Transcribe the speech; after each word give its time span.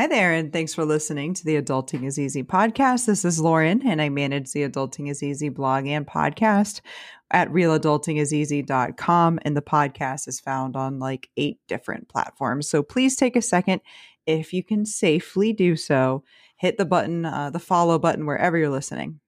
Hi 0.00 0.06
there, 0.06 0.32
and 0.32 0.50
thanks 0.50 0.72
for 0.72 0.86
listening 0.86 1.34
to 1.34 1.44
the 1.44 1.60
Adulting 1.60 2.06
is 2.06 2.18
Easy 2.18 2.42
podcast. 2.42 3.04
This 3.04 3.22
is 3.22 3.38
Lauren, 3.38 3.86
and 3.86 4.00
I 4.00 4.08
manage 4.08 4.50
the 4.50 4.66
Adulting 4.66 5.10
is 5.10 5.22
Easy 5.22 5.50
blog 5.50 5.86
and 5.86 6.06
podcast 6.06 6.80
at 7.30 7.50
realadultingiseasy.com. 7.50 9.40
And 9.42 9.54
the 9.54 9.60
podcast 9.60 10.26
is 10.26 10.40
found 10.40 10.74
on 10.74 11.00
like 11.00 11.28
eight 11.36 11.58
different 11.68 12.08
platforms. 12.08 12.66
So 12.66 12.82
please 12.82 13.14
take 13.14 13.36
a 13.36 13.42
second, 13.42 13.82
if 14.24 14.54
you 14.54 14.64
can 14.64 14.86
safely 14.86 15.52
do 15.52 15.76
so, 15.76 16.24
hit 16.56 16.78
the 16.78 16.86
button, 16.86 17.26
uh, 17.26 17.50
the 17.50 17.58
follow 17.58 17.98
button 17.98 18.24
wherever 18.24 18.56
you're 18.56 18.70
listening. 18.70 19.20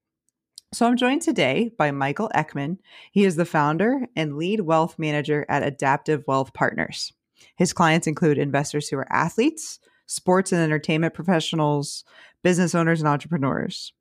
So 0.73 0.87
I'm 0.87 0.97
joined 0.97 1.21
today 1.21 1.71
by 1.77 1.91
Michael 1.91 2.31
Eckman. 2.35 2.79
He 3.11 3.27
is 3.27 3.37
the 3.37 3.45
founder 3.45 4.07
and 4.17 4.39
lead 4.39 4.61
wealth 4.63 4.99
manager 4.99 5.45
at 5.51 5.63
Adaptive 5.63 6.25
Wealth 6.27 6.55
Partners. 6.55 7.13
His 7.59 7.75
clients 7.75 8.07
include 8.07 8.39
investors 8.39 8.89
who 8.89 8.97
are 8.97 9.13
athletes, 9.13 9.79
sports 10.07 10.53
and 10.53 10.61
entertainment 10.61 11.15
professionals, 11.15 12.05
business 12.43 12.75
owners, 12.75 13.01
and 13.01 13.09
entrepreneurs. 13.09 13.93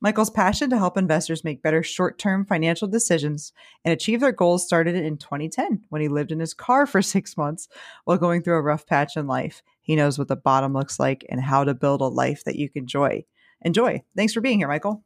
Michael's 0.00 0.30
passion 0.30 0.70
to 0.70 0.78
help 0.78 0.96
investors 0.96 1.44
make 1.44 1.62
better 1.62 1.82
short 1.82 2.18
term 2.18 2.44
financial 2.44 2.88
decisions 2.88 3.52
and 3.84 3.92
achieve 3.92 4.20
their 4.20 4.32
goals 4.32 4.64
started 4.64 4.94
in 4.94 5.16
2010 5.16 5.84
when 5.88 6.02
he 6.02 6.08
lived 6.08 6.32
in 6.32 6.40
his 6.40 6.54
car 6.54 6.86
for 6.86 7.02
six 7.02 7.36
months 7.36 7.68
while 8.04 8.18
going 8.18 8.42
through 8.42 8.56
a 8.56 8.62
rough 8.62 8.86
patch 8.86 9.16
in 9.16 9.26
life. 9.26 9.62
He 9.80 9.96
knows 9.96 10.18
what 10.18 10.28
the 10.28 10.36
bottom 10.36 10.72
looks 10.72 10.98
like 10.98 11.24
and 11.28 11.40
how 11.40 11.64
to 11.64 11.74
build 11.74 12.00
a 12.00 12.06
life 12.06 12.44
that 12.44 12.56
you 12.56 12.68
can 12.68 12.82
enjoy. 12.82 13.24
Enjoy. 13.62 14.02
Thanks 14.16 14.32
for 14.32 14.40
being 14.40 14.58
here, 14.58 14.68
Michael. 14.68 15.02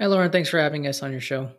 Hi, 0.00 0.06
Lauren. 0.06 0.30
Thanks 0.30 0.48
for 0.48 0.58
having 0.58 0.86
us 0.86 1.02
on 1.02 1.12
your 1.12 1.20
show. 1.20 1.50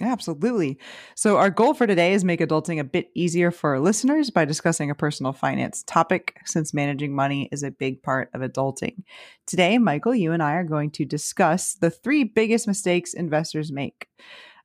Absolutely. 0.00 0.78
So, 1.16 1.38
our 1.38 1.50
goal 1.50 1.74
for 1.74 1.86
today 1.86 2.12
is 2.12 2.24
make 2.24 2.38
adulting 2.40 2.78
a 2.78 2.84
bit 2.84 3.10
easier 3.14 3.50
for 3.50 3.70
our 3.70 3.80
listeners 3.80 4.30
by 4.30 4.44
discussing 4.44 4.90
a 4.90 4.94
personal 4.94 5.32
finance 5.32 5.82
topic, 5.82 6.36
since 6.44 6.72
managing 6.72 7.14
money 7.14 7.48
is 7.50 7.64
a 7.64 7.72
big 7.72 8.02
part 8.02 8.30
of 8.32 8.40
adulting. 8.40 9.02
Today, 9.46 9.76
Michael, 9.78 10.14
you 10.14 10.32
and 10.32 10.42
I 10.42 10.52
are 10.52 10.64
going 10.64 10.90
to 10.92 11.04
discuss 11.04 11.74
the 11.74 11.90
three 11.90 12.22
biggest 12.22 12.68
mistakes 12.68 13.12
investors 13.12 13.72
make. 13.72 14.08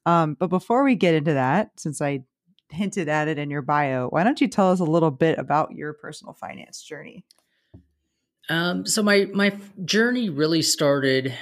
Um, 0.05 0.35
but 0.39 0.47
before 0.47 0.83
we 0.83 0.93
get 0.95 1.15
into 1.15 1.33
that, 1.33 1.71
since 1.77 1.99
I 1.99 2.25
hinted 2.69 3.09
at 3.09 3.27
it 3.27 3.39
in 3.39 3.49
your 3.49 3.61
bio, 3.63 4.09
why 4.09 4.23
don't 4.23 4.39
you 4.39 4.47
tell 4.47 4.71
us 4.71 4.79
a 4.81 4.85
little 4.85 5.11
bit 5.11 5.39
about 5.39 5.71
your 5.71 5.93
personal 5.93 6.33
finance 6.33 6.83
journey? 6.83 7.25
Um, 8.49 8.85
so 8.85 9.01
my 9.01 9.27
my 9.33 9.57
journey 9.85 10.29
really 10.29 10.61
started 10.61 11.33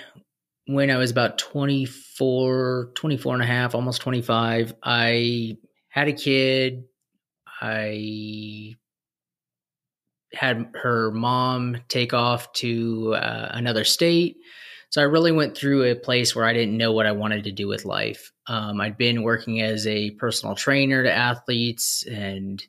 when 0.73 0.89
I 0.89 0.97
was 0.97 1.11
about 1.11 1.37
24, 1.37 2.91
24 2.95 3.33
and 3.33 3.43
a 3.43 3.45
half, 3.45 3.75
almost 3.75 4.01
25, 4.01 4.73
I 4.83 5.57
had 5.89 6.07
a 6.07 6.13
kid. 6.13 6.85
I 7.61 8.75
had 10.33 10.71
her 10.75 11.11
mom 11.11 11.77
take 11.87 12.13
off 12.13 12.51
to 12.53 13.15
uh, 13.15 13.49
another 13.51 13.83
state. 13.83 14.37
So 14.89 15.01
I 15.01 15.05
really 15.05 15.31
went 15.31 15.55
through 15.55 15.83
a 15.83 15.95
place 15.95 16.35
where 16.35 16.45
I 16.45 16.53
didn't 16.53 16.77
know 16.77 16.91
what 16.91 17.05
I 17.05 17.11
wanted 17.11 17.45
to 17.45 17.51
do 17.51 17.67
with 17.67 17.85
life. 17.85 18.31
Um, 18.47 18.81
I'd 18.81 18.97
been 18.97 19.23
working 19.23 19.61
as 19.61 19.87
a 19.87 20.11
personal 20.11 20.55
trainer 20.55 21.03
to 21.03 21.11
athletes 21.11 22.05
and 22.05 22.61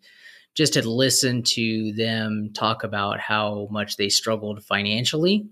just 0.55 0.75
had 0.75 0.84
listened 0.84 1.47
to 1.47 1.92
them 1.92 2.50
talk 2.55 2.84
about 2.84 3.19
how 3.19 3.69
much 3.70 3.97
they 3.97 4.09
struggled 4.09 4.62
financially 4.64 5.47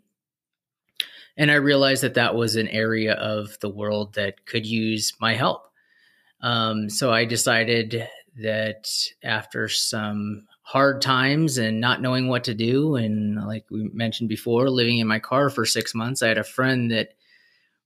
and 1.40 1.50
I 1.50 1.54
realized 1.54 2.02
that 2.02 2.14
that 2.14 2.34
was 2.34 2.56
an 2.56 2.68
area 2.68 3.14
of 3.14 3.58
the 3.60 3.70
world 3.70 4.12
that 4.12 4.44
could 4.44 4.66
use 4.66 5.14
my 5.22 5.32
help. 5.32 5.62
Um, 6.42 6.90
so 6.90 7.10
I 7.10 7.24
decided 7.24 8.06
that 8.42 8.86
after 9.24 9.66
some 9.66 10.46
hard 10.60 11.00
times 11.00 11.56
and 11.56 11.80
not 11.80 12.02
knowing 12.02 12.28
what 12.28 12.44
to 12.44 12.54
do, 12.54 12.94
and 12.94 13.42
like 13.46 13.64
we 13.70 13.88
mentioned 13.94 14.28
before, 14.28 14.68
living 14.68 14.98
in 14.98 15.06
my 15.06 15.18
car 15.18 15.48
for 15.48 15.64
six 15.64 15.94
months, 15.94 16.22
I 16.22 16.28
had 16.28 16.36
a 16.36 16.44
friend 16.44 16.90
that 16.90 17.14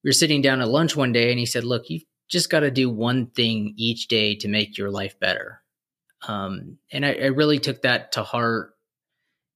we 0.03 0.09
were 0.09 0.13
sitting 0.13 0.43
down 0.43 0.61
at 0.61 0.69
lunch 0.69 0.97
one 0.97 1.13
day, 1.13 1.31
and 1.31 1.39
he 1.39 1.47
said, 1.47 1.63
"Look, 1.63 1.89
you've 1.89 2.03
just 2.27 2.51
got 2.51 2.61
to 2.61 2.73
do 2.73 2.91
one 2.91 3.29
thing 3.29 3.75
each 3.77 4.09
day 4.09 4.35
to 4.35 4.49
make 4.49 4.77
your 4.77 4.91
life 4.91 5.21
better." 5.21 5.63
Um, 6.27 6.79
and 6.91 7.07
I, 7.07 7.13
I 7.13 7.27
really 7.27 7.61
took 7.61 7.83
that 7.83 8.11
to 8.13 8.25
heart 8.25 8.74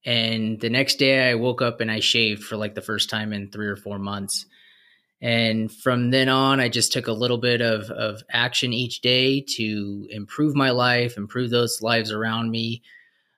and 0.04 0.60
the 0.60 0.70
next 0.70 0.97
day 0.97 1.31
I 1.31 1.34
woke 1.34 1.62
up 1.62 1.81
and 1.81 1.91
I 1.91 2.00
shaved 2.00 2.44
for 2.44 2.56
like 2.56 2.75
the 2.75 2.82
first 2.82 3.10
time 3.10 3.32
in 3.32 3.50
three 3.50 3.66
or 3.66 3.76
four 3.76 3.98
months. 3.98 4.47
And 5.20 5.70
from 5.70 6.10
then 6.10 6.28
on, 6.28 6.60
I 6.60 6.69
just 6.69 6.92
took 6.92 7.09
a 7.09 7.12
little 7.12 7.38
bit 7.38 7.60
of, 7.60 7.91
of 7.91 8.22
action 8.31 8.72
each 8.72 9.00
day 9.00 9.41
to 9.56 10.06
improve 10.10 10.54
my 10.54 10.70
life, 10.70 11.16
improve 11.16 11.50
those 11.50 11.82
lives 11.82 12.12
around 12.12 12.50
me. 12.50 12.82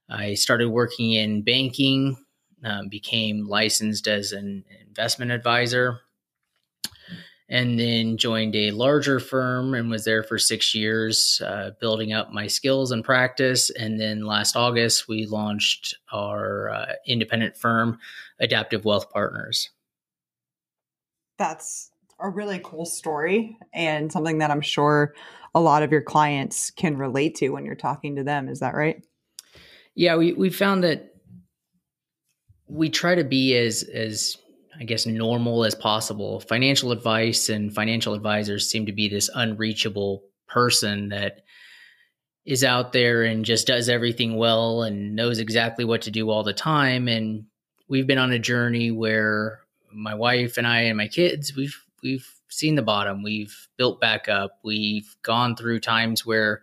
I 0.08 0.34
started 0.34 0.68
working 0.68 1.12
in 1.12 1.42
banking, 1.42 2.22
um, 2.62 2.88
became 2.88 3.48
licensed 3.48 4.06
as 4.08 4.32
an 4.32 4.64
investment 4.86 5.30
advisor 5.30 6.00
and 7.50 7.78
then 7.80 8.16
joined 8.16 8.54
a 8.54 8.70
larger 8.70 9.18
firm 9.18 9.74
and 9.74 9.90
was 9.90 10.04
there 10.04 10.22
for 10.22 10.38
six 10.38 10.72
years, 10.72 11.42
uh, 11.44 11.72
building 11.80 12.12
up 12.12 12.32
my 12.32 12.46
skills 12.46 12.92
and 12.92 13.04
practice. 13.04 13.70
And 13.70 14.00
then 14.00 14.24
last 14.24 14.54
August, 14.54 15.08
we 15.08 15.26
launched 15.26 15.96
our 16.12 16.70
uh, 16.70 16.92
independent 17.06 17.56
firm, 17.56 17.98
Adaptive 18.38 18.84
Wealth 18.84 19.10
Partners. 19.10 19.68
That's 21.38 21.90
a 22.20 22.28
really 22.28 22.60
cool 22.62 22.86
story 22.86 23.58
and 23.74 24.12
something 24.12 24.38
that 24.38 24.52
I'm 24.52 24.60
sure 24.60 25.14
a 25.52 25.60
lot 25.60 25.82
of 25.82 25.90
your 25.90 26.02
clients 26.02 26.70
can 26.70 26.96
relate 26.96 27.34
to 27.36 27.48
when 27.48 27.64
you're 27.64 27.74
talking 27.74 28.14
to 28.16 28.22
them. 28.22 28.48
Is 28.48 28.60
that 28.60 28.74
right? 28.74 29.04
Yeah, 29.96 30.14
we, 30.16 30.34
we 30.34 30.50
found 30.50 30.84
that 30.84 31.14
we 32.68 32.88
try 32.88 33.16
to 33.16 33.24
be 33.24 33.56
as 33.56 33.82
as 33.82 34.36
I 34.78 34.84
guess, 34.84 35.06
normal 35.06 35.64
as 35.64 35.74
possible. 35.74 36.40
Financial 36.40 36.92
advice 36.92 37.48
and 37.48 37.74
financial 37.74 38.14
advisors 38.14 38.70
seem 38.70 38.86
to 38.86 38.92
be 38.92 39.08
this 39.08 39.30
unreachable 39.34 40.22
person 40.46 41.08
that 41.08 41.42
is 42.44 42.64
out 42.64 42.92
there 42.92 43.22
and 43.22 43.44
just 43.44 43.66
does 43.66 43.88
everything 43.88 44.36
well 44.36 44.82
and 44.82 45.14
knows 45.14 45.38
exactly 45.38 45.84
what 45.84 46.02
to 46.02 46.10
do 46.10 46.30
all 46.30 46.42
the 46.42 46.52
time. 46.52 47.08
And 47.08 47.44
we've 47.88 48.06
been 48.06 48.18
on 48.18 48.32
a 48.32 48.38
journey 48.38 48.90
where 48.90 49.60
my 49.92 50.14
wife 50.14 50.56
and 50.56 50.66
I 50.66 50.82
and 50.82 50.96
my 50.96 51.08
kids, 51.08 51.54
we've 51.54 51.76
we've 52.02 52.26
seen 52.48 52.74
the 52.74 52.82
bottom. 52.82 53.22
We've 53.22 53.54
built 53.76 54.00
back 54.00 54.28
up. 54.28 54.58
We've 54.64 55.14
gone 55.22 55.56
through 55.56 55.80
times 55.80 56.24
where, 56.24 56.62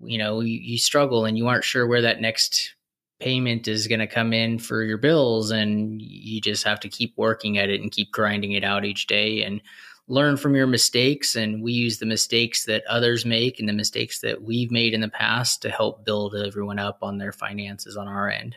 you 0.00 0.18
know, 0.18 0.40
you, 0.40 0.58
you 0.58 0.78
struggle 0.78 1.24
and 1.24 1.36
you 1.36 1.48
aren't 1.48 1.64
sure 1.64 1.86
where 1.86 2.02
that 2.02 2.20
next 2.20 2.74
payment 3.20 3.68
is 3.68 3.86
going 3.86 4.00
to 4.00 4.06
come 4.06 4.32
in 4.32 4.58
for 4.58 4.82
your 4.82 4.98
bills 4.98 5.50
and 5.50 6.00
you 6.02 6.40
just 6.40 6.64
have 6.64 6.80
to 6.80 6.88
keep 6.88 7.12
working 7.16 7.58
at 7.58 7.70
it 7.70 7.80
and 7.80 7.92
keep 7.92 8.10
grinding 8.12 8.52
it 8.52 8.64
out 8.64 8.84
each 8.84 9.06
day 9.06 9.42
and 9.42 9.60
learn 10.08 10.36
from 10.36 10.54
your 10.54 10.66
mistakes. 10.66 11.36
And 11.36 11.62
we 11.62 11.72
use 11.72 11.98
the 11.98 12.06
mistakes 12.06 12.64
that 12.64 12.84
others 12.88 13.24
make 13.24 13.60
and 13.60 13.68
the 13.68 13.72
mistakes 13.72 14.20
that 14.20 14.42
we've 14.42 14.70
made 14.70 14.94
in 14.94 15.00
the 15.00 15.08
past 15.08 15.62
to 15.62 15.70
help 15.70 16.04
build 16.04 16.34
everyone 16.34 16.78
up 16.78 16.98
on 17.02 17.18
their 17.18 17.32
finances 17.32 17.96
on 17.96 18.08
our 18.08 18.28
end 18.28 18.56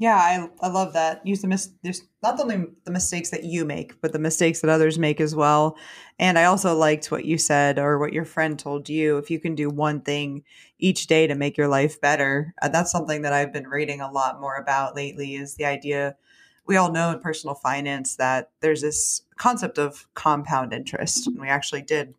yeah, 0.00 0.16
I, 0.16 0.48
I 0.66 0.70
love 0.70 0.94
that. 0.94 1.26
Use 1.26 1.42
the 1.42 1.46
mis- 1.46 1.74
there's 1.82 2.04
not 2.22 2.40
only 2.40 2.64
the 2.84 2.90
mistakes 2.90 3.28
that 3.32 3.44
you 3.44 3.66
make, 3.66 4.00
but 4.00 4.14
the 4.14 4.18
mistakes 4.18 4.62
that 4.62 4.70
others 4.70 4.98
make 4.98 5.20
as 5.20 5.34
well. 5.34 5.76
And 6.18 6.38
I 6.38 6.44
also 6.44 6.74
liked 6.74 7.12
what 7.12 7.26
you 7.26 7.36
said 7.36 7.78
or 7.78 7.98
what 7.98 8.14
your 8.14 8.24
friend 8.24 8.58
told 8.58 8.88
you. 8.88 9.18
If 9.18 9.30
you 9.30 9.38
can 9.38 9.54
do 9.54 9.68
one 9.68 10.00
thing 10.00 10.42
each 10.78 11.06
day 11.06 11.26
to 11.26 11.34
make 11.34 11.58
your 11.58 11.68
life 11.68 12.00
better, 12.00 12.54
uh, 12.62 12.68
that's 12.68 12.90
something 12.90 13.20
that 13.22 13.34
I've 13.34 13.52
been 13.52 13.68
reading 13.68 14.00
a 14.00 14.10
lot 14.10 14.40
more 14.40 14.56
about 14.56 14.96
lately. 14.96 15.34
Is 15.34 15.56
the 15.56 15.66
idea 15.66 16.16
we 16.64 16.78
all 16.78 16.90
know 16.90 17.10
in 17.10 17.20
personal 17.20 17.54
finance 17.54 18.16
that 18.16 18.52
there's 18.60 18.80
this 18.80 19.20
concept 19.36 19.76
of 19.76 20.08
compound 20.14 20.72
interest, 20.72 21.26
and 21.26 21.38
we 21.38 21.48
actually 21.48 21.82
did 21.82 22.14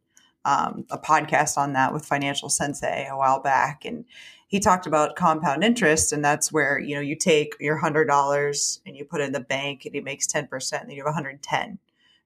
um, 0.46 0.86
a 0.90 0.98
podcast 0.98 1.58
on 1.58 1.74
that 1.74 1.94
with 1.94 2.06
Financial 2.06 2.50
Sensei 2.50 3.08
a 3.10 3.18
while 3.18 3.42
back, 3.42 3.86
and 3.86 4.06
he 4.52 4.60
talked 4.60 4.86
about 4.86 5.16
compound 5.16 5.64
interest 5.64 6.12
and 6.12 6.24
that's 6.24 6.52
where 6.52 6.78
you 6.78 6.94
know 6.94 7.02
you 7.02 7.16
take 7.16 7.56
your 7.60 7.78
hundred 7.78 8.06
dollars 8.06 8.82
and 8.86 8.98
you 8.98 9.06
put 9.06 9.22
it 9.22 9.26
in 9.26 9.32
the 9.32 9.40
bank 9.40 9.86
and 9.86 9.96
it 9.96 10.04
makes 10.04 10.28
10% 10.28 10.82
and 10.82 10.92
you 10.92 10.98
have 10.98 11.06
110 11.06 11.80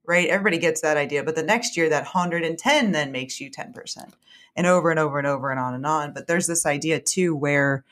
right? 0.08 0.28
Everybody 0.30 0.58
gets 0.58 0.82
that 0.82 0.98
idea 0.98 1.24
but 1.24 1.36
the 1.36 1.44
next 1.44 1.78
year 1.78 1.88
that 1.90 2.04
110 2.04 2.92
then 2.92 3.12
makes 3.12 3.40
you 3.40 3.52
10% 3.52 4.12
and 4.56 4.68
over 4.68 4.90
and 4.90 5.00
over 5.00 5.18
and 5.20 5.28
over 5.28 5.52
and 5.52 5.60
on 5.60 5.74
and 5.74 5.86
on. 5.86 6.14
But 6.14 6.28
there's 6.28 6.48
this 6.48 6.66
idea 6.66 7.00
too 7.00 7.36
where 7.36 7.84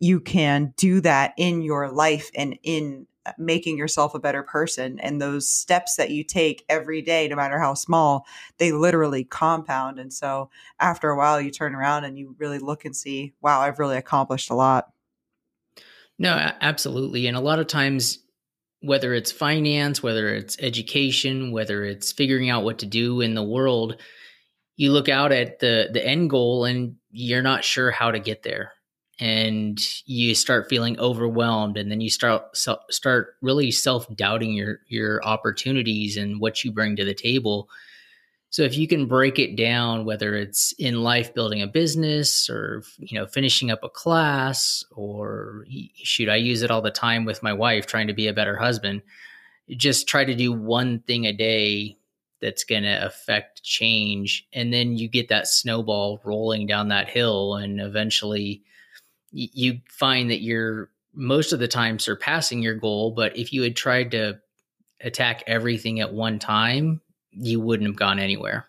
you 0.00 0.20
can 0.20 0.74
do 0.76 1.00
that 1.02 1.34
in 1.36 1.62
your 1.62 1.90
life 1.90 2.30
and 2.34 2.58
in 2.62 3.06
Uh, 3.26 3.32
making 3.38 3.76
yourself 3.76 4.14
a 4.14 4.20
better 4.20 4.42
person 4.42 5.00
and 5.00 5.20
those 5.20 5.48
steps 5.48 5.96
that 5.96 6.10
you 6.10 6.22
take 6.22 6.64
every 6.68 7.02
day 7.02 7.26
no 7.26 7.34
matter 7.34 7.58
how 7.58 7.74
small 7.74 8.24
they 8.58 8.70
literally 8.70 9.24
compound 9.24 9.98
and 9.98 10.12
so 10.12 10.48
after 10.78 11.10
a 11.10 11.16
while 11.16 11.40
you 11.40 11.50
turn 11.50 11.74
around 11.74 12.04
and 12.04 12.16
you 12.16 12.36
really 12.38 12.60
look 12.60 12.84
and 12.84 12.94
see 12.94 13.32
wow 13.40 13.60
i've 13.60 13.80
really 13.80 13.96
accomplished 13.96 14.50
a 14.50 14.54
lot. 14.54 14.92
No 16.18 16.52
absolutely 16.60 17.26
and 17.26 17.36
a 17.36 17.40
lot 17.40 17.58
of 17.58 17.66
times 17.66 18.20
whether 18.80 19.12
it's 19.12 19.32
finance 19.32 20.02
whether 20.02 20.28
it's 20.28 20.56
education 20.60 21.50
whether 21.50 21.84
it's 21.84 22.12
figuring 22.12 22.48
out 22.48 22.64
what 22.64 22.78
to 22.78 22.86
do 22.86 23.20
in 23.22 23.34
the 23.34 23.42
world 23.42 23.96
you 24.76 24.92
look 24.92 25.08
out 25.08 25.32
at 25.32 25.58
the 25.58 25.88
the 25.92 26.06
end 26.06 26.30
goal 26.30 26.64
and 26.64 26.94
you're 27.10 27.42
not 27.42 27.64
sure 27.64 27.90
how 27.90 28.12
to 28.12 28.20
get 28.20 28.44
there 28.44 28.72
and 29.18 29.80
you 30.04 30.34
start 30.34 30.68
feeling 30.68 30.98
overwhelmed 31.00 31.78
and 31.78 31.90
then 31.90 32.00
you 32.00 32.10
start 32.10 32.54
start 32.54 33.34
really 33.40 33.70
self-doubting 33.70 34.52
your 34.52 34.80
your 34.88 35.24
opportunities 35.24 36.16
and 36.16 36.40
what 36.40 36.62
you 36.64 36.70
bring 36.70 36.96
to 36.96 37.04
the 37.04 37.14
table. 37.14 37.68
So 38.50 38.62
if 38.62 38.76
you 38.76 38.86
can 38.86 39.06
break 39.06 39.38
it 39.38 39.56
down 39.56 40.04
whether 40.04 40.34
it's 40.34 40.72
in 40.78 41.02
life 41.02 41.32
building 41.34 41.62
a 41.62 41.66
business 41.66 42.50
or 42.50 42.82
you 42.98 43.18
know 43.18 43.26
finishing 43.26 43.70
up 43.70 43.82
a 43.82 43.88
class 43.88 44.84
or 44.90 45.64
shoot 45.94 46.28
i 46.28 46.36
use 46.36 46.62
it 46.62 46.70
all 46.70 46.82
the 46.82 46.90
time 46.90 47.24
with 47.24 47.42
my 47.42 47.52
wife 47.52 47.86
trying 47.86 48.06
to 48.06 48.14
be 48.14 48.28
a 48.28 48.32
better 48.32 48.56
husband 48.56 49.02
just 49.70 50.06
try 50.06 50.24
to 50.24 50.34
do 50.34 50.52
one 50.52 51.00
thing 51.00 51.26
a 51.26 51.32
day 51.32 51.96
that's 52.40 52.64
going 52.64 52.82
to 52.82 53.04
affect 53.04 53.62
change 53.62 54.46
and 54.52 54.72
then 54.72 54.96
you 54.96 55.08
get 55.08 55.28
that 55.28 55.48
snowball 55.48 56.20
rolling 56.24 56.66
down 56.66 56.88
that 56.88 57.08
hill 57.08 57.54
and 57.54 57.80
eventually 57.80 58.62
you 59.36 59.80
find 59.88 60.30
that 60.30 60.40
you're 60.40 60.90
most 61.12 61.52
of 61.52 61.58
the 61.58 61.68
time 61.68 61.98
surpassing 61.98 62.62
your 62.62 62.74
goal. 62.74 63.10
But 63.10 63.36
if 63.36 63.52
you 63.52 63.62
had 63.62 63.76
tried 63.76 64.10
to 64.12 64.38
attack 65.00 65.42
everything 65.46 66.00
at 66.00 66.12
one 66.12 66.38
time, 66.38 67.00
you 67.30 67.60
wouldn't 67.60 67.88
have 67.88 67.96
gone 67.96 68.18
anywhere. 68.18 68.66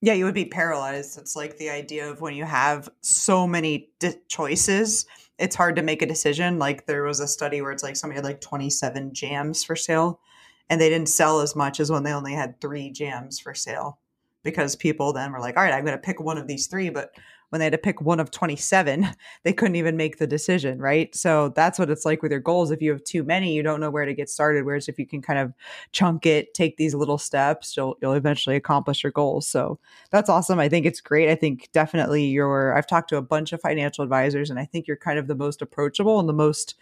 Yeah, 0.00 0.14
you 0.14 0.24
would 0.24 0.34
be 0.34 0.44
paralyzed. 0.44 1.18
It's 1.18 1.34
like 1.34 1.56
the 1.56 1.70
idea 1.70 2.10
of 2.10 2.20
when 2.20 2.34
you 2.34 2.44
have 2.44 2.90
so 3.00 3.46
many 3.46 3.90
di- 3.98 4.16
choices, 4.28 5.06
it's 5.38 5.56
hard 5.56 5.76
to 5.76 5.82
make 5.82 6.02
a 6.02 6.06
decision. 6.06 6.58
Like 6.58 6.86
there 6.86 7.04
was 7.04 7.20
a 7.20 7.28
study 7.28 7.62
where 7.62 7.72
it's 7.72 7.82
like 7.82 7.96
somebody 7.96 8.16
had 8.16 8.24
like 8.24 8.40
27 8.40 9.14
jams 9.14 9.64
for 9.64 9.76
sale 9.76 10.20
and 10.68 10.80
they 10.80 10.88
didn't 10.90 11.08
sell 11.08 11.40
as 11.40 11.56
much 11.56 11.80
as 11.80 11.90
when 11.90 12.02
they 12.02 12.12
only 12.12 12.34
had 12.34 12.60
three 12.60 12.90
jams 12.90 13.38
for 13.38 13.54
sale 13.54 13.98
because 14.42 14.76
people 14.76 15.12
then 15.12 15.32
were 15.32 15.40
like, 15.40 15.56
all 15.56 15.62
right, 15.62 15.72
I'm 15.72 15.84
going 15.84 15.96
to 15.96 16.02
pick 16.02 16.20
one 16.20 16.38
of 16.38 16.46
these 16.46 16.66
three, 16.66 16.90
but 16.90 17.14
when 17.54 17.60
they 17.60 17.66
had 17.66 17.72
to 17.72 17.78
pick 17.78 18.00
one 18.00 18.18
of 18.18 18.32
27, 18.32 19.08
they 19.44 19.52
couldn't 19.52 19.76
even 19.76 19.96
make 19.96 20.18
the 20.18 20.26
decision, 20.26 20.80
right? 20.80 21.14
So 21.14 21.50
that's 21.50 21.78
what 21.78 21.88
it's 21.88 22.04
like 22.04 22.20
with 22.20 22.32
your 22.32 22.40
goals. 22.40 22.72
If 22.72 22.82
you 22.82 22.90
have 22.90 23.04
too 23.04 23.22
many, 23.22 23.52
you 23.52 23.62
don't 23.62 23.78
know 23.78 23.92
where 23.92 24.04
to 24.04 24.12
get 24.12 24.28
started. 24.28 24.64
Whereas 24.64 24.88
if 24.88 24.98
you 24.98 25.06
can 25.06 25.22
kind 25.22 25.38
of 25.38 25.52
chunk 25.92 26.26
it, 26.26 26.52
take 26.52 26.78
these 26.78 26.96
little 26.96 27.16
steps, 27.16 27.76
you'll 27.76 27.96
you'll 28.02 28.14
eventually 28.14 28.56
accomplish 28.56 29.04
your 29.04 29.12
goals. 29.12 29.46
So 29.46 29.78
that's 30.10 30.28
awesome. 30.28 30.58
I 30.58 30.68
think 30.68 30.84
it's 30.84 31.00
great. 31.00 31.30
I 31.30 31.36
think 31.36 31.68
definitely 31.70 32.24
you're 32.24 32.76
I've 32.76 32.88
talked 32.88 33.10
to 33.10 33.18
a 33.18 33.22
bunch 33.22 33.52
of 33.52 33.60
financial 33.60 34.02
advisors 34.02 34.50
and 34.50 34.58
I 34.58 34.64
think 34.64 34.88
you're 34.88 34.96
kind 34.96 35.20
of 35.20 35.28
the 35.28 35.36
most 35.36 35.62
approachable 35.62 36.18
and 36.18 36.28
the 36.28 36.32
most 36.32 36.74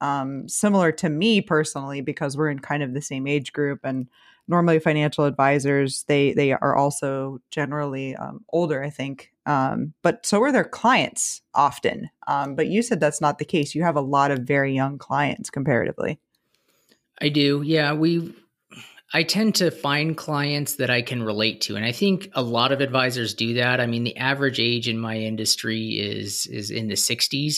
um, 0.00 0.48
similar 0.48 0.90
to 0.90 1.08
me 1.08 1.40
personally 1.42 2.00
because 2.00 2.36
we're 2.36 2.50
in 2.50 2.58
kind 2.58 2.82
of 2.82 2.92
the 2.92 3.02
same 3.02 3.28
age 3.28 3.52
group 3.52 3.78
and 3.84 4.08
normally 4.48 4.78
financial 4.78 5.24
advisors 5.24 6.04
they 6.08 6.32
they 6.32 6.52
are 6.52 6.74
also 6.76 7.38
generally 7.50 8.16
um, 8.16 8.44
older 8.52 8.82
i 8.82 8.90
think 8.90 9.30
um, 9.48 9.94
but 10.02 10.26
so 10.26 10.42
are 10.42 10.52
their 10.52 10.62
clients 10.62 11.40
often. 11.54 12.10
Um, 12.26 12.54
but 12.54 12.66
you 12.66 12.82
said 12.82 13.00
that's 13.00 13.22
not 13.22 13.38
the 13.38 13.46
case. 13.46 13.74
You 13.74 13.82
have 13.82 13.96
a 13.96 14.02
lot 14.02 14.30
of 14.30 14.40
very 14.40 14.74
young 14.74 14.98
clients 14.98 15.48
comparatively. 15.48 16.20
I 17.20 17.30
do. 17.30 17.62
Yeah 17.64 17.94
we 17.94 18.34
i 19.14 19.22
tend 19.22 19.54
to 19.54 19.70
find 19.70 20.18
clients 20.18 20.74
that 20.74 20.90
i 20.90 21.00
can 21.00 21.22
relate 21.22 21.62
to 21.62 21.76
and 21.76 21.84
i 21.86 21.90
think 21.90 22.28
a 22.34 22.42
lot 22.42 22.72
of 22.72 22.82
advisors 22.82 23.32
do 23.32 23.54
that. 23.54 23.80
I 23.80 23.86
mean 23.86 24.04
the 24.04 24.16
average 24.18 24.60
age 24.60 24.86
in 24.86 24.98
my 24.98 25.16
industry 25.16 25.98
is 25.98 26.46
is 26.46 26.70
in 26.70 26.88
the 26.88 26.94
60s 26.94 27.56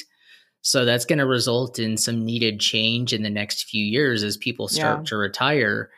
so 0.63 0.85
that's 0.85 1.07
going 1.07 1.19
to 1.19 1.27
result 1.27 1.79
in 1.79 1.97
some 1.97 2.25
needed 2.25 2.61
change 2.61 3.13
in 3.13 3.25
the 3.25 3.31
next 3.31 3.65
few 3.65 3.85
years 3.85 4.23
as 4.23 4.37
people 4.37 4.69
start 4.69 5.01
yeah. 5.01 5.05
to 5.07 5.17
retire 5.17 5.91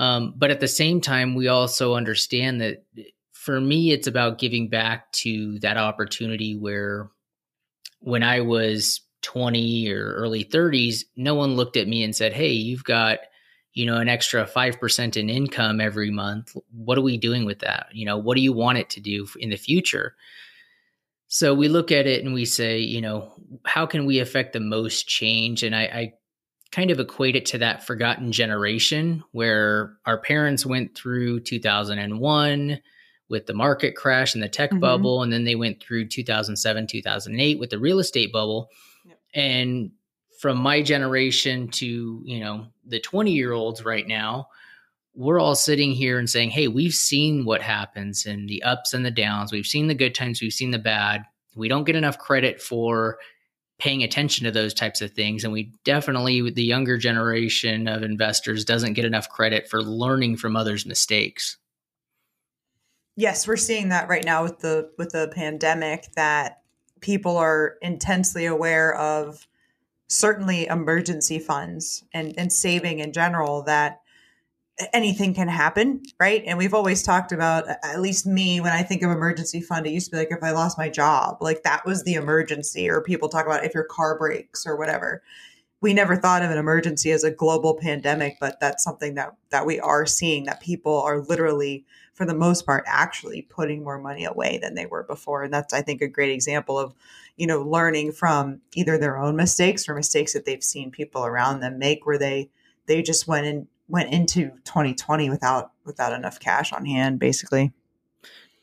um, 0.00 0.32
but 0.34 0.50
at 0.50 0.60
the 0.60 0.66
same 0.66 1.02
time, 1.02 1.34
we 1.34 1.48
also 1.48 1.94
understand 1.94 2.62
that 2.62 2.86
for 3.32 3.60
me, 3.60 3.92
it's 3.92 4.06
about 4.06 4.38
giving 4.38 4.70
back 4.70 5.12
to 5.12 5.58
that 5.58 5.76
opportunity 5.76 6.56
where 6.56 7.10
when 7.98 8.22
I 8.22 8.40
was 8.40 9.02
20 9.20 9.92
or 9.92 10.14
early 10.14 10.42
30s, 10.42 11.04
no 11.16 11.34
one 11.34 11.54
looked 11.54 11.76
at 11.76 11.86
me 11.86 12.02
and 12.02 12.16
said, 12.16 12.32
Hey, 12.32 12.52
you've 12.52 12.82
got, 12.82 13.18
you 13.74 13.84
know, 13.84 13.96
an 13.96 14.08
extra 14.08 14.46
5% 14.46 15.16
in 15.18 15.28
income 15.28 15.82
every 15.82 16.10
month. 16.10 16.56
What 16.72 16.96
are 16.96 17.02
we 17.02 17.18
doing 17.18 17.44
with 17.44 17.58
that? 17.58 17.88
You 17.92 18.06
know, 18.06 18.16
what 18.16 18.36
do 18.36 18.40
you 18.40 18.54
want 18.54 18.78
it 18.78 18.88
to 18.90 19.00
do 19.00 19.28
in 19.38 19.50
the 19.50 19.56
future? 19.56 20.16
So 21.28 21.52
we 21.52 21.68
look 21.68 21.92
at 21.92 22.06
it 22.06 22.24
and 22.24 22.32
we 22.32 22.46
say, 22.46 22.78
you 22.78 23.02
know, 23.02 23.34
how 23.66 23.84
can 23.84 24.06
we 24.06 24.18
affect 24.18 24.54
the 24.54 24.60
most 24.60 25.06
change? 25.06 25.62
And 25.62 25.76
I, 25.76 25.82
I 25.82 26.12
kind 26.72 26.90
of 26.90 27.00
equate 27.00 27.36
it 27.36 27.46
to 27.46 27.58
that 27.58 27.84
forgotten 27.84 28.30
generation 28.32 29.24
where 29.32 29.96
our 30.06 30.18
parents 30.18 30.64
went 30.64 30.94
through 30.94 31.40
2001 31.40 32.80
with 33.28 33.46
the 33.46 33.54
market 33.54 33.96
crash 33.96 34.34
and 34.34 34.42
the 34.42 34.48
tech 34.48 34.70
mm-hmm. 34.70 34.80
bubble 34.80 35.22
and 35.22 35.32
then 35.32 35.44
they 35.44 35.54
went 35.54 35.82
through 35.82 36.06
2007 36.06 36.86
2008 36.86 37.58
with 37.58 37.70
the 37.70 37.78
real 37.78 37.98
estate 37.98 38.32
bubble 38.32 38.68
yep. 39.04 39.18
and 39.34 39.90
from 40.40 40.56
my 40.58 40.80
generation 40.80 41.68
to 41.68 42.22
you 42.24 42.40
know 42.40 42.66
the 42.86 43.00
20 43.00 43.32
year 43.32 43.52
olds 43.52 43.84
right 43.84 44.06
now 44.06 44.46
we're 45.14 45.40
all 45.40 45.56
sitting 45.56 45.92
here 45.92 46.18
and 46.18 46.30
saying 46.30 46.50
hey 46.50 46.68
we've 46.68 46.94
seen 46.94 47.44
what 47.44 47.62
happens 47.62 48.26
and 48.26 48.48
the 48.48 48.62
ups 48.62 48.94
and 48.94 49.04
the 49.04 49.10
downs 49.10 49.52
we've 49.52 49.66
seen 49.66 49.88
the 49.88 49.94
good 49.94 50.14
times 50.14 50.40
we've 50.40 50.52
seen 50.52 50.70
the 50.70 50.78
bad 50.78 51.24
we 51.56 51.68
don't 51.68 51.84
get 51.84 51.96
enough 51.96 52.18
credit 52.18 52.60
for 52.60 53.18
paying 53.80 54.02
attention 54.02 54.44
to 54.44 54.50
those 54.50 54.74
types 54.74 55.00
of 55.00 55.12
things. 55.12 55.42
And 55.42 55.52
we 55.52 55.72
definitely, 55.84 56.50
the 56.50 56.62
younger 56.62 56.96
generation 56.96 57.88
of 57.88 58.02
investors, 58.02 58.64
doesn't 58.64 58.92
get 58.92 59.04
enough 59.04 59.28
credit 59.28 59.68
for 59.68 59.82
learning 59.82 60.36
from 60.36 60.54
others' 60.54 60.86
mistakes. 60.86 61.56
Yes, 63.16 63.48
we're 63.48 63.56
seeing 63.56 63.88
that 63.88 64.08
right 64.08 64.24
now 64.24 64.42
with 64.42 64.60
the 64.60 64.90
with 64.96 65.10
the 65.10 65.30
pandemic 65.34 66.12
that 66.14 66.62
people 67.00 67.36
are 67.36 67.76
intensely 67.82 68.46
aware 68.46 68.94
of 68.94 69.46
certainly 70.08 70.66
emergency 70.66 71.38
funds 71.38 72.04
and, 72.12 72.34
and 72.36 72.52
saving 72.52 72.98
in 72.98 73.12
general 73.12 73.62
that 73.62 74.00
anything 74.92 75.34
can 75.34 75.48
happen, 75.48 76.02
right? 76.18 76.42
And 76.46 76.58
we've 76.58 76.74
always 76.74 77.02
talked 77.02 77.32
about, 77.32 77.68
at 77.68 78.00
least 78.00 78.26
me, 78.26 78.60
when 78.60 78.72
I 78.72 78.82
think 78.82 79.02
of 79.02 79.10
emergency 79.10 79.60
fund, 79.60 79.86
it 79.86 79.92
used 79.92 80.06
to 80.06 80.12
be 80.12 80.18
like 80.18 80.30
if 80.30 80.42
I 80.42 80.50
lost 80.52 80.78
my 80.78 80.88
job, 80.88 81.38
like 81.40 81.62
that 81.62 81.84
was 81.84 82.04
the 82.04 82.14
emergency, 82.14 82.88
or 82.88 83.02
people 83.02 83.28
talk 83.28 83.46
about 83.46 83.64
if 83.64 83.74
your 83.74 83.84
car 83.84 84.18
breaks 84.18 84.66
or 84.66 84.76
whatever. 84.76 85.22
We 85.82 85.94
never 85.94 86.14
thought 86.14 86.42
of 86.42 86.50
an 86.50 86.58
emergency 86.58 87.10
as 87.10 87.24
a 87.24 87.30
global 87.30 87.74
pandemic, 87.74 88.36
but 88.38 88.60
that's 88.60 88.84
something 88.84 89.14
that 89.14 89.34
that 89.48 89.64
we 89.64 89.80
are 89.80 90.04
seeing 90.04 90.44
that 90.44 90.60
people 90.60 91.00
are 91.00 91.20
literally, 91.20 91.86
for 92.12 92.26
the 92.26 92.34
most 92.34 92.66
part, 92.66 92.84
actually 92.86 93.42
putting 93.42 93.82
more 93.82 93.98
money 93.98 94.24
away 94.24 94.58
than 94.60 94.74
they 94.74 94.84
were 94.84 95.04
before, 95.04 95.42
and 95.42 95.52
that's 95.52 95.72
I 95.72 95.80
think 95.80 96.02
a 96.02 96.08
great 96.08 96.32
example 96.32 96.78
of, 96.78 96.94
you 97.36 97.46
know, 97.46 97.62
learning 97.62 98.12
from 98.12 98.60
either 98.74 98.98
their 98.98 99.16
own 99.16 99.36
mistakes 99.36 99.88
or 99.88 99.94
mistakes 99.94 100.34
that 100.34 100.44
they've 100.44 100.62
seen 100.62 100.90
people 100.90 101.24
around 101.24 101.60
them 101.60 101.78
make, 101.78 102.04
where 102.04 102.18
they 102.18 102.50
they 102.86 103.00
just 103.00 103.26
went 103.26 103.46
and 103.46 103.66
went 103.90 104.12
into 104.12 104.50
2020 104.64 105.30
without 105.30 105.72
without 105.84 106.12
enough 106.12 106.38
cash 106.38 106.72
on 106.72 106.84
hand 106.86 107.18
basically. 107.18 107.72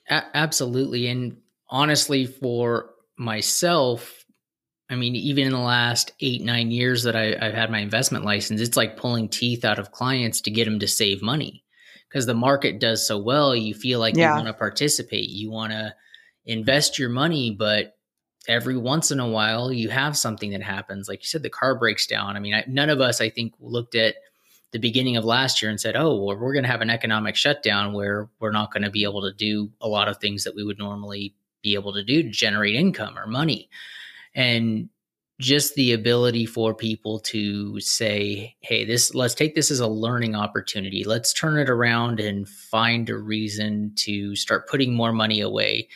A- 0.10 0.26
absolutely. 0.34 1.08
And 1.08 1.38
honestly 1.70 2.26
for 2.26 2.92
myself 3.18 4.26
i 4.90 4.96
mean 4.96 5.16
even 5.16 5.48
in 5.48 5.52
the 5.52 5.60
last 5.60 6.14
eight 6.22 6.42
nine 6.42 6.72
years 6.72 7.04
that 7.04 7.16
I, 7.16 7.36
have 7.44 7.54
had 7.54 7.72
my 7.72 7.80
investment 7.80 8.24
license 8.24 8.62
it's 8.62 8.78
like 8.78 8.98
pulling 8.98 9.28
teeth 9.28 9.66
out 9.66 9.80
of 9.80 9.92
clients 9.92 10.42
to 10.42 10.52
get 10.52 10.66
them 10.66 10.80
to 10.80 10.88
save 10.88 11.22
money. 11.22 11.64
Because 12.08 12.26
the 12.26 12.34
market 12.34 12.80
does 12.80 13.06
so 13.06 13.18
well 13.18 13.56
you 13.56 13.74
feel 13.74 14.00
like 14.00 14.16
yeah. 14.16 14.30
you 14.30 14.36
want 14.36 14.48
to 14.48 14.54
participate 14.54 15.30
you 15.30 15.52
want 15.52 15.72
to 15.74 15.94
invest 16.46 16.98
your 16.98 17.10
money 17.10 17.52
but 17.52 17.98
every 18.48 18.78
once 18.78 19.12
in 19.12 19.20
a 19.20 19.28
while 19.28 19.74
you 19.74 19.90
have 19.90 20.16
something 20.16 20.52
that 20.52 20.62
happens. 20.62 21.10
Like 21.10 21.22
you 21.22 21.28
said 21.28 21.44
the 21.44 21.50
car 21.50 21.78
breaks 21.78 22.08
down. 22.08 22.38
I 22.38 22.40
mean 22.40 22.54
I, 22.54 22.64
none 22.68 22.90
of 22.90 23.02
us 23.02 23.20
i 23.20 23.30
think 23.30 23.54
looked 23.60 23.96
at 23.96 24.16
the 24.72 24.80
beginning 24.80 25.16
of 25.16 25.26
last 25.26 25.62
year 25.62 25.72
and 25.72 25.80
said, 25.80 25.96
"Oh, 25.96 26.16
well, 26.16 26.38
we're 26.38 26.54
going 26.54 26.66
to 26.66 26.72
have 26.72 26.82
an 26.82 26.90
economic 26.90 27.36
shutdown 27.36 27.94
where 27.94 28.30
we're 28.40 28.52
not 28.52 28.72
going 28.72 28.84
to 28.84 28.90
be 28.90 29.04
able 29.04 29.22
to 29.22 29.34
do 29.34 29.72
a 29.82 29.88
lot 29.88 30.08
of 30.08 30.18
things 30.18 30.44
that 30.44 30.56
we 30.56 30.64
would 30.64 30.78
normally 30.78 31.34
be 31.64 31.74
able 31.74 31.94
to 31.94 32.04
do 32.04 32.24
to 32.24 32.30
generate 32.30 32.76
income 32.76 33.18
or 33.18 33.28
money." 33.28 33.70
And 34.36 34.90
just 35.40 35.76
the 35.76 35.94
ability 35.94 36.46
for 36.48 36.74
people 36.74 37.20
to 37.20 37.80
say, 37.80 38.56
"Hey, 38.62 38.86
this 38.86 39.14
let's 39.14 39.36
take 39.36 39.56
this 39.56 39.72
as 39.72 39.80
a 39.80 39.88
learning 39.88 40.36
opportunity. 40.36 41.04
Let's 41.04 41.32
turn 41.32 41.60
it 41.60 41.70
around 41.70 42.20
and 42.20 42.50
find 42.50 43.10
a 43.10 43.18
reason 43.18 43.94
to 43.98 44.36
start 44.36 44.68
putting 44.68 44.94
more 44.94 45.14
money 45.14 45.42
away." 45.42 45.88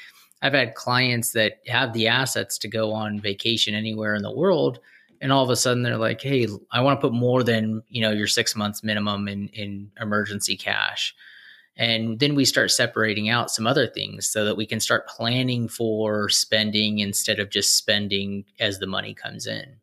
I've 0.43 0.53
had 0.53 0.75
clients 0.75 1.31
that 1.33 1.59
have 1.67 1.93
the 1.93 2.07
assets 2.07 2.57
to 2.59 2.67
go 2.67 2.91
on 2.93 3.19
vacation 3.19 3.75
anywhere 3.75 4.15
in 4.15 4.23
the 4.23 4.31
world 4.31 4.79
and 5.21 5.31
all 5.31 5.43
of 5.43 5.49
a 5.49 5.55
sudden 5.55 5.83
they're 5.83 5.97
like, 5.97 6.21
"Hey, 6.21 6.47
I 6.71 6.81
want 6.81 6.99
to 6.99 7.07
put 7.07 7.13
more 7.13 7.43
than 7.43 7.83
you 7.87 8.01
know 8.01 8.11
your 8.11 8.27
six 8.27 8.55
months 8.55 8.83
minimum 8.83 9.27
in 9.27 9.47
in 9.49 9.91
emergency 9.99 10.57
cash." 10.57 11.15
And 11.77 12.19
then 12.19 12.35
we 12.35 12.43
start 12.43 12.69
separating 12.69 13.29
out 13.29 13.49
some 13.49 13.65
other 13.65 13.87
things 13.87 14.27
so 14.27 14.43
that 14.43 14.57
we 14.57 14.65
can 14.65 14.79
start 14.79 15.07
planning 15.07 15.69
for 15.69 16.27
spending 16.27 16.99
instead 16.99 17.39
of 17.39 17.49
just 17.49 17.77
spending 17.77 18.43
as 18.59 18.79
the 18.79 18.87
money 18.87 19.13
comes 19.13 19.47
in. 19.47 19.77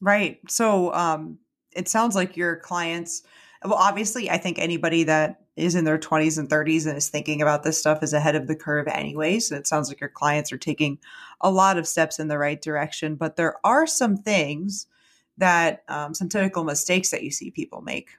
Right. 0.00 0.38
So 0.48 0.92
um, 0.94 1.38
it 1.74 1.88
sounds 1.88 2.14
like 2.14 2.36
your 2.36 2.56
clients, 2.56 3.22
well, 3.64 3.74
obviously, 3.74 4.30
I 4.30 4.36
think 4.36 4.58
anybody 4.58 5.04
that 5.04 5.40
is 5.56 5.74
in 5.74 5.84
their 5.84 5.98
20s 5.98 6.38
and 6.38 6.48
30s 6.48 6.86
and 6.86 6.96
is 6.96 7.08
thinking 7.08 7.40
about 7.40 7.62
this 7.62 7.78
stuff 7.78 8.02
is 8.02 8.12
ahead 8.12 8.34
of 8.34 8.46
the 8.46 8.56
curve, 8.56 8.88
anyways. 8.88 9.50
And 9.50 9.58
it 9.58 9.66
sounds 9.66 9.88
like 9.88 10.00
your 10.00 10.10
clients 10.10 10.52
are 10.52 10.58
taking 10.58 10.98
a 11.40 11.50
lot 11.50 11.78
of 11.78 11.86
steps 11.86 12.18
in 12.18 12.28
the 12.28 12.38
right 12.38 12.60
direction. 12.60 13.14
But 13.14 13.36
there 13.36 13.56
are 13.64 13.86
some 13.86 14.16
things 14.16 14.86
that, 15.38 15.84
um, 15.88 16.12
some 16.12 16.28
typical 16.28 16.64
mistakes 16.64 17.10
that 17.10 17.22
you 17.22 17.30
see 17.30 17.50
people 17.50 17.80
make. 17.80 18.10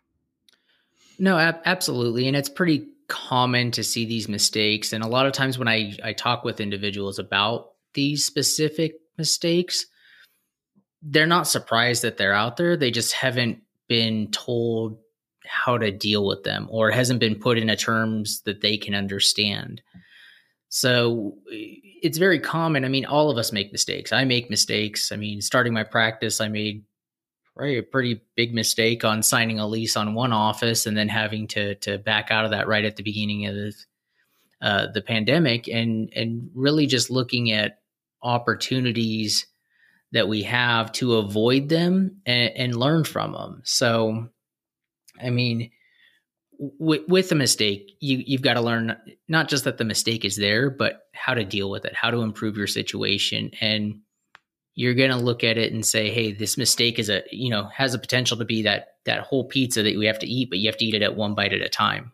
No, 1.20 1.38
ab- 1.38 1.62
absolutely. 1.66 2.28
And 2.28 2.36
it's 2.36 2.50
pretty 2.50 2.88
common 3.08 3.72
to 3.72 3.84
see 3.84 4.06
these 4.06 4.28
mistakes. 4.28 4.94
And 4.94 5.04
a 5.04 5.08
lot 5.08 5.28
of 5.28 5.34
times 5.34 5.60
when 5.60 5.68
I, 5.68 5.96
I 6.04 6.14
talk 6.14 6.44
with 6.44 6.60
individuals 6.60 7.20
about 7.20 7.72
these 7.94 8.26
specific 8.26 8.96
mistakes, 9.18 9.86
they're 11.02 11.28
not 11.28 11.48
surprised 11.48 12.02
that 12.02 12.18
they're 12.18 12.34
out 12.34 12.58
there. 12.58 12.76
They 12.76 12.92
just 12.92 13.14
haven't 13.14 13.62
been 13.88 14.32
told 14.32 14.98
how 15.48 15.78
to 15.78 15.92
deal 15.92 16.26
with 16.26 16.44
them 16.44 16.68
or 16.70 16.92
hasn't 16.92 17.20
been 17.20 17.36
put 17.36 17.58
into 17.58 17.76
terms 17.76 18.42
that 18.42 18.62
they 18.62 18.78
can 18.78 18.96
understand. 18.96 19.82
So 20.70 21.38
it's 21.48 22.18
very 22.18 22.40
common. 22.40 22.86
I 22.86 22.90
mean, 22.90 23.06
all 23.06 23.30
of 23.30 23.38
us 23.38 23.52
make 23.52 23.72
mistakes. 23.72 24.12
I 24.12 24.26
make 24.26 24.50
mistakes. 24.50 25.12
I 25.12 25.16
mean, 25.16 25.42
starting 25.42 25.74
my 25.74 25.84
practice, 25.84 26.42
I 26.42 26.48
made 26.48 26.84
right 27.56 27.78
a 27.78 27.84
pretty 27.84 28.22
big 28.36 28.54
mistake 28.54 29.06
on 29.06 29.24
signing 29.24 29.60
a 29.60 29.68
lease 29.68 29.96
on 29.96 30.14
one 30.14 30.34
office 30.34 30.86
and 30.86 30.98
then 30.98 31.08
having 31.08 31.48
to 31.48 31.76
to 31.76 31.98
back 31.98 32.30
out 32.30 32.44
of 32.44 32.52
that 32.52 32.68
right 32.68 32.84
at 32.84 32.98
the 32.98 33.04
beginning 33.04 33.46
of 33.46 33.56
the 33.56 33.74
uh, 34.62 34.88
the 34.92 35.02
pandemic 35.02 35.68
and 35.70 36.12
and 36.14 36.50
really 36.54 36.86
just 36.86 37.10
looking 37.10 37.52
at 37.52 37.80
opportunities 38.22 39.46
that 40.12 40.28
we 40.28 40.44
have 40.44 40.92
to 40.94 41.16
avoid 41.16 41.70
them 41.70 42.22
and, 42.26 42.52
and 42.56 42.76
learn 42.76 43.04
from 43.04 43.34
them. 43.34 43.62
So, 43.64 44.30
I 45.22 45.30
mean, 45.30 45.72
with, 46.58 47.02
with 47.08 47.32
a 47.32 47.36
mistake, 47.36 47.98
you 48.00 48.24
you've 48.26 48.42
got 48.42 48.54
to 48.54 48.62
learn 48.62 48.96
not 49.28 49.50
just 49.50 49.64
that 49.66 49.78
the 49.78 49.84
mistake 49.84 50.26
is 50.26 50.38
there, 50.38 50.70
but 50.70 51.02
how 51.14 51.34
to 51.34 51.44
deal 51.44 51.70
with 51.70 51.86
it, 51.86 51.96
how 51.96 52.12
to 52.12 52.22
improve 52.22 52.58
your 52.58 52.68
situation, 52.68 53.52
and 53.62 54.00
you're 54.76 54.94
going 54.94 55.12
to 55.12 55.18
look 55.18 55.44
at 55.44 55.58
it 55.58 55.74
and 55.74 55.86
say, 55.86 56.10
"Hey, 56.10 56.32
this 56.32 56.58
mistake 56.58 57.00
is 57.00 57.10
a 57.10 57.24
you 57.32 57.50
know 57.50 57.66
has 57.66 57.94
a 57.94 58.00
potential 58.00 58.38
to 58.38 58.46
be 58.46 58.64
that 58.64 58.96
that 59.06 59.22
whole 59.22 59.46
pizza 59.46 59.84
that 59.84 59.98
we 59.98 60.06
have 60.06 60.20
to 60.20 60.28
eat, 60.28 60.50
but 60.50 60.60
you 60.60 60.68
have 60.70 60.78
to 60.78 60.86
eat 60.86 60.96
it 60.96 61.02
at 61.02 61.16
one 61.16 61.36
bite 61.36 61.54
at 61.54 61.62
a 61.62 61.70
time." 61.70 62.12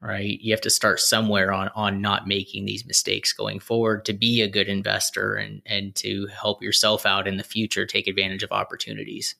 right 0.00 0.40
you 0.40 0.52
have 0.52 0.60
to 0.60 0.70
start 0.70 1.00
somewhere 1.00 1.52
on 1.52 1.68
on 1.74 2.00
not 2.00 2.28
making 2.28 2.64
these 2.64 2.86
mistakes 2.86 3.32
going 3.32 3.58
forward 3.58 4.04
to 4.04 4.12
be 4.12 4.40
a 4.40 4.48
good 4.48 4.68
investor 4.68 5.34
and 5.34 5.60
and 5.66 5.94
to 5.94 6.26
help 6.26 6.62
yourself 6.62 7.04
out 7.04 7.26
in 7.26 7.36
the 7.36 7.42
future 7.42 7.84
take 7.84 8.06
advantage 8.06 8.42
of 8.42 8.52
opportunities 8.52 9.34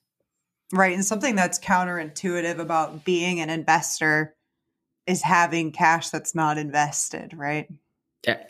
right 0.72 0.94
and 0.94 1.04
something 1.04 1.34
that's 1.34 1.58
counterintuitive 1.58 2.58
about 2.58 3.04
being 3.04 3.40
an 3.40 3.50
investor 3.50 4.34
is 5.06 5.22
having 5.22 5.72
cash 5.72 6.10
that's 6.10 6.34
not 6.34 6.58
invested 6.58 7.32
right? 7.37 7.68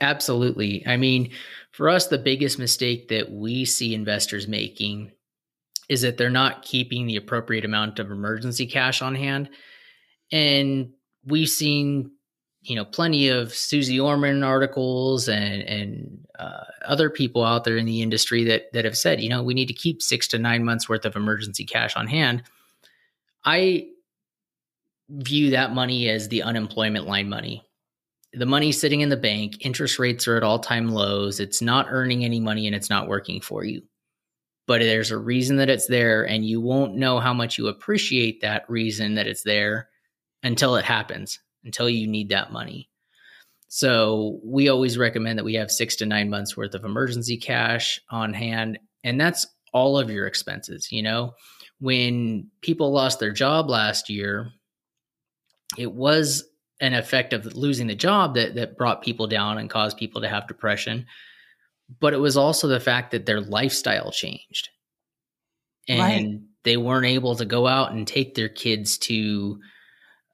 Absolutely. 0.00 0.82
I 0.86 0.96
mean 0.96 1.30
for 1.72 1.88
us 1.88 2.06
the 2.06 2.18
biggest 2.18 2.58
mistake 2.58 3.08
that 3.08 3.30
we 3.30 3.64
see 3.64 3.94
investors 3.94 4.48
making 4.48 5.12
is 5.88 6.02
that 6.02 6.16
they're 6.16 6.30
not 6.30 6.62
keeping 6.62 7.06
the 7.06 7.16
appropriate 7.16 7.64
amount 7.64 7.98
of 7.98 8.10
emergency 8.10 8.66
cash 8.66 9.02
on 9.02 9.14
hand 9.14 9.50
and 10.32 10.92
we've 11.24 11.48
seen 11.48 12.10
you 12.62 12.74
know 12.74 12.84
plenty 12.84 13.28
of 13.28 13.54
Suze 13.54 13.98
Orman 13.98 14.42
articles 14.42 15.28
and 15.28 15.62
and 15.62 16.26
uh, 16.38 16.64
other 16.84 17.10
people 17.10 17.44
out 17.44 17.64
there 17.64 17.76
in 17.76 17.86
the 17.86 18.02
industry 18.02 18.44
that 18.44 18.72
that 18.72 18.84
have 18.84 18.96
said 18.96 19.20
you 19.20 19.28
know 19.28 19.42
we 19.42 19.54
need 19.54 19.68
to 19.68 19.74
keep 19.74 20.02
six 20.02 20.28
to 20.28 20.38
nine 20.38 20.64
months 20.64 20.88
worth 20.88 21.04
of 21.04 21.16
emergency 21.16 21.64
cash 21.64 21.96
on 21.96 22.06
hand. 22.06 22.42
I 23.44 23.88
view 25.08 25.50
that 25.50 25.72
money 25.72 26.08
as 26.08 26.28
the 26.28 26.42
unemployment 26.42 27.06
line 27.06 27.28
money. 27.28 27.64
The 28.34 28.46
money 28.46 28.72
sitting 28.72 29.00
in 29.00 29.08
the 29.08 29.16
bank, 29.16 29.64
interest 29.64 29.98
rates 29.98 30.28
are 30.28 30.36
at 30.36 30.42
all 30.42 30.58
time 30.58 30.90
lows. 30.90 31.40
It's 31.40 31.62
not 31.62 31.86
earning 31.88 32.24
any 32.24 32.40
money 32.40 32.66
and 32.66 32.76
it's 32.76 32.90
not 32.90 33.08
working 33.08 33.40
for 33.40 33.64
you. 33.64 33.82
But 34.66 34.80
there's 34.80 35.10
a 35.10 35.16
reason 35.16 35.56
that 35.56 35.70
it's 35.70 35.86
there, 35.86 36.24
and 36.24 36.44
you 36.44 36.60
won't 36.60 36.94
know 36.94 37.20
how 37.20 37.32
much 37.32 37.56
you 37.56 37.68
appreciate 37.68 38.42
that 38.42 38.68
reason 38.68 39.14
that 39.14 39.26
it's 39.26 39.42
there 39.42 39.88
until 40.42 40.76
it 40.76 40.84
happens, 40.84 41.40
until 41.64 41.88
you 41.88 42.06
need 42.06 42.30
that 42.30 42.52
money. 42.52 42.88
So 43.68 44.40
we 44.42 44.68
always 44.68 44.96
recommend 44.96 45.38
that 45.38 45.44
we 45.44 45.54
have 45.54 45.70
six 45.70 45.96
to 45.96 46.06
nine 46.06 46.30
months 46.30 46.56
worth 46.56 46.74
of 46.74 46.84
emergency 46.84 47.36
cash 47.36 48.00
on 48.10 48.32
hand. 48.32 48.78
And 49.04 49.20
that's 49.20 49.46
all 49.72 49.98
of 49.98 50.10
your 50.10 50.26
expenses. 50.26 50.88
You 50.90 51.02
know, 51.02 51.34
when 51.80 52.50
people 52.62 52.92
lost 52.92 53.20
their 53.20 53.32
job 53.32 53.68
last 53.68 54.08
year, 54.08 54.50
it 55.76 55.92
was 55.92 56.44
an 56.80 56.94
effect 56.94 57.32
of 57.32 57.44
losing 57.54 57.88
the 57.88 57.94
job 57.94 58.34
that, 58.34 58.54
that 58.54 58.78
brought 58.78 59.02
people 59.02 59.26
down 59.26 59.58
and 59.58 59.68
caused 59.68 59.98
people 59.98 60.22
to 60.22 60.28
have 60.28 60.48
depression. 60.48 61.06
But 62.00 62.14
it 62.14 62.18
was 62.18 62.36
also 62.36 62.68
the 62.68 62.80
fact 62.80 63.10
that 63.10 63.26
their 63.26 63.40
lifestyle 63.40 64.10
changed. 64.10 64.70
And 65.88 66.00
right. 66.00 66.40
they 66.64 66.76
weren't 66.76 67.06
able 67.06 67.34
to 67.36 67.44
go 67.44 67.66
out 67.66 67.92
and 67.92 68.06
take 68.06 68.34
their 68.34 68.48
kids 68.48 68.98
to 68.98 69.58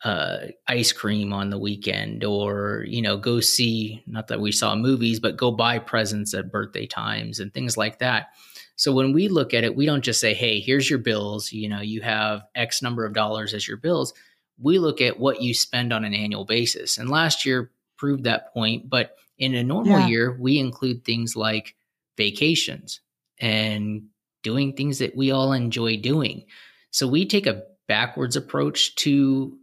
uh, 0.05 0.49
ice 0.69 0.93
cream 0.93 1.33
on 1.33 1.49
the 1.49 1.59
weekend 1.59 2.25
or 2.25 2.85
you 2.87 3.01
know 3.01 3.17
go 3.17 3.41
see 3.41 4.03
not 4.07 4.29
that 4.29 4.41
we 4.41 4.53
saw 4.53 4.77
movies 4.77 5.19
but 5.19 5.39
go 5.39 5.51
buy 5.51 5.79
presents 5.79 6.35
at 6.35 6.53
birthday 6.53 6.87
times 6.87 7.41
and 7.41 7.53
things 7.53 7.77
like 7.77 7.99
that. 7.99 8.29
So 8.77 8.93
when 8.93 9.13
we 9.15 9.29
look 9.29 9.55
at 9.55 9.65
it 9.65 9.75
we 9.75 9.87
don't 9.87 10.05
just 10.05 10.21
say 10.21 10.35
hey 10.35 10.61
here's 10.61 10.89
your 10.91 10.99
bills. 10.99 11.53
You 11.53 11.71
know 11.71 11.81
you 11.81 12.03
have 12.03 12.45
x 12.55 12.83
number 12.83 13.07
of 13.07 13.15
dollars 13.15 13.55
as 13.55 13.67
your 13.67 13.79
bills. 13.79 14.13
We 14.59 14.79
look 14.79 15.01
at 15.01 15.19
what 15.19 15.41
you 15.41 15.55
spend 15.55 15.93
on 15.93 16.05
an 16.05 16.15
annual 16.15 16.45
basis. 16.45 16.99
And 16.99 17.09
last 17.09 17.47
year 17.47 17.71
proved 17.97 18.25
that 18.25 18.53
point 18.53 18.91
but 18.91 19.17
in 19.39 19.55
a 19.55 19.65
normal 19.65 20.01
yeah. 20.01 20.07
year 20.07 20.37
we 20.39 20.59
include 20.59 21.03
things 21.03 21.35
like 21.35 21.75
vacations 22.19 23.01
and 23.39 24.05
doing 24.43 24.75
things 24.75 24.99
that 24.99 25.17
we 25.17 25.31
all 25.31 25.55
enjoy 25.55 25.97
doing. 25.97 26.45
So 26.91 27.09
we 27.09 27.25
take 27.25 27.47
a 27.47 27.63
backwards 27.89 28.37
approach 28.37 28.95
to 28.97 29.59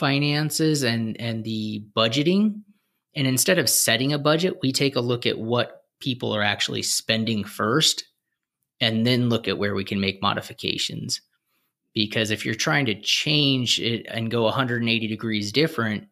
finances 0.00 0.82
and 0.82 1.20
and 1.20 1.44
the 1.44 1.84
budgeting. 1.96 2.62
And 3.14 3.26
instead 3.26 3.58
of 3.58 3.68
setting 3.68 4.12
a 4.12 4.18
budget 4.18 4.58
we 4.62 4.72
take 4.72 4.96
a 4.96 5.00
look 5.00 5.26
at 5.26 5.38
what 5.38 5.82
people 6.00 6.34
are 6.34 6.42
actually 6.42 6.82
spending 6.82 7.44
first 7.44 8.02
and 8.80 9.06
then 9.06 9.28
look 9.28 9.46
at 9.46 9.58
where 9.58 9.74
we 9.74 9.84
can 9.84 10.00
make 10.00 10.22
modifications. 10.22 11.20
Because 11.92 12.30
if 12.30 12.46
you're 12.46 12.54
trying 12.54 12.86
to 12.86 13.00
change 13.00 13.78
it 13.78 14.06
and 14.08 14.30
go 14.30 14.44
180 14.44 15.06
degrees 15.06 15.52
different 15.52 16.08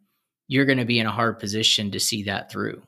you're 0.49 0.67
going 0.67 0.79
to 0.79 0.85
be 0.85 0.99
in 0.99 1.07
a 1.07 1.13
hard 1.13 1.39
position 1.39 1.91
to 1.91 2.01
see 2.01 2.25
that 2.25 2.51
through. 2.51 2.83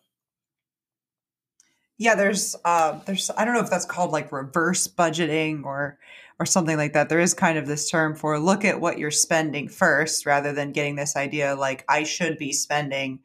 Yeah 1.98 2.14
there's 2.14 2.56
uh 2.64 2.98
there's 3.04 3.30
i 3.36 3.44
don't 3.44 3.52
know 3.52 3.60
if 3.60 3.68
that's 3.68 3.84
called 3.84 4.10
like 4.10 4.32
reverse 4.32 4.88
budgeting 4.88 5.64
or 5.64 5.98
or 6.40 6.46
something 6.46 6.78
like 6.78 6.94
that. 6.94 7.10
There 7.10 7.20
is 7.20 7.34
kind 7.34 7.58
of 7.58 7.66
this 7.66 7.90
term 7.90 8.16
for 8.16 8.40
look 8.40 8.64
at 8.64 8.80
what 8.80 8.98
you're 8.98 9.10
spending 9.10 9.68
first 9.68 10.24
rather 10.24 10.54
than 10.54 10.72
getting 10.72 10.96
this 10.96 11.14
idea 11.14 11.54
like 11.54 11.84
I 11.86 12.02
should 12.02 12.38
be 12.38 12.50
spending 12.52 13.20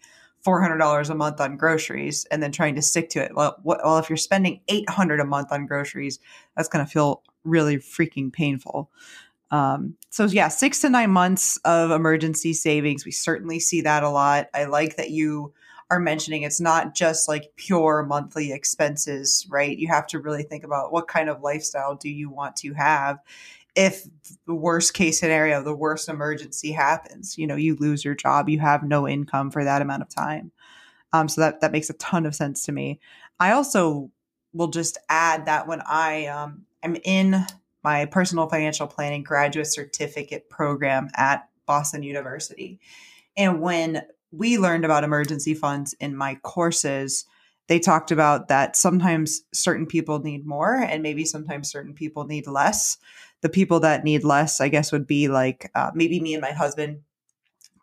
$400 0.46 1.10
a 1.10 1.16
month 1.16 1.40
on 1.40 1.56
groceries 1.56 2.26
and 2.26 2.44
then 2.44 2.52
trying 2.52 2.76
to 2.76 2.82
stick 2.82 3.10
to 3.12 3.24
it. 3.24 3.34
Well, 3.34 3.56
what, 3.64 3.80
well 3.84 3.98
if 3.98 4.10
you're 4.10 4.18
spending 4.18 4.60
800 4.68 5.22
a 5.22 5.26
month 5.26 5.48
on 5.52 5.66
groceries, 5.66 6.20
that's 6.58 6.68
going 6.68 6.86
to 6.86 6.92
feel 6.92 7.24
really 7.46 7.78
freaking 7.78 8.34
painful. 8.34 8.92
Um, 9.50 9.96
so 10.10 10.26
yeah, 10.26 10.50
six 10.50 10.80
to 10.82 10.90
nine 10.90 11.12
months 11.12 11.58
of 11.64 11.92
emergency 11.92 12.52
savings. 12.52 13.06
We 13.06 13.12
certainly 13.12 13.62
see 13.62 13.80
that 13.82 14.04
a 14.04 14.10
lot. 14.10 14.50
I 14.54 14.66
like 14.66 14.98
that 14.98 15.12
you 15.12 15.54
are 15.92 16.00
mentioning 16.00 16.42
it's 16.42 16.62
not 16.62 16.96
just 16.96 17.28
like 17.28 17.52
pure 17.58 18.04
monthly 18.04 18.52
expenses, 18.52 19.46
right? 19.50 19.78
You 19.78 19.88
have 19.90 20.08
to 20.08 20.20
really 20.20 20.44
think 20.44 20.64
about 20.64 20.92
what 20.92 21.08
kind 21.08 21.30
of 21.30 21.42
lifestyle 21.42 21.96
do 21.96 22.10
you 22.10 22.30
want 22.30 22.56
to 22.58 22.74
have 22.74 23.20
if 23.76 24.08
the 24.48 24.56
worst 24.56 24.94
case 24.94 25.20
scenario, 25.20 25.62
the 25.62 25.76
worst 25.76 26.08
emergency 26.08 26.72
happens, 26.72 27.38
you 27.38 27.46
know, 27.46 27.56
you 27.56 27.76
lose 27.76 28.06
your 28.06 28.16
job, 28.16 28.48
you 28.48 28.60
have 28.60 28.84
no 28.84 29.08
income 29.08 29.52
for 29.52 29.64
that 29.64 29.82
amount 29.82 30.02
of 30.02 30.10
time. 30.10 30.52
Um, 31.14 31.28
so 31.28 31.42
that 31.42 31.62
that 31.62 31.72
makes 31.72 31.90
a 31.90 31.94
ton 31.94 32.26
of 32.26 32.36
sense 32.36 32.66
to 32.66 32.72
me. 32.72 33.00
I 33.40 33.52
also 33.52 34.12
will 34.54 34.70
just 34.70 34.98
add 35.10 35.46
that 35.46 35.68
when 35.68 35.82
I 35.82 36.28
um, 36.28 36.66
am 36.84 36.96
in 37.04 37.46
my 37.84 38.06
personal 38.06 38.48
financial 38.48 38.88
planning 38.88 39.24
graduate 39.24 39.68
certificate 39.68 40.50
program 40.50 41.10
at 41.16 41.48
Boston 41.66 42.02
University, 42.04 42.80
and 43.38 43.62
when 43.62 44.02
we 44.38 44.58
learned 44.58 44.86
about 44.86 45.04
emergency 45.04 45.54
funds 45.54 45.94
in 46.00 46.16
my 46.16 46.36
courses, 46.36 47.26
they 47.68 47.80
talked 47.80 48.12
about 48.12 48.48
that 48.48 48.76
sometimes 48.76 49.42
certain 49.54 49.86
people 49.86 50.20
need 50.20 50.46
more 50.46 50.76
and 50.76 51.02
maybe 51.02 51.26
sometimes 51.26 51.70
certain 51.70 51.94
people 51.94 52.26
need 52.26 52.48
less. 52.48 52.98
The 53.42 53.50
people 53.50 53.80
that 53.82 54.04
need 54.04 54.24
less, 54.24 54.62
I 54.62 54.70
guess, 54.70 54.92
would 54.92 55.08
be 55.08 55.28
like 55.28 55.72
uh, 55.76 55.92
maybe 55.94 56.20
me 56.20 56.34
and 56.34 56.42
my 56.42 56.52
husband, 56.52 57.02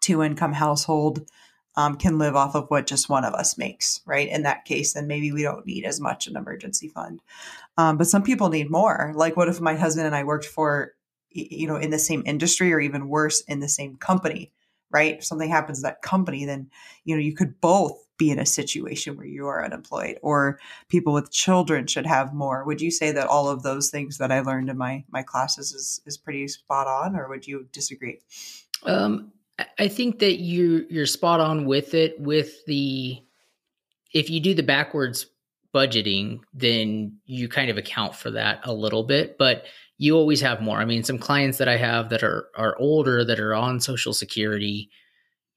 two 0.01 0.23
income 0.23 0.53
household, 0.53 1.29
um, 1.75 1.97
can 1.97 2.19
live 2.19 2.37
off 2.37 2.55
of 2.55 2.67
what 2.69 2.87
just 2.87 3.09
one 3.09 3.25
of 3.25 3.33
us 3.33 3.57
makes, 3.57 4.01
right? 4.05 4.29
In 4.29 4.43
that 4.43 4.65
case, 4.65 4.93
then 4.93 5.07
maybe 5.07 5.33
we 5.33 5.43
don't 5.43 5.67
need 5.67 5.85
as 5.85 6.01
much 6.01 6.27
an 6.27 6.37
emergency 6.37 6.89
fund. 6.89 7.21
Um, 7.79 7.97
but 7.97 8.07
some 8.07 8.23
people 8.23 8.51
need 8.51 8.71
more. 8.71 9.13
Like, 9.15 9.37
what 9.37 9.49
if 9.49 9.61
my 9.61 9.75
husband 9.75 10.07
and 10.07 10.15
I 10.15 10.25
worked 10.25 10.45
for 10.45 10.95
you 11.35 11.67
know 11.67 11.77
in 11.77 11.91
the 11.91 11.99
same 11.99 12.23
industry 12.27 12.73
or 12.73 12.81
even 12.81 13.09
worse 13.09 13.41
in 13.43 13.61
the 13.61 13.69
same 13.69 13.97
company 13.97 14.53
right? 14.93 15.17
If 15.19 15.25
something 15.25 15.51
happens 15.51 15.79
to 15.79 15.83
that 15.83 16.03
company 16.03 16.45
then 16.45 16.71
you 17.05 17.15
know 17.15 17.21
you 17.21 17.35
could 17.35 17.61
both 17.61 17.99
be 18.19 18.31
in 18.31 18.39
a 18.39 18.47
situation 18.47 19.17
where 19.17 19.27
you 19.27 19.47
are 19.47 19.65
unemployed 19.65 20.19
or 20.23 20.61
people 20.89 21.13
with 21.13 21.33
children 21.33 21.87
should 21.87 22.07
have 22.07 22.33
more. 22.33 22.65
Would 22.65 22.81
you 22.81 22.91
say 22.91 23.11
that 23.11 23.27
all 23.27 23.49
of 23.49 23.65
those 23.65 23.91
things 23.91 24.19
that 24.19 24.31
i 24.31 24.41
learned 24.41 24.69
in 24.69 24.79
my 24.79 25.05
my 25.11 25.23
classes 25.23 25.73
is 25.73 26.01
is 26.07 26.17
pretty 26.17 26.47
spot 26.49 26.87
on 26.87 27.17
or 27.17 27.29
would 27.29 27.47
you 27.47 27.67
disagree? 27.73 28.21
Um 28.85 29.33
i 29.79 29.89
think 29.89 30.19
that 30.19 30.41
you 30.41 30.87
you're 30.89 31.07
spot 31.07 31.41
on 31.41 31.67
with 31.67 31.95
it 31.95 32.19
with 32.21 32.65
the 32.67 33.23
if 34.15 34.31
you 34.31 34.41
do 34.41 34.55
the 34.55 34.63
backwards 34.63 35.27
budgeting 35.75 36.41
then 36.55 37.17
you 37.27 37.49
kind 37.49 37.71
of 37.71 37.77
account 37.77 38.15
for 38.15 38.31
that 38.31 38.61
a 38.65 38.73
little 38.73 39.03
bit 39.03 39.37
but 39.39 39.65
you 40.03 40.17
always 40.17 40.41
have 40.41 40.61
more. 40.61 40.79
I 40.79 40.85
mean, 40.85 41.05
some 41.05 41.17
clients 41.17 41.59
that 41.59 41.69
I 41.69 41.77
have 41.77 42.09
that 42.09 42.25
are 42.25 42.49
are 42.57 42.77
older 42.79 43.25
that 43.25 43.39
are 43.39 43.55
on 43.55 43.79
social 43.79 44.13
security, 44.13 44.91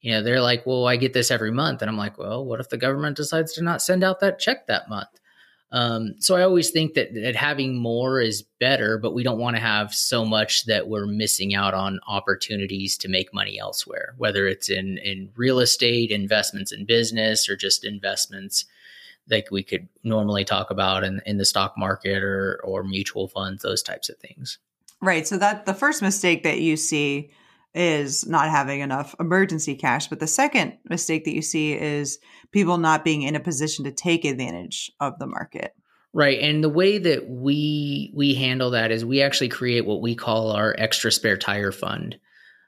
you 0.02 0.12
know, 0.12 0.22
they're 0.22 0.40
like, 0.40 0.64
"Well, 0.64 0.86
I 0.86 0.94
get 0.94 1.14
this 1.14 1.32
every 1.32 1.50
month." 1.50 1.82
And 1.82 1.90
I'm 1.90 1.96
like, 1.96 2.16
"Well, 2.16 2.44
what 2.44 2.60
if 2.60 2.68
the 2.68 2.76
government 2.76 3.16
decides 3.16 3.54
to 3.54 3.62
not 3.62 3.82
send 3.82 4.04
out 4.04 4.20
that 4.20 4.38
check 4.38 4.68
that 4.68 4.88
month?" 4.88 5.08
Um, 5.72 6.14
so 6.20 6.36
I 6.36 6.42
always 6.42 6.70
think 6.70 6.94
that, 6.94 7.12
that 7.14 7.34
having 7.34 7.76
more 7.76 8.20
is 8.20 8.44
better, 8.60 8.98
but 8.98 9.14
we 9.14 9.24
don't 9.24 9.40
want 9.40 9.56
to 9.56 9.60
have 9.62 9.92
so 9.92 10.24
much 10.24 10.66
that 10.66 10.86
we're 10.86 11.06
missing 11.06 11.56
out 11.56 11.74
on 11.74 11.98
opportunities 12.06 12.96
to 12.98 13.08
make 13.08 13.34
money 13.34 13.58
elsewhere, 13.58 14.14
whether 14.16 14.46
it's 14.46 14.70
in 14.70 14.98
in 14.98 15.30
real 15.34 15.58
estate, 15.58 16.12
investments 16.12 16.70
in 16.70 16.86
business, 16.86 17.48
or 17.48 17.56
just 17.56 17.84
investments 17.84 18.64
like 19.30 19.50
we 19.50 19.62
could 19.62 19.88
normally 20.04 20.44
talk 20.44 20.70
about 20.70 21.04
in, 21.04 21.20
in 21.26 21.38
the 21.38 21.44
stock 21.44 21.74
market 21.76 22.22
or 22.22 22.60
or 22.64 22.82
mutual 22.82 23.28
funds, 23.28 23.62
those 23.62 23.82
types 23.82 24.08
of 24.08 24.18
things. 24.18 24.58
Right. 25.00 25.26
So 25.26 25.36
that 25.38 25.66
the 25.66 25.74
first 25.74 26.02
mistake 26.02 26.42
that 26.44 26.60
you 26.60 26.76
see 26.76 27.30
is 27.74 28.26
not 28.26 28.48
having 28.48 28.80
enough 28.80 29.14
emergency 29.20 29.74
cash. 29.74 30.08
But 30.08 30.18
the 30.18 30.26
second 30.26 30.78
mistake 30.88 31.24
that 31.24 31.34
you 31.34 31.42
see 31.42 31.74
is 31.74 32.18
people 32.50 32.78
not 32.78 33.04
being 33.04 33.22
in 33.22 33.36
a 33.36 33.40
position 33.40 33.84
to 33.84 33.92
take 33.92 34.24
advantage 34.24 34.90
of 34.98 35.18
the 35.18 35.26
market. 35.26 35.74
Right. 36.14 36.40
And 36.40 36.64
the 36.64 36.70
way 36.70 36.96
that 36.96 37.28
we 37.28 38.10
we 38.14 38.34
handle 38.34 38.70
that 38.70 38.90
is 38.90 39.04
we 39.04 39.20
actually 39.20 39.50
create 39.50 39.84
what 39.84 40.00
we 40.00 40.14
call 40.14 40.52
our 40.52 40.74
extra 40.78 41.12
spare 41.12 41.36
tire 41.36 41.72
fund. 41.72 42.18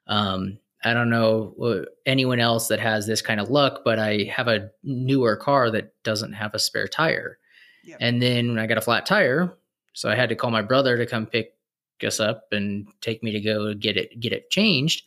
Um, 0.07 0.59
I 0.85 0.95
don't 0.95 1.11
know 1.11 1.55
uh, 1.63 1.91
anyone 2.07 2.41
else 2.41 2.69
that 2.69 2.81
has 2.81 3.07
this 3.07 3.21
kind 3.21 3.41
of 3.41 3.51
luck, 3.51 3.83
but 3.85 3.99
I 3.99 4.25
have 4.35 4.49
a 4.49 4.71
newer 4.83 5.37
car 5.37 5.71
that 5.71 5.93
doesn't 6.05 6.35
have 6.35 6.55
a 6.55 6.59
spare 6.59 6.87
tire. 6.87 7.39
Yep. 7.85 7.99
And 8.01 8.23
then 8.23 8.49
when 8.49 8.59
I 8.59 8.67
got 8.67 8.79
a 8.79 8.83
flat 8.83 9.07
tire, 9.07 9.57
so 9.95 10.09
I 10.09 10.15
had 10.15 10.29
to 10.29 10.37
call 10.37 10.51
my 10.51 10.63
brother 10.63 10.97
to 10.97 11.07
come 11.07 11.27
pick 11.27 11.55
us 12.03 12.21
up 12.21 12.45
and 12.53 12.87
take 13.01 13.25
me 13.25 13.33
to 13.33 13.41
go 13.41 13.75
get 13.75 13.97
it 13.97 14.21
get 14.21 14.33
it 14.33 14.51
changed. 14.51 15.03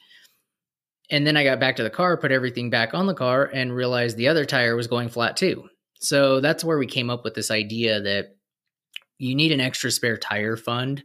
And 1.09 1.25
then 1.27 1.37
I 1.37 1.43
got 1.43 1.59
back 1.59 1.75
to 1.77 1.83
the 1.83 1.89
car, 1.89 2.17
put 2.17 2.31
everything 2.31 2.69
back 2.69 2.93
on 2.93 3.05
the 3.05 3.13
car 3.13 3.45
and 3.45 3.73
realized 3.73 4.17
the 4.17 4.27
other 4.27 4.45
tire 4.45 4.75
was 4.75 4.87
going 4.87 5.09
flat 5.09 5.37
too. 5.37 5.69
So 5.99 6.39
that's 6.39 6.63
where 6.63 6.77
we 6.77 6.87
came 6.87 7.09
up 7.09 7.23
with 7.23 7.33
this 7.33 7.51
idea 7.51 8.01
that 8.01 8.35
you 9.17 9.35
need 9.35 9.51
an 9.51 9.61
extra 9.61 9.91
spare 9.91 10.17
tire 10.17 10.57
fund 10.57 11.03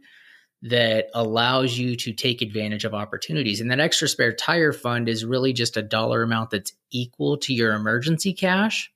that 0.63 1.09
allows 1.13 1.77
you 1.77 1.95
to 1.95 2.13
take 2.13 2.41
advantage 2.41 2.83
of 2.83 2.93
opportunities. 2.93 3.61
And 3.61 3.69
that 3.69 3.79
extra 3.79 4.07
spare 4.07 4.33
tire 4.33 4.73
fund 4.73 5.07
is 5.07 5.23
really 5.23 5.53
just 5.53 5.77
a 5.77 5.83
dollar 5.83 6.23
amount 6.23 6.49
that's 6.49 6.73
equal 6.91 7.37
to 7.39 7.53
your 7.53 7.73
emergency 7.73 8.33
cash, 8.33 8.91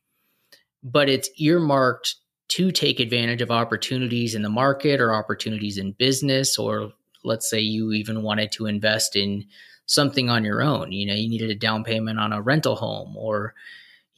but 0.84 1.08
it's 1.08 1.30
earmarked 1.38 2.15
to 2.50 2.72
take 2.72 3.00
advantage 3.00 3.41
of 3.41 3.51
opportunities 3.51 4.36
in 4.36 4.41
the 4.41 4.50
market 4.50 5.00
or 5.00 5.13
opportunities 5.13 5.77
in 5.77 5.94
business, 5.94 6.58
or 6.58 6.91
let's 7.24 7.50
say 7.50 7.60
you 7.60 7.91
even 7.94 8.24
wanted 8.24 8.51
to 8.51 8.65
invest 8.65 9.15
in 9.15 9.46
something 9.86 10.30
on 10.30 10.44
your 10.44 10.62
own. 10.62 10.91
You 10.91 11.06
know, 11.06 11.13
you 11.13 11.30
needed 11.30 11.50
a 11.50 11.56
down 11.56 11.84
payment 11.84 12.20
on 12.20 12.34
a 12.34 12.41
rental 12.41 12.75
home 12.75 13.15
or 13.15 13.53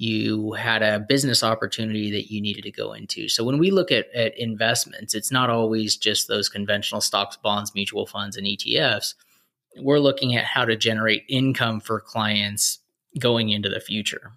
you 0.03 0.51
had 0.51 0.83
a 0.83 0.99
business 0.99 1.43
opportunity 1.43 2.11
that 2.11 2.29
you 2.29 2.41
needed 2.41 2.63
to 2.63 2.71
go 2.71 2.91
into. 2.91 3.29
So 3.29 3.45
when 3.45 3.57
we 3.57 3.71
look 3.71 3.89
at, 3.89 4.13
at 4.13 4.37
investments, 4.37 5.15
it's 5.15 5.31
not 5.31 5.49
always 5.49 5.95
just 5.95 6.27
those 6.27 6.49
conventional 6.49 6.99
stocks, 6.99 7.37
bonds, 7.37 7.73
mutual 7.73 8.05
funds, 8.05 8.35
and 8.35 8.45
ETFs. 8.45 9.13
We're 9.77 9.99
looking 9.99 10.35
at 10.35 10.43
how 10.43 10.65
to 10.65 10.75
generate 10.75 11.23
income 11.29 11.79
for 11.79 12.01
clients 12.01 12.79
going 13.17 13.49
into 13.49 13.69
the 13.69 13.79
future. 13.79 14.33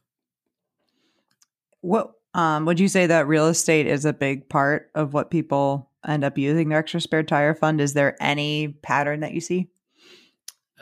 What 1.81 2.12
um, 2.33 2.64
would 2.66 2.79
you 2.79 2.87
say 2.87 3.09
that 3.09 3.26
real 3.26 3.48
estate 3.48 3.88
is 3.88 4.05
a 4.05 4.12
big 4.12 4.48
part 4.48 4.90
of 4.94 5.14
what 5.14 5.33
people 5.33 5.90
end 6.07 6.22
up 6.22 6.38
using 6.38 6.68
their 6.68 6.79
extra 6.79 7.00
spare 7.00 7.24
tire 7.24 7.57
fund? 7.57 7.81
Is 7.81 7.92
there 7.92 8.16
any 8.20 8.68
pattern 8.68 9.18
that 9.20 9.33
you 9.33 9.40
see? 9.40 9.68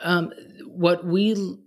Um, 0.03 0.31
what 0.67 1.05
we 1.05 1.57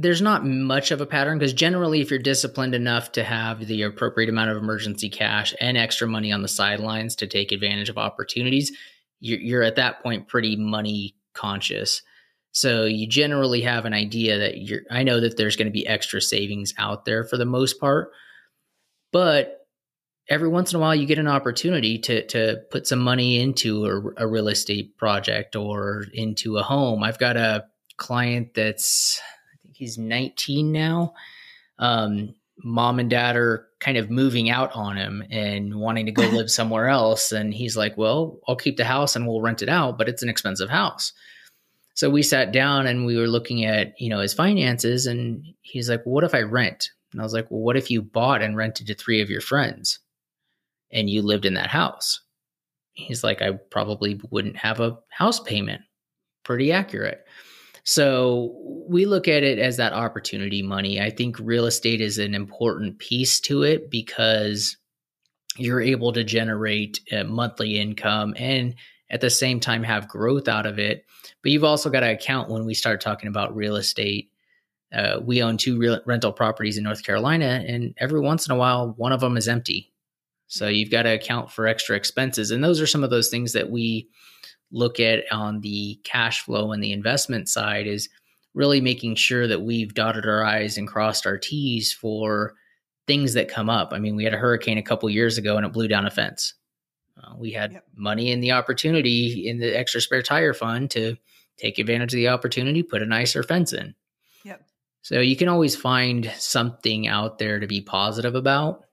there's 0.00 0.22
not 0.22 0.46
much 0.46 0.92
of 0.92 1.00
a 1.00 1.06
pattern 1.06 1.38
because 1.38 1.52
generally, 1.52 2.00
if 2.00 2.08
you're 2.08 2.20
disciplined 2.20 2.72
enough 2.72 3.10
to 3.12 3.24
have 3.24 3.66
the 3.66 3.82
appropriate 3.82 4.30
amount 4.30 4.50
of 4.50 4.56
emergency 4.56 5.10
cash 5.10 5.52
and 5.60 5.76
extra 5.76 6.06
money 6.06 6.30
on 6.30 6.42
the 6.42 6.48
sidelines 6.48 7.16
to 7.16 7.26
take 7.26 7.50
advantage 7.50 7.88
of 7.88 7.98
opportunities, 7.98 8.70
you're, 9.18 9.40
you're 9.40 9.62
at 9.64 9.74
that 9.74 10.00
point 10.00 10.28
pretty 10.28 10.54
money 10.54 11.16
conscious. 11.34 12.02
So 12.52 12.84
you 12.84 13.08
generally 13.08 13.62
have 13.62 13.86
an 13.86 13.92
idea 13.92 14.38
that 14.38 14.58
you're, 14.58 14.82
I 14.88 15.02
know 15.02 15.18
that 15.18 15.36
there's 15.36 15.56
going 15.56 15.66
to 15.66 15.72
be 15.72 15.86
extra 15.86 16.20
savings 16.20 16.72
out 16.78 17.04
there 17.04 17.24
for 17.24 17.36
the 17.36 17.44
most 17.44 17.80
part, 17.80 18.12
but 19.10 19.66
every 20.28 20.48
once 20.48 20.72
in 20.72 20.76
a 20.76 20.80
while 20.80 20.94
you 20.94 21.06
get 21.06 21.18
an 21.18 21.26
opportunity 21.26 21.98
to 21.98 22.24
to 22.28 22.58
put 22.70 22.86
some 22.86 23.00
money 23.00 23.40
into 23.40 23.84
a, 23.86 24.24
a 24.24 24.28
real 24.28 24.46
estate 24.46 24.96
project 24.96 25.56
or 25.56 26.04
into 26.12 26.56
a 26.56 26.62
home. 26.62 27.02
I've 27.02 27.18
got 27.18 27.36
a 27.36 27.64
client 27.96 28.54
that's 28.54 29.20
he's 29.78 29.96
19 29.96 30.72
now. 30.72 31.14
Um, 31.78 32.34
mom 32.64 32.98
and 32.98 33.08
dad 33.08 33.36
are 33.36 33.68
kind 33.78 33.96
of 33.96 34.10
moving 34.10 34.50
out 34.50 34.72
on 34.74 34.96
him 34.96 35.22
and 35.30 35.76
wanting 35.76 36.06
to 36.06 36.12
go 36.12 36.22
live 36.32 36.50
somewhere 36.50 36.88
else. 36.88 37.30
And 37.30 37.54
he's 37.54 37.76
like, 37.76 37.96
well, 37.96 38.40
I'll 38.48 38.56
keep 38.56 38.76
the 38.76 38.84
house 38.84 39.14
and 39.14 39.26
we'll 39.26 39.40
rent 39.40 39.62
it 39.62 39.68
out, 39.68 39.96
but 39.96 40.08
it's 40.08 40.22
an 40.22 40.28
expensive 40.28 40.68
house. 40.68 41.12
So 41.94 42.10
we 42.10 42.22
sat 42.22 42.52
down 42.52 42.86
and 42.86 43.06
we 43.06 43.16
were 43.16 43.28
looking 43.28 43.64
at, 43.64 43.94
you 44.00 44.08
know, 44.08 44.20
his 44.20 44.34
finances 44.34 45.06
and 45.06 45.44
he's 45.62 45.88
like, 45.88 46.04
well, 46.04 46.14
what 46.14 46.24
if 46.24 46.34
I 46.34 46.42
rent? 46.42 46.90
And 47.12 47.20
I 47.20 47.24
was 47.24 47.32
like, 47.32 47.50
well, 47.50 47.60
what 47.60 47.76
if 47.76 47.90
you 47.90 48.02
bought 48.02 48.42
and 48.42 48.56
rented 48.56 48.88
to 48.88 48.94
three 48.94 49.20
of 49.20 49.30
your 49.30 49.40
friends 49.40 50.00
and 50.92 51.08
you 51.08 51.22
lived 51.22 51.44
in 51.44 51.54
that 51.54 51.70
house? 51.70 52.20
He's 52.92 53.22
like, 53.22 53.42
I 53.42 53.52
probably 53.70 54.20
wouldn't 54.30 54.56
have 54.56 54.80
a 54.80 54.98
house 55.08 55.38
payment. 55.40 55.82
Pretty 56.44 56.72
accurate. 56.72 57.24
So 57.88 58.54
we 58.86 59.06
look 59.06 59.28
at 59.28 59.42
it 59.42 59.58
as 59.58 59.78
that 59.78 59.94
opportunity 59.94 60.60
money. 60.60 61.00
I 61.00 61.08
think 61.08 61.38
real 61.38 61.64
estate 61.64 62.02
is 62.02 62.18
an 62.18 62.34
important 62.34 62.98
piece 62.98 63.40
to 63.40 63.62
it 63.62 63.90
because 63.90 64.76
you're 65.56 65.80
able 65.80 66.12
to 66.12 66.22
generate 66.22 67.00
a 67.10 67.24
monthly 67.24 67.80
income 67.80 68.34
and 68.36 68.74
at 69.08 69.22
the 69.22 69.30
same 69.30 69.58
time 69.58 69.84
have 69.84 70.06
growth 70.06 70.48
out 70.48 70.66
of 70.66 70.78
it. 70.78 71.06
But 71.42 71.50
you've 71.50 71.64
also 71.64 71.88
got 71.88 72.00
to 72.00 72.12
account 72.12 72.50
when 72.50 72.66
we 72.66 72.74
start 72.74 73.00
talking 73.00 73.28
about 73.28 73.56
real 73.56 73.76
estate. 73.76 74.30
Uh, 74.92 75.20
we 75.24 75.42
own 75.42 75.56
two 75.56 75.78
real, 75.78 75.98
rental 76.04 76.32
properties 76.32 76.76
in 76.76 76.84
North 76.84 77.02
Carolina, 77.02 77.64
and 77.66 77.94
every 77.96 78.20
once 78.20 78.46
in 78.46 78.52
a 78.52 78.58
while, 78.58 78.92
one 78.98 79.12
of 79.12 79.20
them 79.20 79.38
is 79.38 79.48
empty. 79.48 79.94
So 80.46 80.68
you've 80.68 80.90
got 80.90 81.04
to 81.04 81.14
account 81.14 81.50
for 81.50 81.66
extra 81.66 81.96
expenses. 81.96 82.50
And 82.50 82.62
those 82.62 82.82
are 82.82 82.86
some 82.86 83.02
of 83.02 83.08
those 83.08 83.30
things 83.30 83.54
that 83.54 83.70
we 83.70 84.10
look 84.70 85.00
at 85.00 85.24
on 85.32 85.60
the 85.60 86.00
cash 86.04 86.42
flow 86.42 86.72
and 86.72 86.82
the 86.82 86.92
investment 86.92 87.48
side 87.48 87.86
is 87.86 88.08
really 88.54 88.80
making 88.80 89.14
sure 89.14 89.46
that 89.46 89.62
we've 89.62 89.94
dotted 89.94 90.26
our 90.26 90.44
I's 90.44 90.76
and 90.78 90.88
crossed 90.88 91.26
our 91.26 91.38
T's 91.38 91.92
for 91.92 92.54
things 93.06 93.34
that 93.34 93.48
come 93.48 93.70
up. 93.70 93.92
I 93.92 93.98
mean, 93.98 94.16
we 94.16 94.24
had 94.24 94.34
a 94.34 94.38
hurricane 94.38 94.78
a 94.78 94.82
couple 94.82 95.08
years 95.08 95.38
ago 95.38 95.56
and 95.56 95.64
it 95.64 95.72
blew 95.72 95.88
down 95.88 96.06
a 96.06 96.10
fence. 96.10 96.54
Uh, 97.16 97.34
we 97.36 97.50
had 97.52 97.72
yep. 97.72 97.84
money 97.96 98.30
in 98.30 98.40
the 98.40 98.52
opportunity 98.52 99.48
in 99.48 99.58
the 99.58 99.76
extra 99.76 100.00
spare 100.00 100.22
tire 100.22 100.54
fund 100.54 100.90
to 100.90 101.16
take 101.56 101.78
advantage 101.78 102.12
of 102.12 102.18
the 102.18 102.28
opportunity, 102.28 102.82
put 102.82 103.02
a 103.02 103.06
nicer 103.06 103.42
fence 103.42 103.72
in. 103.72 103.94
Yep. 104.44 104.64
So 105.02 105.20
you 105.20 105.36
can 105.36 105.48
always 105.48 105.74
find 105.74 106.30
something 106.36 107.08
out 107.08 107.38
there 107.38 107.58
to 107.58 107.66
be 107.66 107.80
positive 107.80 108.34
about 108.34 108.84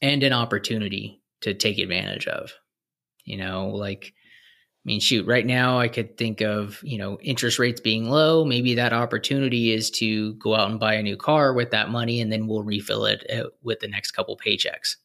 and 0.00 0.22
an 0.22 0.32
opportunity 0.32 1.20
to 1.40 1.54
take 1.54 1.78
advantage 1.78 2.26
of. 2.28 2.52
You 3.24 3.36
know, 3.36 3.68
like 3.68 4.12
I 4.84 4.86
mean, 4.86 4.98
shoot, 4.98 5.26
right 5.28 5.46
now 5.46 5.78
I 5.78 5.86
could 5.86 6.18
think 6.18 6.40
of, 6.40 6.80
you 6.82 6.98
know, 6.98 7.16
interest 7.20 7.60
rates 7.60 7.80
being 7.80 8.10
low. 8.10 8.44
Maybe 8.44 8.74
that 8.74 8.92
opportunity 8.92 9.72
is 9.72 9.90
to 9.92 10.34
go 10.34 10.56
out 10.56 10.70
and 10.72 10.80
buy 10.80 10.94
a 10.94 11.02
new 11.02 11.16
car 11.16 11.54
with 11.54 11.70
that 11.70 11.90
money 11.90 12.20
and 12.20 12.32
then 12.32 12.48
we'll 12.48 12.64
refill 12.64 13.04
it 13.04 13.24
uh, 13.30 13.50
with 13.62 13.78
the 13.78 13.86
next 13.86 14.10
couple 14.10 14.36
paychecks. 14.36 14.96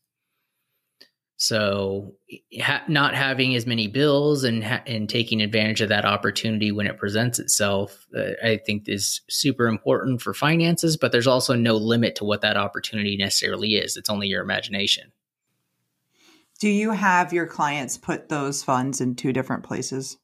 So, 1.39 2.15
ha- 2.59 2.83
not 2.87 3.13
having 3.13 3.53
as 3.53 3.67
many 3.67 3.87
bills 3.87 4.43
and 4.43 4.63
ha- 4.63 4.81
and 4.87 5.07
taking 5.07 5.43
advantage 5.43 5.81
of 5.81 5.89
that 5.89 6.03
opportunity 6.03 6.71
when 6.71 6.87
it 6.87 6.97
presents 6.97 7.37
itself, 7.37 8.07
uh, 8.17 8.31
I 8.43 8.57
think 8.65 8.89
is 8.89 9.21
super 9.29 9.67
important 9.67 10.23
for 10.23 10.33
finances. 10.33 10.97
But 10.97 11.11
there's 11.11 11.27
also 11.27 11.53
no 11.53 11.75
limit 11.75 12.15
to 12.15 12.23
what 12.23 12.41
that 12.41 12.57
opportunity 12.57 13.15
necessarily 13.15 13.75
is. 13.75 13.95
It's 13.97 14.09
only 14.09 14.27
your 14.27 14.41
imagination. 14.41 15.11
Do 16.59 16.69
you 16.69 16.91
have 16.91 17.33
your 17.33 17.45
clients 17.45 17.97
put 17.97 18.29
those 18.29 18.63
funds 18.63 18.99
in 18.99 19.15
two 19.15 19.31
different 19.31 19.63
places? 19.63 20.17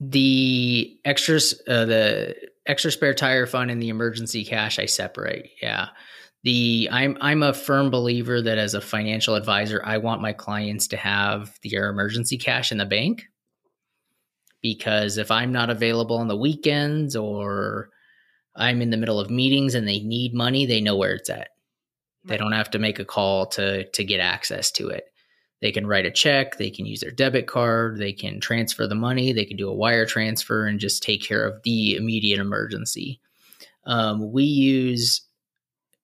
The 0.00 0.98
extras, 1.04 1.60
uh, 1.66 1.86
the 1.86 2.34
extra 2.66 2.90
spare 2.90 3.14
tire 3.14 3.46
fund 3.46 3.70
and 3.70 3.80
the 3.80 3.88
emergency 3.88 4.44
cash, 4.44 4.78
I 4.78 4.86
separate. 4.86 5.50
Yeah. 5.60 5.88
The 6.44 6.88
I'm 6.90 7.16
I'm 7.20 7.42
a 7.42 7.54
firm 7.54 7.90
believer 7.90 8.42
that 8.42 8.58
as 8.58 8.74
a 8.74 8.80
financial 8.80 9.36
advisor, 9.36 9.80
I 9.84 9.98
want 9.98 10.22
my 10.22 10.32
clients 10.32 10.88
to 10.88 10.96
have 10.96 11.56
their 11.62 11.88
emergency 11.88 12.36
cash 12.36 12.72
in 12.72 12.78
the 12.78 12.84
bank 12.84 13.22
because 14.60 15.18
if 15.18 15.30
I'm 15.30 15.52
not 15.52 15.70
available 15.70 16.16
on 16.16 16.28
the 16.28 16.36
weekends 16.36 17.14
or 17.14 17.90
I'm 18.56 18.82
in 18.82 18.90
the 18.90 18.96
middle 18.96 19.20
of 19.20 19.30
meetings 19.30 19.74
and 19.74 19.86
they 19.86 20.00
need 20.00 20.34
money, 20.34 20.66
they 20.66 20.80
know 20.80 20.96
where 20.96 21.14
it's 21.14 21.30
at. 21.30 21.48
They 22.24 22.36
don't 22.36 22.52
have 22.52 22.70
to 22.70 22.78
make 22.78 22.98
a 22.98 23.04
call 23.04 23.46
to 23.46 23.84
to 23.84 24.04
get 24.04 24.20
access 24.20 24.70
to 24.72 24.88
it. 24.88 25.12
They 25.60 25.70
can 25.70 25.86
write 25.86 26.06
a 26.06 26.10
check, 26.10 26.58
they 26.58 26.70
can 26.70 26.86
use 26.86 27.00
their 27.00 27.12
debit 27.12 27.46
card, 27.46 27.98
they 27.98 28.12
can 28.12 28.40
transfer 28.40 28.88
the 28.88 28.96
money, 28.96 29.32
they 29.32 29.44
can 29.44 29.56
do 29.56 29.68
a 29.68 29.74
wire 29.74 30.04
transfer 30.06 30.66
and 30.66 30.80
just 30.80 31.04
take 31.04 31.22
care 31.22 31.46
of 31.46 31.62
the 31.62 31.94
immediate 31.94 32.40
emergency. 32.40 33.20
Um, 33.84 34.32
we 34.32 34.42
use 34.42 35.22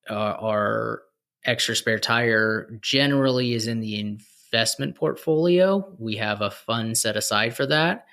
uh, 0.08 0.14
our 0.14 1.02
extra 1.44 1.74
spare 1.74 1.98
tire 1.98 2.70
generally 2.80 3.52
is 3.52 3.66
in 3.66 3.80
the 3.80 3.98
investment 3.98 4.94
portfolio. 4.94 5.92
We 5.98 6.16
have 6.16 6.40
a 6.40 6.50
fund 6.50 6.96
set 6.96 7.16
aside 7.16 7.56
for 7.56 7.66
that. 7.66 8.06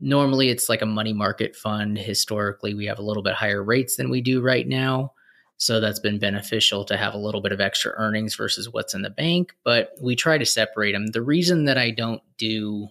Normally, 0.00 0.48
it's 0.48 0.70
like 0.70 0.80
a 0.80 0.86
money 0.86 1.12
market 1.12 1.54
fund. 1.54 1.98
Historically, 1.98 2.72
we 2.72 2.86
have 2.86 2.98
a 2.98 3.02
little 3.02 3.22
bit 3.22 3.34
higher 3.34 3.62
rates 3.62 3.96
than 3.96 4.08
we 4.08 4.22
do 4.22 4.40
right 4.40 4.66
now. 4.66 5.12
So 5.60 5.78
that's 5.78 6.00
been 6.00 6.18
beneficial 6.18 6.86
to 6.86 6.96
have 6.96 7.12
a 7.12 7.18
little 7.18 7.42
bit 7.42 7.52
of 7.52 7.60
extra 7.60 7.92
earnings 7.96 8.34
versus 8.34 8.70
what's 8.70 8.94
in 8.94 9.02
the 9.02 9.10
bank. 9.10 9.54
But 9.62 9.90
we 10.00 10.16
try 10.16 10.38
to 10.38 10.46
separate 10.46 10.92
them. 10.92 11.08
The 11.08 11.20
reason 11.20 11.66
that 11.66 11.76
I 11.76 11.90
don't 11.90 12.22
do 12.38 12.88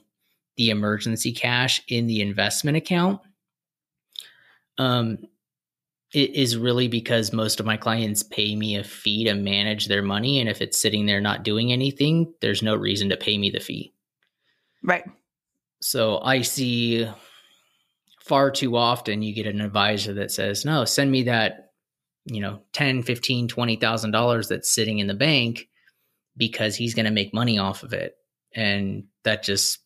the 0.56 0.70
emergency 0.70 1.34
cash 1.34 1.82
in 1.88 2.06
the 2.06 2.22
investment 2.22 2.78
account 2.78 3.22
um, 4.78 5.18
it 6.14 6.34
is 6.36 6.58
really 6.58 6.88
because 6.88 7.34
most 7.34 7.60
of 7.60 7.66
my 7.66 7.78
clients 7.78 8.24
pay 8.24 8.56
me 8.56 8.76
a 8.76 8.84
fee 8.84 9.26
to 9.26 9.36
manage 9.36 9.88
their 9.88 10.02
money. 10.02 10.40
And 10.40 10.50
if 10.50 10.62
it's 10.62 10.80
sitting 10.80 11.06
there 11.06 11.22
not 11.22 11.44
doing 11.44 11.72
anything, 11.72 12.34
there's 12.42 12.64
no 12.64 12.76
reason 12.76 13.10
to 13.10 13.18
pay 13.18 13.38
me 13.38 13.52
the 13.52 13.60
fee. 13.60 13.94
Right. 14.84 15.04
So 15.82 16.20
I 16.20 16.42
see 16.42 17.08
far 18.22 18.50
too 18.52 18.76
often 18.76 19.22
you 19.22 19.34
get 19.34 19.48
an 19.48 19.62
advisor 19.62 20.14
that 20.14 20.32
says, 20.32 20.66
no, 20.66 20.86
send 20.86 21.12
me 21.12 21.24
that, 21.24 21.69
you 22.30 22.42
know, 22.42 22.62
10, 22.74 23.04
15, 23.04 23.48
$20,000 23.48 24.48
that's 24.48 24.72
sitting 24.72 25.00
in 25.00 25.08
the 25.08 25.14
bank 25.14 25.68
because 26.38 26.76
he's 26.76 26.94
going 26.94 27.06
to 27.06 27.12
make 27.12 27.34
money 27.34 27.58
off 27.58 27.84
of 27.84 27.94
it. 27.94 28.16
And 28.56 29.06
that 29.24 29.44
just 29.44 29.80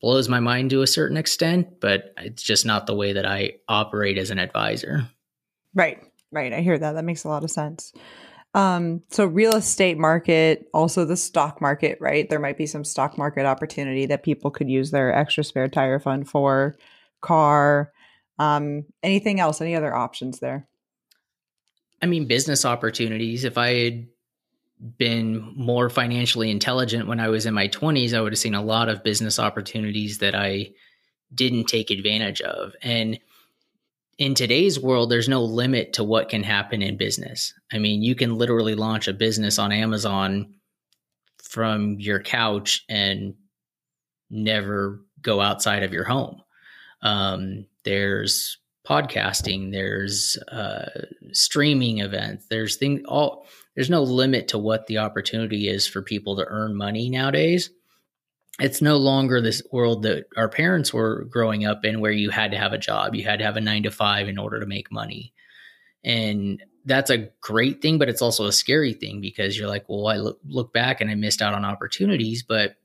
blows 0.00 0.28
my 0.28 0.40
mind 0.40 0.70
to 0.70 0.82
a 0.82 0.86
certain 0.86 1.16
extent, 1.16 1.80
but 1.80 2.12
it's 2.18 2.42
just 2.42 2.66
not 2.66 2.86
the 2.86 2.94
way 2.94 3.14
that 3.14 3.26
I 3.26 3.54
operate 3.68 4.18
as 4.18 4.30
an 4.30 4.38
advisor. 4.38 5.08
Right. 5.74 5.98
Right. 6.30 6.52
I 6.52 6.60
hear 6.60 6.78
that. 6.78 6.92
That 6.92 7.04
makes 7.04 7.24
a 7.24 7.28
lot 7.28 7.44
of 7.44 7.50
sense. 7.50 7.92
Um, 8.54 9.02
so 9.10 9.26
real 9.26 9.56
estate 9.56 9.98
market, 9.98 10.68
also 10.72 11.04
the 11.04 11.16
stock 11.16 11.60
market, 11.60 11.98
right? 12.00 12.28
There 12.28 12.38
might 12.38 12.56
be 12.56 12.66
some 12.66 12.84
stock 12.84 13.18
market 13.18 13.46
opportunity 13.46 14.06
that 14.06 14.22
people 14.22 14.50
could 14.50 14.70
use 14.70 14.92
their 14.92 15.12
extra 15.12 15.42
spare 15.42 15.68
tire 15.68 15.98
fund 15.98 16.28
for, 16.28 16.76
car, 17.20 17.92
um, 18.38 18.84
anything 19.02 19.40
else, 19.40 19.60
any 19.60 19.74
other 19.74 19.94
options 19.94 20.38
there? 20.40 20.68
I 22.04 22.06
mean, 22.06 22.26
business 22.26 22.66
opportunities. 22.66 23.44
If 23.44 23.56
I 23.56 23.68
had 23.82 24.06
been 24.98 25.54
more 25.56 25.88
financially 25.88 26.50
intelligent 26.50 27.08
when 27.08 27.18
I 27.18 27.28
was 27.28 27.46
in 27.46 27.54
my 27.54 27.66
20s, 27.66 28.12
I 28.12 28.20
would 28.20 28.32
have 28.32 28.38
seen 28.38 28.54
a 28.54 28.62
lot 28.62 28.90
of 28.90 29.02
business 29.02 29.38
opportunities 29.38 30.18
that 30.18 30.34
I 30.34 30.72
didn't 31.34 31.64
take 31.64 31.90
advantage 31.90 32.42
of. 32.42 32.74
And 32.82 33.18
in 34.18 34.34
today's 34.34 34.78
world, 34.78 35.10
there's 35.10 35.30
no 35.30 35.44
limit 35.44 35.94
to 35.94 36.04
what 36.04 36.28
can 36.28 36.42
happen 36.42 36.82
in 36.82 36.98
business. 36.98 37.54
I 37.72 37.78
mean, 37.78 38.02
you 38.02 38.14
can 38.14 38.36
literally 38.36 38.74
launch 38.74 39.08
a 39.08 39.14
business 39.14 39.58
on 39.58 39.72
Amazon 39.72 40.56
from 41.42 41.98
your 42.00 42.20
couch 42.20 42.84
and 42.86 43.32
never 44.28 45.00
go 45.22 45.40
outside 45.40 45.82
of 45.82 45.94
your 45.94 46.04
home. 46.04 46.42
Um, 47.00 47.64
there's 47.84 48.58
podcasting, 48.86 49.72
there's 49.72 50.36
uh, 50.48 51.06
streaming 51.32 51.98
events, 51.98 52.46
there's 52.48 52.76
things 52.76 53.02
all. 53.06 53.46
There's 53.74 53.90
no 53.90 54.04
limit 54.04 54.48
to 54.48 54.58
what 54.58 54.86
the 54.86 54.98
opportunity 54.98 55.68
is 55.68 55.84
for 55.84 56.00
people 56.00 56.36
to 56.36 56.44
earn 56.46 56.76
money 56.76 57.10
nowadays 57.10 57.70
it's 58.60 58.80
no 58.80 58.96
longer 58.96 59.40
this 59.40 59.62
world 59.72 60.04
that 60.04 60.26
our 60.36 60.48
parents 60.48 60.92
were 60.92 61.24
growing 61.24 61.64
up 61.64 61.84
in 61.84 62.00
where 62.00 62.12
you 62.12 62.30
had 62.30 62.52
to 62.52 62.58
have 62.58 62.72
a 62.72 62.78
job 62.78 63.14
you 63.14 63.24
had 63.24 63.38
to 63.38 63.44
have 63.44 63.56
a 63.56 63.60
nine 63.60 63.82
to 63.82 63.90
five 63.90 64.28
in 64.28 64.38
order 64.38 64.60
to 64.60 64.66
make 64.66 64.92
money 64.92 65.32
and 66.04 66.62
that's 66.84 67.10
a 67.10 67.28
great 67.40 67.82
thing 67.82 67.98
but 67.98 68.08
it's 68.08 68.22
also 68.22 68.46
a 68.46 68.52
scary 68.52 68.92
thing 68.92 69.20
because 69.20 69.58
you're 69.58 69.68
like 69.68 69.84
well 69.88 70.06
i 70.06 70.16
look, 70.16 70.38
look 70.46 70.72
back 70.72 71.00
and 71.00 71.10
i 71.10 71.14
missed 71.14 71.42
out 71.42 71.54
on 71.54 71.64
opportunities 71.64 72.42
but 72.42 72.76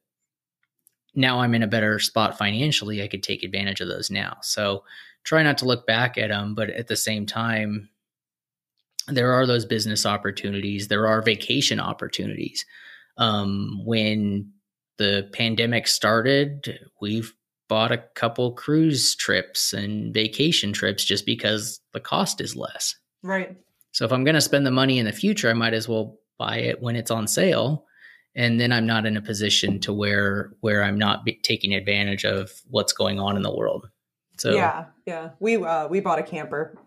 now 1.13 1.39
i'm 1.39 1.53
in 1.53 1.63
a 1.63 1.67
better 1.67 1.99
spot 1.99 2.37
financially 2.37 3.03
i 3.03 3.07
could 3.07 3.23
take 3.23 3.43
advantage 3.43 3.81
of 3.81 3.87
those 3.87 4.09
now 4.09 4.37
so 4.41 4.83
try 5.23 5.43
not 5.43 5.57
to 5.57 5.65
look 5.65 5.85
back 5.85 6.17
at 6.17 6.29
them 6.29 6.55
but 6.55 6.69
at 6.69 6.87
the 6.87 6.95
same 6.95 7.25
time 7.25 7.89
there 9.07 9.31
are 9.31 9.45
those 9.45 9.65
business 9.65 10.05
opportunities 10.05 10.87
there 10.87 11.07
are 11.07 11.21
vacation 11.21 11.79
opportunities 11.79 12.65
um, 13.19 13.81
when 13.85 14.51
the 14.97 15.29
pandemic 15.33 15.87
started, 15.87 16.79
we've 17.01 17.33
bought 17.67 17.91
a 17.91 18.03
couple 18.15 18.53
cruise 18.53 19.15
trips 19.15 19.73
and 19.73 20.13
vacation 20.13 20.73
trips 20.73 21.03
just 21.03 21.25
because 21.25 21.79
the 21.93 21.99
cost 21.99 22.41
is 22.41 22.55
less. 22.55 22.95
Right. 23.21 23.55
So 23.91 24.05
if 24.05 24.11
I'm 24.11 24.23
going 24.23 24.35
to 24.35 24.41
spend 24.41 24.65
the 24.65 24.71
money 24.71 24.99
in 24.99 25.05
the 25.05 25.11
future, 25.11 25.49
I 25.49 25.53
might 25.53 25.73
as 25.73 25.87
well 25.87 26.17
buy 26.37 26.57
it 26.57 26.81
when 26.81 26.95
it's 26.95 27.11
on 27.11 27.27
sale 27.27 27.85
and 28.35 28.59
then 28.59 28.71
I'm 28.71 28.85
not 28.85 29.05
in 29.05 29.17
a 29.17 29.21
position 29.21 29.79
to 29.81 29.91
where 29.91 30.51
where 30.61 30.83
I'm 30.83 30.97
not 30.97 31.27
taking 31.43 31.73
advantage 31.73 32.23
of 32.23 32.51
what's 32.69 32.93
going 32.93 33.19
on 33.19 33.35
in 33.35 33.41
the 33.41 33.53
world. 33.53 33.89
So 34.39 34.53
Yeah, 34.53 34.85
yeah. 35.05 35.31
We 35.39 35.57
uh 35.57 35.87
we 35.87 35.99
bought 35.99 36.19
a 36.19 36.23
camper. 36.23 36.77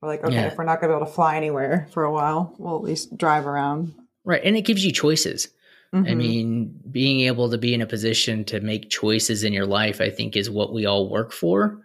We're 0.00 0.08
like, 0.08 0.24
okay, 0.24 0.34
yeah. 0.34 0.46
if 0.46 0.56
we're 0.56 0.64
not 0.64 0.80
going 0.80 0.90
to 0.90 0.94
be 0.94 0.96
able 0.98 1.06
to 1.06 1.12
fly 1.12 1.36
anywhere 1.36 1.88
for 1.90 2.04
a 2.04 2.12
while, 2.12 2.54
we'll 2.58 2.76
at 2.76 2.82
least 2.82 3.16
drive 3.16 3.48
around. 3.48 3.94
Right, 4.24 4.40
and 4.44 4.56
it 4.56 4.62
gives 4.62 4.84
you 4.84 4.92
choices. 4.92 5.48
Mm-hmm. 5.92 6.06
I 6.06 6.14
mean, 6.14 6.80
being 6.90 7.20
able 7.20 7.50
to 7.50 7.58
be 7.58 7.74
in 7.74 7.80
a 7.80 7.86
position 7.86 8.44
to 8.44 8.60
make 8.60 8.90
choices 8.90 9.42
in 9.42 9.52
your 9.52 9.66
life, 9.66 10.00
I 10.00 10.10
think, 10.10 10.36
is 10.36 10.50
what 10.50 10.72
we 10.72 10.86
all 10.86 11.08
work 11.08 11.32
for. 11.32 11.80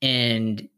And 0.00 0.68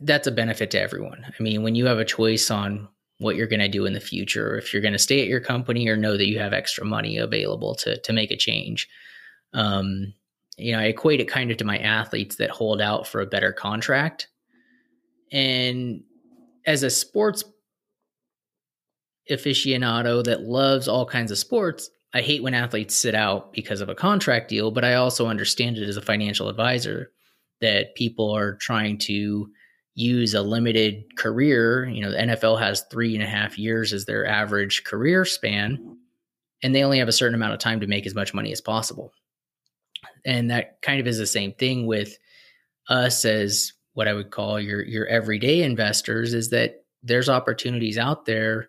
that's 0.00 0.26
a 0.26 0.32
benefit 0.32 0.70
to 0.72 0.80
everyone. 0.80 1.24
I 1.26 1.42
mean, 1.42 1.62
when 1.62 1.74
you 1.74 1.86
have 1.86 1.98
a 1.98 2.04
choice 2.04 2.50
on 2.50 2.88
what 3.18 3.36
you're 3.36 3.46
going 3.46 3.60
to 3.60 3.68
do 3.68 3.86
in 3.86 3.92
the 3.92 4.00
future, 4.00 4.56
if 4.56 4.72
you're 4.72 4.82
going 4.82 4.92
to 4.92 4.98
stay 4.98 5.20
at 5.20 5.28
your 5.28 5.40
company 5.40 5.86
or 5.88 5.96
know 5.96 6.16
that 6.16 6.26
you 6.26 6.38
have 6.38 6.52
extra 6.52 6.84
money 6.84 7.18
available 7.18 7.74
to 7.76 7.98
to 7.98 8.12
make 8.12 8.30
a 8.30 8.36
change, 8.36 8.88
um, 9.52 10.14
you 10.60 10.72
know, 10.72 10.78
I 10.78 10.84
equate 10.84 11.20
it 11.20 11.28
kind 11.28 11.50
of 11.50 11.56
to 11.58 11.64
my 11.64 11.78
athletes 11.78 12.36
that 12.36 12.50
hold 12.50 12.80
out 12.80 13.06
for 13.06 13.20
a 13.20 13.26
better 13.26 13.52
contract. 13.52 14.28
And 15.32 16.02
as 16.66 16.82
a 16.82 16.90
sports 16.90 17.44
aficionado 19.30 20.24
that 20.24 20.42
loves 20.42 20.88
all 20.88 21.06
kinds 21.06 21.30
of 21.30 21.38
sports, 21.38 21.90
I 22.12 22.20
hate 22.20 22.42
when 22.42 22.54
athletes 22.54 22.94
sit 22.96 23.14
out 23.14 23.52
because 23.52 23.80
of 23.80 23.88
a 23.88 23.94
contract 23.94 24.48
deal, 24.48 24.70
but 24.70 24.84
I 24.84 24.94
also 24.94 25.28
understand 25.28 25.78
it 25.78 25.88
as 25.88 25.96
a 25.96 26.02
financial 26.02 26.48
advisor 26.48 27.12
that 27.60 27.94
people 27.94 28.34
are 28.34 28.56
trying 28.56 28.98
to 28.98 29.48
use 29.94 30.34
a 30.34 30.42
limited 30.42 31.04
career. 31.16 31.88
You 31.88 32.02
know, 32.02 32.10
the 32.10 32.18
NFL 32.18 32.58
has 32.60 32.84
three 32.90 33.14
and 33.14 33.22
a 33.22 33.28
half 33.28 33.58
years 33.58 33.92
as 33.92 34.06
their 34.06 34.26
average 34.26 34.84
career 34.84 35.24
span, 35.24 35.98
and 36.62 36.74
they 36.74 36.82
only 36.82 36.98
have 36.98 37.08
a 37.08 37.12
certain 37.12 37.34
amount 37.34 37.52
of 37.52 37.60
time 37.60 37.80
to 37.80 37.86
make 37.86 38.06
as 38.06 38.14
much 38.14 38.34
money 38.34 38.50
as 38.50 38.60
possible. 38.60 39.12
And 40.24 40.50
that 40.50 40.82
kind 40.82 41.00
of 41.00 41.06
is 41.06 41.18
the 41.18 41.26
same 41.26 41.52
thing 41.52 41.86
with 41.86 42.16
us 42.88 43.24
as 43.24 43.72
what 43.94 44.08
I 44.08 44.14
would 44.14 44.30
call 44.30 44.60
your 44.60 44.82
your 44.82 45.06
everyday 45.06 45.62
investors 45.62 46.34
is 46.34 46.50
that 46.50 46.84
there's 47.02 47.28
opportunities 47.28 47.98
out 47.98 48.26
there 48.26 48.68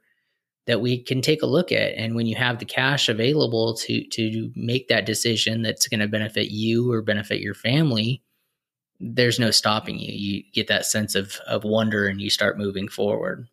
that 0.68 0.82
we 0.82 1.02
can 1.02 1.22
take 1.22 1.42
a 1.42 1.48
look 1.48 1.72
at. 1.72 1.96
And 1.98 2.16
when 2.16 2.28
you 2.28 2.36
have 2.36 2.60
the 2.60 2.66
cash 2.66 3.10
available 3.10 3.76
to 3.76 4.04
to 4.10 4.52
make 4.56 4.88
that 4.88 5.06
decision 5.06 5.62
that's 5.62 5.88
going 5.88 6.00
to 6.00 6.08
benefit 6.08 6.52
you 6.52 6.92
or 6.92 7.02
benefit 7.02 7.42
your 7.42 7.56
family 7.56 8.24
there's 9.02 9.40
no 9.40 9.52
stopping 9.52 9.98
you. 10.00 10.14
You 10.14 10.44
get 10.54 10.68
that 10.68 10.86
sense 10.86 11.16
of 11.16 11.38
of 11.48 11.64
wonder 11.64 12.08
and 12.08 12.22
you 12.22 12.30
start 12.30 12.58
moving 12.58 12.88
forward. 12.88 13.48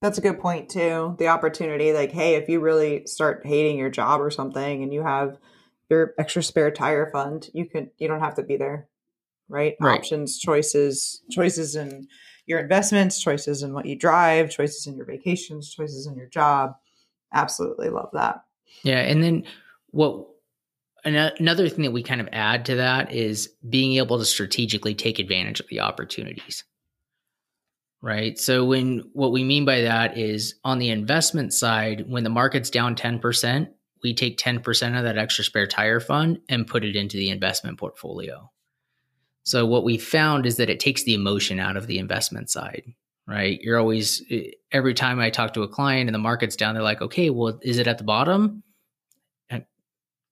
That's 0.00 0.18
a 0.18 0.22
good 0.22 0.40
point 0.40 0.68
too. 0.68 1.14
The 1.18 1.28
opportunity 1.28 1.92
like 1.92 2.10
hey 2.10 2.34
if 2.34 2.48
you 2.48 2.60
really 2.60 3.06
start 3.06 3.46
hating 3.46 3.78
your 3.78 3.90
job 3.90 4.20
or 4.20 4.30
something 4.30 4.82
and 4.82 4.92
you 4.92 5.02
have 5.02 5.38
your 5.92 6.14
extra 6.18 6.42
spare 6.42 6.70
tire 6.70 7.10
fund 7.12 7.50
you 7.54 7.66
can 7.66 7.90
you 7.98 8.08
don't 8.08 8.20
have 8.20 8.34
to 8.34 8.42
be 8.42 8.56
there 8.56 8.88
right, 9.48 9.76
right. 9.80 9.98
options 9.98 10.38
choices 10.38 11.22
choices 11.30 11.74
and 11.76 12.08
your 12.46 12.60
investments, 12.60 13.20
choices 13.20 13.62
in 13.62 13.72
what 13.72 13.86
you 13.86 13.96
drive, 13.96 14.50
choices 14.50 14.86
in 14.86 14.96
your 14.96 15.06
vacations, 15.06 15.72
choices 15.72 16.06
in 16.06 16.16
your 16.16 16.26
job. 16.26 16.74
Absolutely 17.32 17.88
love 17.88 18.10
that. 18.12 18.44
Yeah. 18.82 19.00
And 19.00 19.22
then 19.22 19.44
what 19.90 20.26
another 21.04 21.68
thing 21.68 21.84
that 21.84 21.92
we 21.92 22.02
kind 22.02 22.20
of 22.20 22.28
add 22.32 22.64
to 22.66 22.76
that 22.76 23.12
is 23.12 23.50
being 23.68 23.96
able 23.96 24.18
to 24.18 24.24
strategically 24.24 24.94
take 24.94 25.18
advantage 25.18 25.58
of 25.58 25.66
the 25.68 25.80
opportunities 25.80 26.62
right 28.00 28.38
so 28.38 28.64
when 28.64 29.02
what 29.12 29.32
we 29.32 29.42
mean 29.42 29.64
by 29.64 29.80
that 29.80 30.16
is 30.16 30.54
on 30.62 30.78
the 30.78 30.90
investment 30.90 31.52
side 31.52 32.04
when 32.08 32.22
the 32.22 32.30
market's 32.30 32.70
down 32.70 32.94
10% 32.94 33.68
we 34.02 34.14
take 34.14 34.38
10% 34.38 34.98
of 34.98 35.04
that 35.04 35.18
extra 35.18 35.44
spare 35.44 35.66
tire 35.66 36.00
fund 36.00 36.40
and 36.48 36.66
put 36.66 36.84
it 36.84 36.96
into 36.96 37.16
the 37.16 37.30
investment 37.30 37.78
portfolio 37.78 38.50
so 39.44 39.66
what 39.66 39.84
we 39.84 39.98
found 39.98 40.46
is 40.46 40.56
that 40.56 40.70
it 40.70 40.80
takes 40.80 41.02
the 41.02 41.14
emotion 41.14 41.58
out 41.58 41.76
of 41.76 41.86
the 41.86 41.98
investment 41.98 42.50
side 42.50 42.84
right 43.26 43.60
you're 43.62 43.78
always 43.78 44.22
every 44.72 44.94
time 44.94 45.20
i 45.20 45.30
talk 45.30 45.54
to 45.54 45.62
a 45.62 45.68
client 45.68 46.08
and 46.08 46.14
the 46.14 46.18
market's 46.18 46.56
down 46.56 46.74
they're 46.74 46.82
like 46.82 47.02
okay 47.02 47.30
well 47.30 47.58
is 47.62 47.78
it 47.78 47.86
at 47.86 47.98
the 47.98 48.04
bottom 48.04 48.62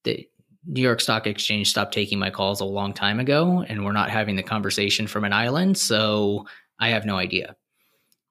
the 0.04 0.28
New 0.66 0.83
York 0.83 1.00
Stock 1.00 1.26
Exchange 1.26 1.70
stopped 1.70 1.94
taking 1.94 2.18
my 2.18 2.30
calls 2.30 2.61
a 2.61 2.64
long 2.64 2.92
time 2.92 3.20
ago, 3.20 3.64
and 3.66 3.85
we're 3.85 3.92
not 3.92 4.11
having 4.11 4.37
the 4.37 4.42
conversation 4.42 5.06
from 5.06 5.24
an 5.24 5.33
island. 5.33 5.78
So 5.78 6.46
I 6.78 6.90
have 6.90 7.06
no 7.06 7.16
idea. 7.16 7.56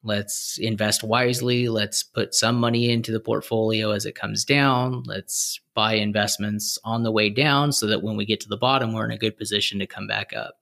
Let's 0.04 0.58
invest 0.60 1.04
wisely. 1.04 1.68
Let's 1.68 2.04
put 2.04 2.34
some 2.34 2.56
money 2.56 2.90
into 2.90 3.12
the 3.12 3.20
portfolio 3.20 3.92
as 3.92 4.06
it 4.06 4.16
comes 4.16 4.46
down. 4.46 5.04
Let's 5.06 5.60
buy 5.74 5.94
investments 5.94 6.78
on 6.84 7.04
the 7.04 7.12
way 7.12 7.30
down 7.30 7.72
so 7.72 7.88
that 7.88 8.02
when 8.02 8.16
we 8.16 8.26
get 8.26 8.40
to 8.42 8.50
the 8.50 8.58
bottom, 8.58 8.94
we're 8.94 9.06
in 9.06 9.12
a 9.12 9.18
good 9.18 9.38
position 9.38 9.80
to 9.80 9.88
come 9.88 10.08
back 10.08 10.32
up. 10.34 10.56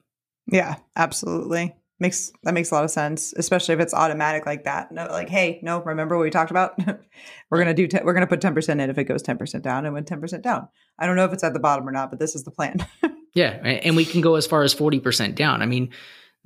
Yeah, 0.46 0.76
absolutely 0.96 1.74
makes 2.00 2.32
that 2.44 2.54
makes 2.54 2.70
a 2.70 2.74
lot 2.74 2.84
of 2.84 2.90
sense 2.90 3.34
especially 3.36 3.74
if 3.74 3.80
it's 3.80 3.94
automatic 3.94 4.46
like 4.46 4.64
that 4.64 4.92
no 4.92 5.06
like 5.06 5.28
hey 5.28 5.58
no 5.62 5.82
remember 5.82 6.16
what 6.16 6.22
we 6.22 6.30
talked 6.30 6.50
about 6.50 6.78
we're 7.50 7.58
gonna 7.58 7.74
do 7.74 7.88
we 7.90 8.00
we're 8.04 8.14
gonna 8.14 8.26
put 8.26 8.40
10% 8.40 8.68
in 8.68 8.90
if 8.90 8.98
it 8.98 9.04
goes 9.04 9.22
10% 9.22 9.62
down 9.62 9.84
and 9.84 9.94
went 9.94 10.08
10% 10.08 10.42
down 10.42 10.68
i 10.98 11.06
don't 11.06 11.16
know 11.16 11.24
if 11.24 11.32
it's 11.32 11.44
at 11.44 11.52
the 11.52 11.60
bottom 11.60 11.88
or 11.88 11.92
not 11.92 12.10
but 12.10 12.18
this 12.18 12.34
is 12.34 12.44
the 12.44 12.50
plan 12.50 12.76
yeah 13.34 13.50
and 13.50 13.96
we 13.96 14.04
can 14.04 14.20
go 14.20 14.36
as 14.36 14.46
far 14.46 14.62
as 14.62 14.74
40% 14.74 15.34
down 15.34 15.60
i 15.60 15.66
mean 15.66 15.90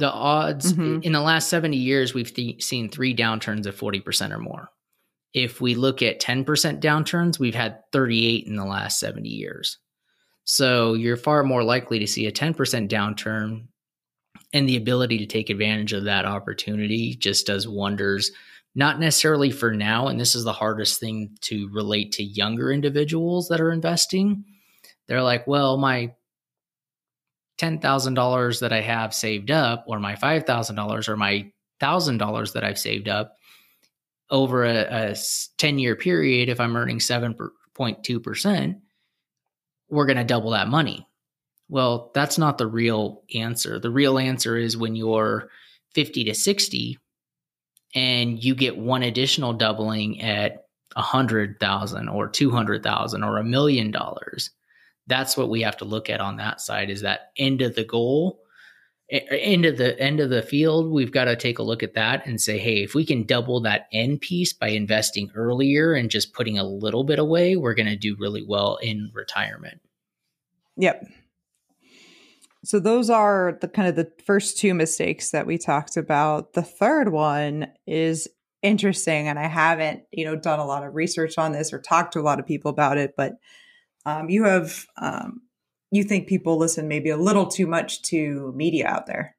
the 0.02 0.10
odds 0.10 0.72
mm-hmm. 0.72 0.98
in 1.02 1.12
the 1.12 1.20
last 1.20 1.48
70 1.48 1.76
years 1.76 2.12
we've 2.12 2.34
th- 2.34 2.62
seen 2.62 2.88
three 2.88 3.14
downturns 3.14 3.66
of 3.66 3.78
40% 3.78 4.32
or 4.32 4.38
more. 4.38 4.68
If 5.32 5.60
we 5.60 5.76
look 5.76 6.02
at 6.02 6.20
10% 6.20 6.44
downturns 6.80 7.38
we've 7.38 7.54
had 7.54 7.78
38 7.92 8.48
in 8.48 8.56
the 8.56 8.64
last 8.64 8.98
70 8.98 9.28
years. 9.28 9.78
So 10.42 10.94
you're 10.94 11.16
far 11.16 11.44
more 11.44 11.62
likely 11.62 12.00
to 12.00 12.08
see 12.08 12.26
a 12.26 12.32
10% 12.32 12.56
downturn 12.88 13.68
and 14.52 14.68
the 14.68 14.76
ability 14.76 15.18
to 15.18 15.26
take 15.26 15.50
advantage 15.50 15.92
of 15.92 16.04
that 16.04 16.24
opportunity 16.24 17.14
just 17.14 17.46
does 17.46 17.68
wonders 17.68 18.32
not 18.74 18.98
necessarily 18.98 19.52
for 19.52 19.72
now 19.72 20.08
and 20.08 20.18
this 20.18 20.34
is 20.34 20.42
the 20.42 20.52
hardest 20.52 20.98
thing 20.98 21.36
to 21.42 21.68
relate 21.72 22.10
to 22.10 22.24
younger 22.24 22.72
individuals 22.72 23.46
that 23.48 23.60
are 23.60 23.70
investing. 23.70 24.44
They're 25.06 25.22
like 25.22 25.46
well 25.46 25.76
my 25.76 26.12
$10,000 27.62 28.60
that 28.60 28.72
I 28.72 28.80
have 28.80 29.14
saved 29.14 29.50
up 29.50 29.84
or 29.86 30.00
my 30.00 30.14
$5,000 30.14 31.08
or 31.08 31.16
my 31.16 31.50
$1,000 31.80 32.52
that 32.52 32.64
I've 32.64 32.78
saved 32.78 33.08
up 33.08 33.36
over 34.30 34.64
a, 34.64 35.10
a 35.10 35.16
10 35.58 35.78
year 35.78 35.96
period 35.96 36.48
if 36.48 36.60
I'm 36.60 36.76
earning 36.76 36.98
7.2% 36.98 38.80
we're 39.88 40.06
going 40.06 40.16
to 40.16 40.24
double 40.24 40.50
that 40.50 40.68
money 40.68 41.06
well, 41.72 42.10
that's 42.12 42.36
not 42.36 42.58
the 42.58 42.66
real 42.66 43.22
answer. 43.34 43.78
The 43.78 43.90
real 43.90 44.18
answer 44.18 44.58
is 44.58 44.76
when 44.76 44.94
you're 44.94 45.48
50 45.94 46.24
to 46.24 46.34
60 46.34 46.98
and 47.94 48.44
you 48.44 48.54
get 48.54 48.76
one 48.76 49.02
additional 49.02 49.54
doubling 49.54 50.20
at 50.20 50.66
a 50.96 51.00
hundred 51.00 51.58
thousand 51.60 52.10
or 52.10 52.28
two 52.28 52.50
hundred 52.50 52.82
thousand 52.82 53.24
or 53.24 53.38
a 53.38 53.44
million 53.44 53.90
dollars. 53.90 54.50
That's 55.06 55.36
what 55.36 55.50
we 55.50 55.62
have 55.62 55.76
to 55.78 55.84
look 55.84 56.08
at 56.08 56.20
on 56.20 56.36
that 56.36 56.60
side 56.60 56.90
is 56.90 57.02
that 57.02 57.32
end 57.36 57.62
of 57.62 57.74
the 57.74 57.84
goal, 57.84 58.40
end 59.10 59.64
of 59.64 59.76
the 59.76 59.98
end 60.00 60.20
of 60.20 60.30
the 60.30 60.42
field. 60.42 60.92
We've 60.92 61.12
got 61.12 61.24
to 61.24 61.36
take 61.36 61.58
a 61.58 61.62
look 61.62 61.82
at 61.82 61.94
that 61.94 62.26
and 62.26 62.40
say, 62.40 62.58
hey, 62.58 62.82
if 62.82 62.94
we 62.94 63.04
can 63.04 63.24
double 63.24 63.60
that 63.62 63.88
end 63.92 64.20
piece 64.20 64.52
by 64.52 64.68
investing 64.68 65.30
earlier 65.34 65.92
and 65.92 66.10
just 66.10 66.32
putting 66.32 66.58
a 66.58 66.64
little 66.64 67.04
bit 67.04 67.18
away, 67.18 67.56
we're 67.56 67.74
going 67.74 67.88
to 67.88 67.96
do 67.96 68.16
really 68.18 68.44
well 68.46 68.76
in 68.76 69.10
retirement. 69.12 69.80
Yep. 70.76 71.04
So 72.64 72.78
those 72.78 73.10
are 73.10 73.58
the 73.60 73.68
kind 73.68 73.88
of 73.88 73.96
the 73.96 74.10
first 74.24 74.56
two 74.56 74.72
mistakes 74.72 75.32
that 75.32 75.46
we 75.46 75.58
talked 75.58 75.96
about. 75.96 76.52
The 76.52 76.62
third 76.62 77.10
one 77.10 77.66
is 77.86 78.28
interesting 78.62 79.26
and 79.26 79.38
I 79.38 79.48
haven't, 79.48 80.04
you 80.12 80.24
know, 80.24 80.36
done 80.36 80.60
a 80.60 80.64
lot 80.64 80.84
of 80.84 80.94
research 80.94 81.38
on 81.38 81.50
this 81.50 81.72
or 81.72 81.80
talked 81.80 82.12
to 82.12 82.20
a 82.20 82.22
lot 82.22 82.38
of 82.38 82.46
people 82.46 82.70
about 82.70 82.98
it, 82.98 83.14
but 83.16 83.32
um, 84.04 84.28
you 84.28 84.44
have 84.44 84.86
um, 84.96 85.42
you 85.90 86.04
think 86.04 86.26
people 86.26 86.58
listen 86.58 86.88
maybe 86.88 87.10
a 87.10 87.16
little 87.16 87.46
too 87.46 87.66
much 87.66 88.02
to 88.02 88.52
media 88.56 88.88
out 88.88 89.06
there. 89.06 89.36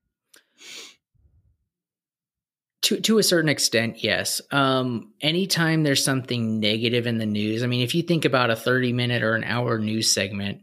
To, 2.84 3.00
to 3.00 3.18
a 3.18 3.24
certain 3.24 3.50
extent, 3.50 4.04
yes. 4.04 4.42
Um, 4.52 5.14
anytime 5.22 5.84
there's 5.84 6.04
something 6.04 6.60
negative 6.60 7.08
in 7.08 7.18
the 7.18 7.26
news, 7.26 7.64
I 7.64 7.68
mean, 7.68 7.82
if 7.82 7.96
you 7.96 8.04
think 8.04 8.26
about 8.26 8.50
a 8.50 8.56
30 8.56 8.94
minute 8.94 9.24
or 9.24 9.36
an 9.36 9.44
hour 9.46 9.80
news 9.80 10.12
segment, 10.12 10.62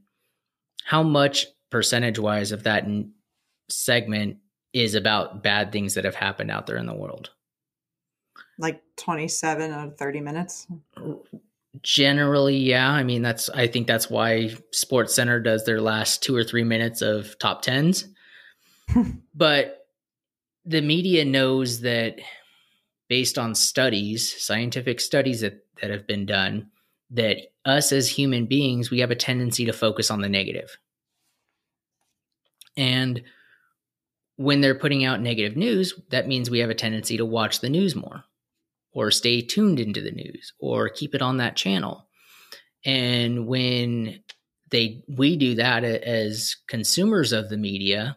how 0.84 1.02
much 1.02 1.46
percentage 1.70 2.18
wise 2.18 2.52
of 2.52 2.64
that 2.64 2.86
segment 3.68 4.36
is 4.72 4.94
about 4.94 5.42
bad 5.42 5.72
things 5.72 5.94
that 5.94 6.04
have 6.04 6.14
happened 6.14 6.50
out 6.50 6.66
there 6.66 6.76
in 6.76 6.86
the 6.86 6.94
world? 6.94 7.30
Like 8.58 8.82
27 8.98 9.72
out 9.72 9.88
of 9.88 9.96
30 9.96 10.20
minutes? 10.20 10.66
Generally, 11.82 12.56
yeah. 12.56 12.90
I 12.90 13.04
mean, 13.04 13.22
that's, 13.22 13.48
I 13.50 13.66
think 13.66 13.86
that's 13.86 14.10
why 14.10 14.50
Sports 14.72 15.14
Center 15.14 15.38
does 15.38 15.64
their 15.64 15.80
last 15.80 16.22
two 16.22 16.34
or 16.34 16.42
three 16.42 16.64
minutes 16.64 17.00
of 17.00 17.38
top 17.38 17.62
tens. 17.62 18.08
but 19.34 19.86
the 20.64 20.80
media 20.80 21.24
knows 21.24 21.80
that 21.82 22.16
based 23.08 23.38
on 23.38 23.54
studies, 23.54 24.42
scientific 24.42 25.00
studies 25.00 25.40
that, 25.42 25.64
that 25.80 25.90
have 25.90 26.06
been 26.06 26.26
done, 26.26 26.70
that 27.10 27.38
us 27.64 27.92
as 27.92 28.08
human 28.08 28.46
beings, 28.46 28.90
we 28.90 29.00
have 29.00 29.10
a 29.10 29.16
tendency 29.16 29.64
to 29.66 29.72
focus 29.72 30.10
on 30.10 30.20
the 30.20 30.28
negative. 30.28 30.76
And 32.76 33.22
when 34.36 34.60
they're 34.60 34.74
putting 34.74 35.04
out 35.04 35.20
negative 35.20 35.56
news, 35.56 35.94
that 36.10 36.26
means 36.26 36.50
we 36.50 36.60
have 36.60 36.70
a 36.70 36.74
tendency 36.74 37.16
to 37.16 37.24
watch 37.24 37.60
the 37.60 37.68
news 37.68 37.94
more 37.94 38.24
or 38.92 39.10
stay 39.10 39.40
tuned 39.40 39.80
into 39.80 40.00
the 40.00 40.10
news 40.10 40.52
or 40.58 40.88
keep 40.88 41.14
it 41.14 41.22
on 41.22 41.38
that 41.38 41.56
channel. 41.56 42.06
And 42.84 43.46
when 43.46 44.22
they 44.70 45.04
we 45.08 45.36
do 45.36 45.56
that 45.56 45.84
as 45.84 46.56
consumers 46.66 47.32
of 47.32 47.48
the 47.48 47.56
media, 47.56 48.16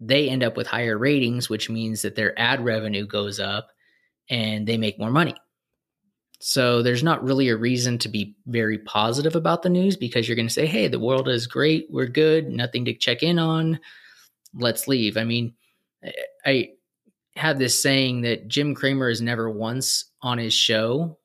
they 0.00 0.28
end 0.28 0.42
up 0.42 0.56
with 0.56 0.66
higher 0.66 0.96
ratings, 0.96 1.48
which 1.48 1.70
means 1.70 2.02
that 2.02 2.16
their 2.16 2.38
ad 2.38 2.64
revenue 2.64 3.06
goes 3.06 3.40
up 3.40 3.68
and 4.28 4.66
they 4.66 4.76
make 4.76 4.98
more 4.98 5.10
money. 5.10 5.34
So 6.40 6.82
there's 6.82 7.04
not 7.04 7.22
really 7.22 7.50
a 7.50 7.56
reason 7.56 7.98
to 7.98 8.08
be 8.08 8.34
very 8.46 8.78
positive 8.78 9.36
about 9.36 9.62
the 9.62 9.68
news 9.68 9.96
because 9.96 10.26
you're 10.26 10.34
going 10.34 10.48
to 10.48 10.52
say, 10.52 10.66
hey, 10.66 10.88
the 10.88 10.98
world 10.98 11.28
is 11.28 11.46
great. 11.46 11.86
We're 11.88 12.08
good. 12.08 12.48
Nothing 12.48 12.86
to 12.86 12.94
check 12.94 13.22
in 13.22 13.38
on. 13.38 13.78
Let's 14.52 14.88
leave. 14.88 15.16
I 15.16 15.22
mean, 15.22 15.54
I 16.44 16.70
have 17.36 17.58
this 17.58 17.82
saying 17.82 18.22
that 18.22 18.48
Jim 18.48 18.74
Cramer 18.74 19.08
has 19.08 19.20
never 19.20 19.50
once 19.50 20.06
on 20.20 20.38
his 20.38 20.52
show, 20.52 21.18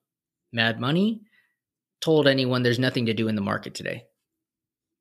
Mad 0.52 0.80
Money, 0.80 1.22
told 2.02 2.28
anyone 2.28 2.64
there's 2.64 2.80
nothing 2.80 3.08
to 3.08 3.14
do 3.14 3.28
in 3.28 3.36
the 3.36 3.42
market 3.42 3.74
today. 3.74 4.06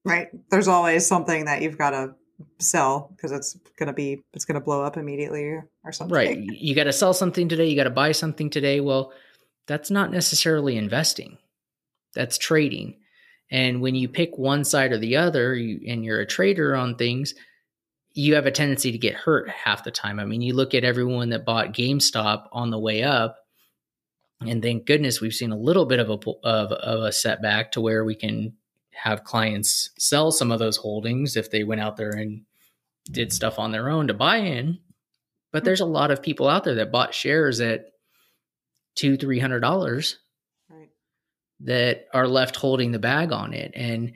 Right. 0.05 0.29
There's 0.51 0.69
always 0.69 1.07
something 1.07 1.45
that 1.47 1.62
you've 1.62 1.79
got 1.79 1.90
to 1.90 2.14
sell 2.59 3.12
because 3.14 3.33
it's 3.33 3.57
going 3.79 3.88
to 3.88 3.92
be, 3.92 4.23
it's 4.35 4.45
going 4.45 4.59
to 4.59 4.64
blow 4.64 4.83
up 4.83 4.97
immediately 4.97 5.45
or 5.45 5.92
something. 5.92 6.14
Right. 6.14 6.38
You 6.38 6.75
got 6.75 6.85
to 6.85 6.92
sell 6.92 7.14
something 7.14 7.49
today. 7.49 7.69
You 7.69 7.77
got 7.77 7.85
to 7.85 7.90
buy 7.90 8.12
something 8.12 8.51
today. 8.51 8.81
Well, 8.81 9.12
that's 9.66 9.90
not 9.90 10.12
necessarily 10.12 10.77
investing, 10.77 11.38
that's 12.14 12.38
trading. 12.38 12.99
And 13.51 13.81
when 13.81 13.95
you 13.95 14.09
pick 14.09 14.38
one 14.38 14.64
side 14.64 14.92
or 14.92 14.99
the 14.99 15.16
other 15.16 15.55
you, 15.55 15.81
and 15.88 16.05
you're 16.05 16.21
a 16.21 16.27
trader 16.27 16.75
on 16.77 16.97
things, 16.97 17.35
you 18.17 18.35
have 18.35 18.47
a 18.47 18.51
tendency 18.51 18.91
to 18.91 18.99
get 18.99 19.15
hurt 19.15 19.51
half 19.51 19.85
the 19.85 19.91
time. 19.91 20.19
I 20.19 20.25
mean, 20.25 20.41
you 20.41 20.55
look 20.55 20.73
at 20.73 20.85
everyone 20.85 21.29
that 21.29 21.45
bought 21.45 21.75
GameStop 21.75 22.49
on 22.51 22.71
the 22.71 22.79
way 22.79 23.03
up, 23.03 23.37
and 24.41 24.63
thank 24.63 24.87
goodness 24.87 25.21
we've 25.21 25.35
seen 25.35 25.53
a 25.53 25.57
little 25.57 25.85
bit 25.85 26.01
of 26.01 26.09
a 26.09 26.31
of, 26.43 26.73
of 26.73 27.03
a 27.03 27.13
setback 27.13 27.73
to 27.73 27.81
where 27.83 28.05
we 28.05 28.15
can 28.15 28.55
have 28.93 29.25
clients 29.25 29.91
sell 29.99 30.33
some 30.33 30.51
of 30.51 30.59
those 30.59 30.79
holdings 30.79 31.37
if 31.37 31.51
they 31.51 31.63
went 31.63 31.83
out 31.83 31.99
there 31.99 32.13
and 32.13 32.43
did 33.05 33.35
stuff 33.35 33.59
on 33.59 33.71
their 33.71 33.91
own 33.91 34.09
to 34.09 34.15
buy 34.15 34.39
in. 34.39 34.79
But 35.53 35.65
there's 35.65 35.83
a 35.83 35.87
lot 35.87 36.11
of 36.11 36.23
people 36.23 36.49
out 36.49 36.65
there 36.65 36.77
that 36.77 36.91
bought 36.91 37.13
shares 37.13 37.61
at 37.61 37.85
two 38.95 39.19
three 39.19 39.39
hundred 39.39 39.61
dollars 39.61 40.17
right. 40.71 40.89
that 41.61 42.07
are 42.15 42.27
left 42.27 42.57
holding 42.57 42.93
the 42.93 42.99
bag 42.99 43.31
on 43.31 43.53
it 43.53 43.73
and 43.75 44.15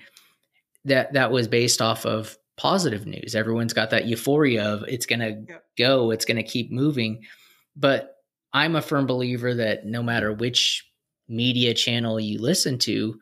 that 0.87 1.13
that 1.13 1.31
was 1.31 1.49
based 1.49 1.83
off 1.83 2.07
of 2.07 2.39
positive 2.61 3.07
news 3.07 3.35
everyone's 3.35 3.73
got 3.73 3.91
that 3.91 4.07
euphoria 4.07 4.63
of 4.63 4.85
it's 4.87 5.07
going 5.07 5.21
to 5.21 5.45
yep. 5.49 5.65
go 5.79 6.11
it's 6.11 6.25
going 6.25 6.37
to 6.37 6.43
keep 6.43 6.71
moving 6.71 7.23
but 7.75 8.17
i'm 8.53 8.77
a 8.77 8.83
firm 8.83 9.07
believer 9.07 9.55
that 9.55 9.87
no 9.87 10.03
matter 10.03 10.33
which 10.33 10.87
media 11.29 11.73
channel 11.73 12.21
you 12.21 12.39
listen 12.39 12.79
to 12.79 13.19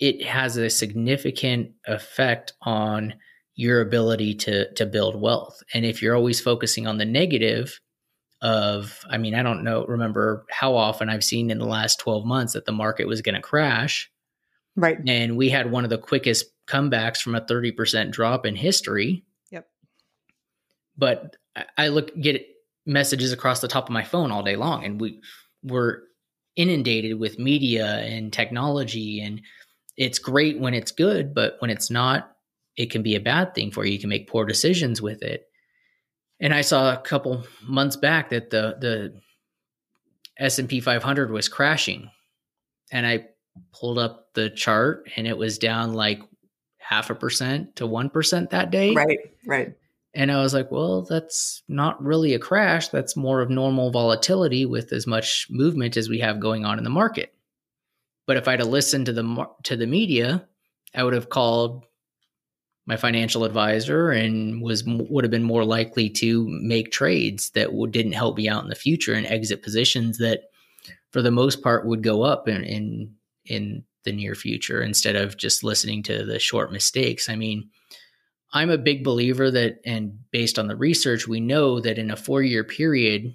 it 0.00 0.22
has 0.24 0.56
a 0.56 0.68
significant 0.68 1.70
effect 1.86 2.52
on 2.62 3.14
your 3.56 3.80
ability 3.80 4.34
to 4.34 4.72
to 4.74 4.86
build 4.86 5.20
wealth. 5.20 5.62
And 5.72 5.84
if 5.84 6.02
you're 6.02 6.16
always 6.16 6.40
focusing 6.40 6.86
on 6.86 6.98
the 6.98 7.04
negative 7.04 7.80
of 8.42 9.00
I 9.08 9.18
mean, 9.18 9.34
I 9.34 9.42
don't 9.42 9.62
know 9.62 9.86
remember 9.86 10.44
how 10.50 10.74
often 10.74 11.08
I've 11.08 11.24
seen 11.24 11.50
in 11.50 11.58
the 11.58 11.66
last 11.66 12.00
12 12.00 12.24
months 12.24 12.52
that 12.54 12.66
the 12.66 12.72
market 12.72 13.06
was 13.06 13.22
going 13.22 13.36
to 13.36 13.40
crash. 13.40 14.10
Right. 14.76 14.98
And 15.06 15.36
we 15.36 15.48
had 15.48 15.70
one 15.70 15.84
of 15.84 15.90
the 15.90 15.98
quickest 15.98 16.46
comebacks 16.66 17.18
from 17.18 17.34
a 17.34 17.40
30% 17.40 18.10
drop 18.10 18.46
in 18.46 18.56
history. 18.56 19.24
Yep. 19.50 19.68
But 20.96 21.36
I 21.76 21.88
look 21.88 22.14
get 22.16 22.46
messages 22.86 23.32
across 23.32 23.60
the 23.60 23.68
top 23.68 23.88
of 23.88 23.92
my 23.92 24.04
phone 24.04 24.30
all 24.30 24.42
day 24.42 24.56
long 24.56 24.84
and 24.84 25.00
we 25.00 25.20
were 25.62 26.04
inundated 26.56 27.18
with 27.18 27.38
media 27.38 27.96
and 28.00 28.32
technology 28.32 29.20
and 29.20 29.40
it's 29.96 30.18
great 30.18 30.58
when 30.58 30.74
it's 30.74 30.90
good, 30.90 31.34
but 31.34 31.56
when 31.60 31.70
it's 31.70 31.90
not, 31.90 32.36
it 32.76 32.90
can 32.90 33.02
be 33.02 33.14
a 33.14 33.20
bad 33.20 33.54
thing 33.54 33.70
for 33.70 33.84
you. 33.84 33.92
You 33.92 34.00
can 34.00 34.08
make 34.08 34.28
poor 34.28 34.44
decisions 34.44 35.00
with 35.00 35.22
it. 35.22 35.46
And 36.40 36.52
I 36.52 36.62
saw 36.62 36.92
a 36.92 37.00
couple 37.00 37.44
months 37.62 37.96
back 37.96 38.30
that 38.30 38.50
the 38.50 38.76
the 38.80 39.20
S&P 40.38 40.80
500 40.80 41.30
was 41.30 41.48
crashing. 41.48 42.10
And 42.90 43.06
I 43.06 43.26
pulled 43.72 43.98
up 43.98 44.34
the 44.34 44.50
chart 44.50 45.08
and 45.16 45.26
it 45.26 45.38
was 45.38 45.58
down 45.58 45.94
like 45.94 46.20
half 46.84 47.10
a 47.10 47.14
percent 47.14 47.76
to 47.76 47.88
1% 47.88 48.50
that 48.50 48.70
day. 48.70 48.94
Right, 48.94 49.18
right. 49.46 49.74
And 50.14 50.30
I 50.30 50.42
was 50.42 50.54
like, 50.54 50.70
well, 50.70 51.02
that's 51.02 51.62
not 51.66 52.02
really 52.02 52.34
a 52.34 52.38
crash. 52.38 52.88
That's 52.88 53.16
more 53.16 53.40
of 53.40 53.50
normal 53.50 53.90
volatility 53.90 54.64
with 54.64 54.92
as 54.92 55.06
much 55.06 55.48
movement 55.50 55.96
as 55.96 56.08
we 56.08 56.20
have 56.20 56.38
going 56.38 56.64
on 56.64 56.78
in 56.78 56.84
the 56.84 56.90
market. 56.90 57.34
But 58.26 58.36
if 58.36 58.46
I'd 58.46 58.60
have 58.60 58.68
listened 58.68 59.06
to 59.06 59.12
the 59.12 59.46
to 59.64 59.76
the 59.76 59.86
media, 59.86 60.46
I 60.94 61.02
would 61.02 61.14
have 61.14 61.30
called 61.30 61.84
my 62.86 62.96
financial 62.96 63.44
advisor 63.44 64.10
and 64.10 64.62
was 64.62 64.84
would 64.86 65.24
have 65.24 65.30
been 65.30 65.42
more 65.42 65.64
likely 65.64 66.08
to 66.10 66.46
make 66.48 66.92
trades 66.92 67.50
that 67.50 67.70
didn't 67.90 68.12
help 68.12 68.36
me 68.36 68.48
out 68.48 68.62
in 68.62 68.68
the 68.68 68.74
future 68.74 69.14
and 69.14 69.26
exit 69.26 69.62
positions 69.62 70.18
that 70.18 70.42
for 71.10 71.22
the 71.22 71.30
most 71.30 71.62
part 71.62 71.86
would 71.86 72.02
go 72.02 72.22
up 72.22 72.46
in 72.46 72.62
in, 72.62 73.14
in 73.46 73.84
the 74.04 74.12
near 74.12 74.34
future 74.34 74.82
instead 74.82 75.16
of 75.16 75.36
just 75.36 75.64
listening 75.64 76.02
to 76.04 76.24
the 76.24 76.38
short 76.38 76.72
mistakes. 76.72 77.28
I 77.28 77.36
mean, 77.36 77.70
I'm 78.52 78.70
a 78.70 78.78
big 78.78 79.02
believer 79.02 79.50
that 79.50 79.80
and 79.84 80.18
based 80.30 80.58
on 80.58 80.68
the 80.68 80.76
research 80.76 81.26
we 81.26 81.40
know 81.40 81.80
that 81.80 81.98
in 81.98 82.10
a 82.10 82.16
4-year 82.16 82.64
period 82.64 83.34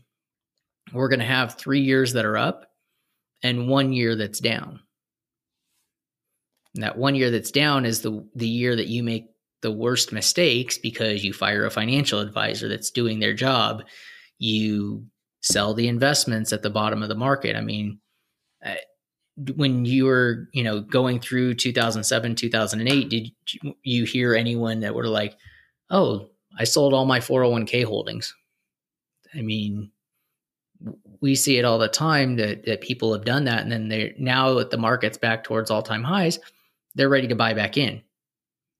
we're 0.94 1.10
going 1.10 1.20
to 1.20 1.26
have 1.26 1.58
3 1.58 1.82
years 1.82 2.14
that 2.14 2.26
are 2.26 2.38
up 2.38 2.66
and 3.44 3.68
1 3.68 3.94
year 3.94 4.16
that's 4.16 4.40
down. 4.40 4.80
And 6.76 6.84
that 6.84 6.98
one 6.98 7.16
year 7.16 7.32
that's 7.32 7.52
down 7.52 7.86
is 7.86 8.02
the 8.02 8.26
the 8.36 8.48
year 8.48 8.76
that 8.76 8.88
you 8.88 9.04
make 9.04 9.26
the 9.62 9.72
worst 9.72 10.12
mistakes 10.12 10.78
because 10.78 11.24
you 11.24 11.34
fire 11.34 11.66
a 11.66 11.72
financial 11.72 12.20
advisor 12.20 12.70
that's 12.70 12.92
doing 12.92 13.20
their 13.20 13.34
job. 13.34 13.84
You 14.38 15.06
sell 15.42 15.74
the 15.74 15.88
investments 15.88 16.54
at 16.54 16.62
the 16.64 16.70
bottom 16.70 17.04
of 17.04 17.10
the 17.10 17.16
market. 17.16 17.56
I 17.56 17.62
mean, 17.62 18.00
uh, 18.66 18.76
when 19.56 19.86
you 19.86 20.06
were, 20.06 20.50
you 20.54 20.64
know, 20.64 20.82
going 20.82 21.20
through 21.20 21.56
2007, 21.56 22.36
2008, 22.36 23.10
did 23.10 23.32
you 23.84 24.06
hear 24.06 24.36
anyone 24.36 24.82
that 24.82 24.96
were 24.96 25.08
like, 25.08 25.38
"Oh, 25.90 26.30
I 26.58 26.64
sold 26.64 26.94
all 26.94 27.06
my 27.06 27.20
401k 27.20 27.84
holdings"? 27.84 28.36
I 29.34 29.42
mean, 29.42 29.92
we 31.22 31.36
see 31.36 31.58
it 31.58 31.66
all 31.66 31.80
the 31.80 31.88
time 31.88 32.36
that 32.38 32.66
that 32.66 32.82
people 32.82 33.14
have 33.14 33.26
done 33.26 33.46
that, 33.46 33.62
and 33.62 33.72
then 33.72 33.90
they're 33.90 34.14
now 34.18 34.56
that 34.56 34.72
the 34.72 34.78
market's 34.78 35.18
back 35.18 35.44
towards 35.44 35.72
all 35.72 35.82
time 35.82 36.04
highs, 36.04 36.40
they're 36.96 37.10
ready 37.10 37.28
to 37.28 37.36
buy 37.36 37.54
back 37.54 37.78
in. 37.78 38.02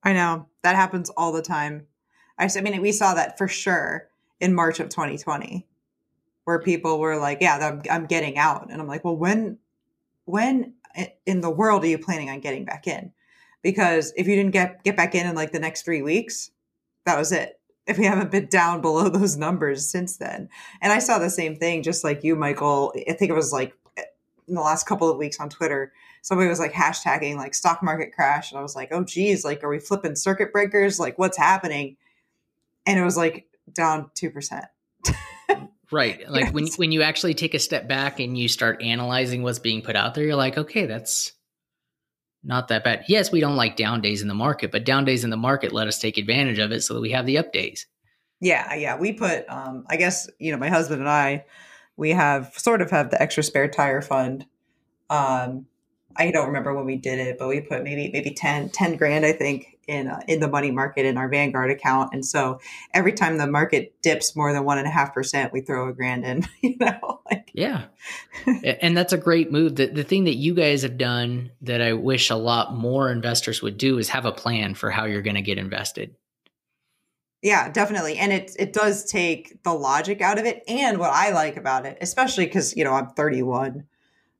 I 0.04 0.14
know 0.14 0.48
that 0.64 0.76
happens 0.76 1.10
all 1.12 1.32
the 1.32 1.42
time. 1.42 1.88
I, 2.38 2.50
I 2.56 2.62
mean, 2.62 2.82
we 2.82 2.92
saw 2.92 3.14
that 3.14 3.38
for 3.38 3.48
sure 3.48 4.10
in 4.40 4.54
March 4.54 4.80
of 4.80 4.90
2020, 4.90 5.68
where 6.46 6.60
people 6.60 7.00
were 7.00 7.18
like, 7.18 7.40
"Yeah, 7.42 7.58
I'm, 7.58 7.82
I'm 7.90 8.06
getting 8.06 8.38
out," 8.38 8.70
and 8.70 8.82
I'm 8.82 8.88
like, 8.88 9.04
"Well, 9.04 9.18
when, 9.18 9.58
when 10.30 10.74
eh, 10.96 11.08
in 11.26 11.42
the 11.42 11.50
world 11.50 11.84
are 11.84 11.88
you 11.88 11.98
planning 11.98 12.30
on 12.30 12.40
getting 12.40 12.66
back 12.66 12.88
in? 12.88 13.12
Because 13.62 14.14
if 14.16 14.28
you 14.28 14.36
didn't 14.36 14.52
get 14.52 14.84
get 14.84 14.98
back 14.98 15.16
in 15.16 15.28
in 15.28 15.36
like 15.36 15.52
the 15.52 15.60
next 15.60 15.84
three 15.84 16.02
weeks, 16.02 16.52
that 17.06 17.18
was 17.18 17.32
it. 17.32 17.60
If 17.88 17.98
we 17.98 18.06
haven't 18.06 18.32
been 18.32 18.48
down 18.48 18.82
below 18.82 19.10
those 19.10 19.38
numbers 19.38 19.90
since 19.90 20.18
then, 20.18 20.50
and 20.82 20.94
I 20.94 21.00
saw 21.00 21.20
the 21.20 21.30
same 21.30 21.56
thing, 21.56 21.84
just 21.84 22.04
like 22.04 22.24
you, 22.24 22.36
Michael. 22.36 22.94
I 23.08 23.14
think 23.14 23.32
it 23.32 23.36
was 23.36 23.52
like 23.52 23.74
eh, 23.98 24.04
in 24.48 24.56
the 24.56 24.62
last 24.62 24.86
couple 24.86 25.10
of 25.10 25.18
weeks 25.18 25.40
on 25.40 25.50
Twitter 25.50 25.92
somebody 26.22 26.50
was 26.50 26.60
like 26.60 26.74
hashtagging 26.74 27.36
like 27.36 27.54
stock 27.54 27.82
market 27.84 28.14
crash. 28.14 28.52
And 28.52 28.60
I 28.60 28.62
was 28.62 28.76
like, 28.76 28.90
oh, 28.92 29.04
geez, 29.04 29.46
like, 29.46 29.64
are 29.64 29.70
we 29.70 29.80
flipping 29.80 30.16
circuit 30.16 30.52
breakers? 30.52 31.00
Like, 31.00 31.18
what's 31.18 31.38
happening? 31.38 31.98
And 32.86 33.00
it 33.00 33.04
was 33.04 33.18
like 33.18 33.48
down 33.74 34.10
2%. 34.16 34.64
Right. 35.92 36.20
Like 36.30 36.46
yes. 36.46 36.54
when, 36.54 36.68
when 36.78 36.92
you 36.92 37.02
actually 37.02 37.34
take 37.34 37.54
a 37.54 37.60
step 37.60 37.88
back 37.88 38.20
and 38.20 38.38
you 38.38 38.48
start 38.48 38.82
analyzing 38.82 39.44
what's 39.44 39.60
being 39.60 39.82
put 39.82 39.96
out 39.96 40.16
there, 40.16 40.24
you're 40.24 40.36
like, 40.36 40.58
okay, 40.58 40.86
that's 40.86 41.34
not 42.44 42.70
that 42.70 42.84
bad. 42.84 43.06
Yes, 43.08 43.32
we 43.32 43.40
don't 43.40 43.56
like 43.56 43.76
down 43.76 44.02
days 44.02 44.22
in 44.22 44.28
the 44.28 44.34
market, 44.34 44.72
but 44.72 44.86
down 44.86 45.06
days 45.06 45.24
in 45.24 45.30
the 45.30 45.38
market 45.38 45.74
let 45.74 45.88
us 45.88 46.00
take 46.00 46.18
advantage 46.18 46.60
of 46.60 46.72
it 46.72 46.82
so 46.82 46.94
that 46.94 47.02
we 47.02 47.12
have 47.12 47.26
the 47.26 47.38
up 47.38 47.52
days. 47.52 47.86
Yeah, 48.40 48.74
yeah. 48.76 48.98
We 48.98 49.14
put 49.14 49.50
um 49.50 49.86
I 49.90 49.98
guess, 49.98 50.30
you 50.40 50.52
know, 50.52 50.58
my 50.58 50.70
husband 50.70 51.02
and 51.02 51.10
I 51.10 51.46
we 51.98 52.12
have 52.12 52.54
sort 52.56 52.82
of 52.82 52.92
have 52.92 53.12
the 53.12 53.22
extra 53.22 53.44
spare 53.44 53.68
tire 53.68 54.02
fund. 54.02 54.46
Um 55.10 55.66
I 56.16 56.32
don't 56.32 56.48
remember 56.48 56.74
when 56.74 56.86
we 56.86 56.98
did 56.98 57.20
it, 57.20 57.38
but 57.38 57.48
we 57.48 57.62
put 57.62 57.84
maybe 57.84 58.10
maybe 58.12 58.32
10, 58.32 58.70
10 58.70 58.96
grand, 58.96 59.26
I 59.26 59.34
think, 59.34 59.79
in 59.90 60.08
uh, 60.08 60.22
in 60.28 60.40
the 60.40 60.48
money 60.48 60.72
market 60.72 61.06
in 61.06 61.18
our 61.18 61.28
Vanguard 61.28 61.72
account. 61.72 62.14
And 62.14 62.26
so 62.26 62.60
every 62.94 63.12
time 63.12 63.38
the 63.38 63.48
market 63.48 64.00
dips 64.02 64.36
more 64.36 64.54
than 64.54 64.64
one 64.64 64.78
and 64.78 64.88
a 64.88 64.92
half 64.92 65.14
percent, 65.14 65.52
we 65.52 65.62
throw 65.62 65.90
a 65.90 65.94
grand 65.94 66.26
in. 66.26 66.48
You 66.62 66.76
know, 66.80 67.22
like 67.32 67.50
yeah, 67.54 67.86
and 68.82 68.96
that's 68.96 69.14
a 69.14 69.18
great 69.18 69.52
move. 69.52 69.76
The 69.76 69.88
the 69.88 70.04
thing 70.04 70.26
that 70.26 70.36
you 70.36 70.54
guys 70.54 70.82
have 70.84 70.98
done 70.98 71.52
that 71.62 71.82
I 71.82 71.94
wish 71.94 72.30
a 72.30 72.36
lot 72.36 72.76
more 72.76 73.10
investors 73.12 73.62
would 73.62 73.78
do 73.78 73.98
is 73.98 74.10
have 74.10 74.26
a 74.26 74.32
plan 74.32 74.76
for 74.76 74.92
how 74.92 75.06
you're 75.06 75.22
going 75.22 75.36
to 75.36 75.42
get 75.42 75.58
invested. 75.58 76.16
Yeah, 77.42 77.70
definitely. 77.70 78.18
And 78.18 78.34
it 78.34 78.56
it 78.60 78.74
does 78.74 79.06
take 79.06 79.64
the 79.64 79.74
logic 79.74 80.22
out 80.22 80.38
of 80.38 80.46
it. 80.46 80.64
And 80.68 81.00
what 81.00 81.12
I 81.12 81.32
like 81.32 81.58
about 81.58 81.86
it, 81.86 81.98
especially 82.02 82.46
because, 82.46 82.76
you 82.76 82.84
know, 82.84 82.94
I'm 82.94 83.10
31 83.12 83.86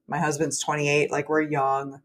my 0.10 0.18
husband's 0.18 0.60
28 0.60 1.12
like 1.12 1.30
we're 1.30 1.42
young 1.42 2.02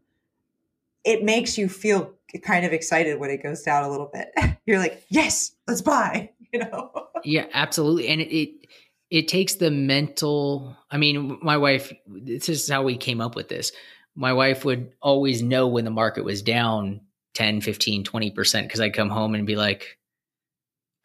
it 1.05 1.23
makes 1.23 1.57
you 1.57 1.69
feel 1.69 2.14
kind 2.43 2.65
of 2.65 2.73
excited 2.73 3.19
when 3.19 3.29
it 3.29 3.41
goes 3.41 3.61
down 3.61 3.83
a 3.83 3.89
little 3.89 4.09
bit. 4.13 4.29
You're 4.65 4.79
like 4.79 5.03
yes 5.09 5.55
let's 5.67 5.81
buy 5.81 6.31
you 6.53 6.59
know? 6.59 6.91
Yeah 7.23 7.45
absolutely. 7.53 8.07
And 8.07 8.21
it, 8.21 8.35
it 8.35 8.67
it 9.11 9.27
takes 9.27 9.55
the 9.55 9.69
mental 9.69 10.75
i 10.89 10.97
mean 10.97 11.37
my 11.41 11.57
wife 11.57 11.93
this 12.07 12.49
is 12.49 12.69
how 12.69 12.83
we 12.83 12.97
came 12.97 13.21
up 13.21 13.35
with 13.35 13.49
this. 13.49 13.71
My 14.17 14.31
wife 14.31 14.63
would 14.63 14.93
always 15.01 15.43
know 15.43 15.67
when 15.67 15.85
the 15.85 15.91
market 15.91 16.23
was 16.23 16.41
down 16.41 17.01
10 17.33 17.61
15 17.61 18.03
20% 18.03 18.63
because 18.63 18.81
i'd 18.81 18.93
come 18.93 19.09
home 19.09 19.35
and 19.35 19.45
be 19.45 19.55
like 19.55 19.97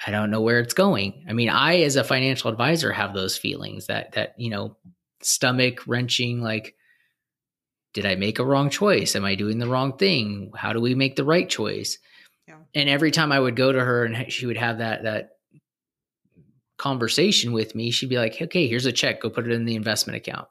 i 0.07 0.11
don't 0.11 0.31
know 0.31 0.41
where 0.41 0.61
it's 0.61 0.75
going. 0.75 1.25
I 1.29 1.33
mean 1.33 1.49
i 1.49 1.81
as 1.81 1.97
a 1.97 2.05
financial 2.05 2.51
advisor 2.51 2.93
have 2.93 3.15
those 3.15 3.37
feelings 3.37 3.87
that 3.87 4.13
that 4.13 4.35
you 4.39 4.51
know 4.51 4.77
stomach 5.23 5.87
wrenching 5.87 6.41
like 6.41 6.75
did 7.93 8.07
I 8.07 8.15
make 8.15 8.39
a 8.39 8.45
wrong 8.45 8.71
choice? 8.71 9.17
Am 9.17 9.25
I 9.25 9.35
doing 9.35 9.59
the 9.59 9.69
wrong 9.69 9.97
thing? 9.97 10.53
How 10.55 10.73
do 10.73 10.81
we 10.81 10.95
make 10.95 11.17
the 11.17 11.25
right 11.25 11.49
choice? 11.49 11.99
Yeah. 12.47 12.59
And 12.75 12.89
every 12.89 13.11
time 13.11 13.33
I 13.33 13.41
would 13.41 13.57
go 13.57 13.73
to 13.73 13.81
her 13.81 14.05
and 14.05 14.33
she 14.33 14.47
would 14.47 14.57
have 14.57 14.79
that 14.79 15.03
that 15.03 15.31
conversation 16.77 17.53
with 17.53 17.75
me, 17.75 17.91
she'd 17.91 18.09
be 18.09 18.19
like, 18.19 18.41
"Okay, 18.41 18.67
here's 18.67 18.87
a 18.87 18.93
check. 18.93 19.21
Go 19.21 19.31
put 19.31 19.47
it 19.47 19.53
in 19.53 19.65
the 19.65 19.75
investment 19.75 20.17
account." 20.17 20.49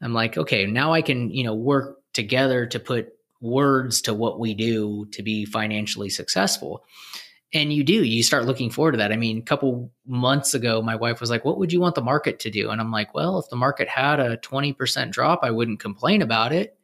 I'm 0.00 0.12
like, 0.12 0.36
"Okay, 0.36 0.66
now 0.66 0.92
I 0.92 1.02
can, 1.02 1.30
you 1.30 1.42
know, 1.44 1.54
work 1.54 1.98
together 2.12 2.66
to 2.66 2.78
put 2.78 3.08
words 3.40 4.02
to 4.02 4.14
what 4.14 4.38
we 4.38 4.54
do 4.54 5.06
to 5.12 5.22
be 5.22 5.44
financially 5.44 6.10
successful." 6.10 6.84
And 7.52 7.72
you 7.72 7.84
do 7.84 8.04
you 8.04 8.22
start 8.22 8.44
looking 8.44 8.70
forward 8.70 8.92
to 8.92 8.98
that. 8.98 9.12
I 9.12 9.16
mean 9.16 9.38
a 9.38 9.42
couple 9.42 9.92
months 10.06 10.54
ago 10.54 10.82
my 10.82 10.96
wife 10.96 11.20
was 11.20 11.30
like 11.30 11.44
what 11.44 11.58
would 11.58 11.72
you 11.72 11.80
want 11.80 11.94
the 11.94 12.02
market 12.02 12.40
to 12.40 12.50
do? 12.50 12.70
And 12.70 12.80
i'm 12.80 12.90
like 12.90 13.14
well 13.14 13.38
if 13.38 13.48
the 13.48 13.56
market 13.56 13.88
had 13.88 14.20
a 14.20 14.36
20% 14.38 15.10
drop 15.10 15.40
i 15.42 15.50
wouldn't 15.50 15.80
complain 15.80 16.22
about 16.22 16.52
it. 16.52 16.76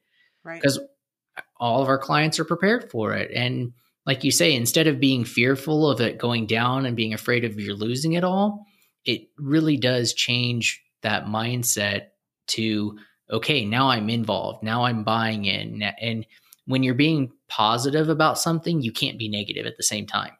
Because 0.44 0.78
right. 0.78 1.44
all 1.58 1.82
of 1.82 1.88
our 1.88 1.98
clients 1.98 2.38
are 2.40 2.44
prepared 2.44 2.90
for 2.90 3.14
it. 3.14 3.30
And 3.32 3.72
like 4.06 4.24
you 4.24 4.30
say 4.30 4.54
instead 4.54 4.86
of 4.86 5.00
being 5.00 5.24
fearful 5.24 5.88
of 5.88 6.00
it 6.00 6.18
going 6.18 6.46
down 6.46 6.86
and 6.86 6.96
being 6.96 7.14
afraid 7.14 7.44
of 7.44 7.58
you're 7.60 7.74
losing 7.74 8.14
it 8.14 8.24
all 8.24 8.64
it 9.04 9.28
really 9.36 9.76
does 9.76 10.12
change 10.12 10.82
that 11.02 11.26
mindset 11.26 12.08
to 12.46 12.96
okay 13.30 13.64
now 13.64 13.88
i'm 13.88 14.08
involved. 14.10 14.62
Now 14.62 14.84
i'm 14.84 15.02
buying 15.02 15.44
in. 15.44 15.82
And 15.82 16.24
when 16.66 16.84
you're 16.84 16.94
being 16.94 17.32
positive 17.48 18.08
about 18.08 18.38
something 18.38 18.80
you 18.80 18.92
can't 18.92 19.18
be 19.18 19.28
negative 19.28 19.66
at 19.66 19.76
the 19.76 19.82
same 19.82 20.06
time 20.06 20.32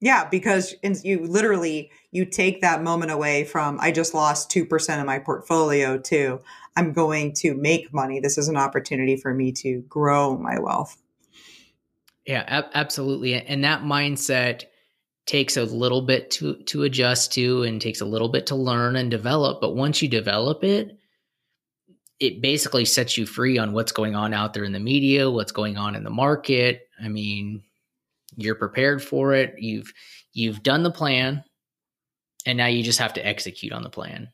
Yeah, 0.00 0.28
because 0.28 0.74
you 0.82 1.26
literally 1.26 1.90
you 2.12 2.24
take 2.24 2.60
that 2.60 2.82
moment 2.82 3.10
away 3.10 3.44
from 3.44 3.78
I 3.80 3.90
just 3.90 4.14
lost 4.14 4.50
2% 4.50 5.00
of 5.00 5.06
my 5.06 5.18
portfolio 5.18 5.98
to 5.98 6.40
I'm 6.76 6.92
going 6.92 7.32
to 7.34 7.54
make 7.54 7.92
money. 7.92 8.20
This 8.20 8.38
is 8.38 8.48
an 8.48 8.56
opportunity 8.56 9.16
for 9.16 9.34
me 9.34 9.50
to 9.52 9.80
grow 9.88 10.38
my 10.38 10.60
wealth. 10.60 10.96
Yeah, 12.24 12.44
ab- 12.46 12.70
absolutely. 12.74 13.34
And 13.34 13.64
that 13.64 13.82
mindset 13.82 14.64
takes 15.26 15.56
a 15.56 15.64
little 15.64 16.02
bit 16.02 16.30
to 16.30 16.56
to 16.64 16.84
adjust 16.84 17.32
to 17.34 17.62
and 17.62 17.80
takes 17.80 18.00
a 18.00 18.06
little 18.06 18.28
bit 18.28 18.46
to 18.46 18.54
learn 18.54 18.96
and 18.96 19.10
develop, 19.10 19.60
but 19.60 19.74
once 19.74 20.00
you 20.00 20.08
develop 20.08 20.62
it, 20.64 20.96
it 22.20 22.40
basically 22.40 22.84
sets 22.84 23.16
you 23.16 23.26
free 23.26 23.58
on 23.58 23.72
what's 23.72 23.92
going 23.92 24.14
on 24.14 24.32
out 24.32 24.54
there 24.54 24.64
in 24.64 24.72
the 24.72 24.80
media, 24.80 25.30
what's 25.30 25.52
going 25.52 25.76
on 25.76 25.94
in 25.94 26.02
the 26.02 26.10
market. 26.10 26.88
I 27.02 27.08
mean, 27.08 27.62
you're 28.38 28.54
prepared 28.54 29.02
for 29.02 29.34
it. 29.34 29.54
You've 29.58 29.92
you've 30.32 30.62
done 30.62 30.84
the 30.84 30.90
plan, 30.90 31.44
and 32.46 32.56
now 32.56 32.66
you 32.66 32.82
just 32.82 33.00
have 33.00 33.14
to 33.14 33.26
execute 33.26 33.72
on 33.72 33.82
the 33.82 33.90
plan. 33.90 34.28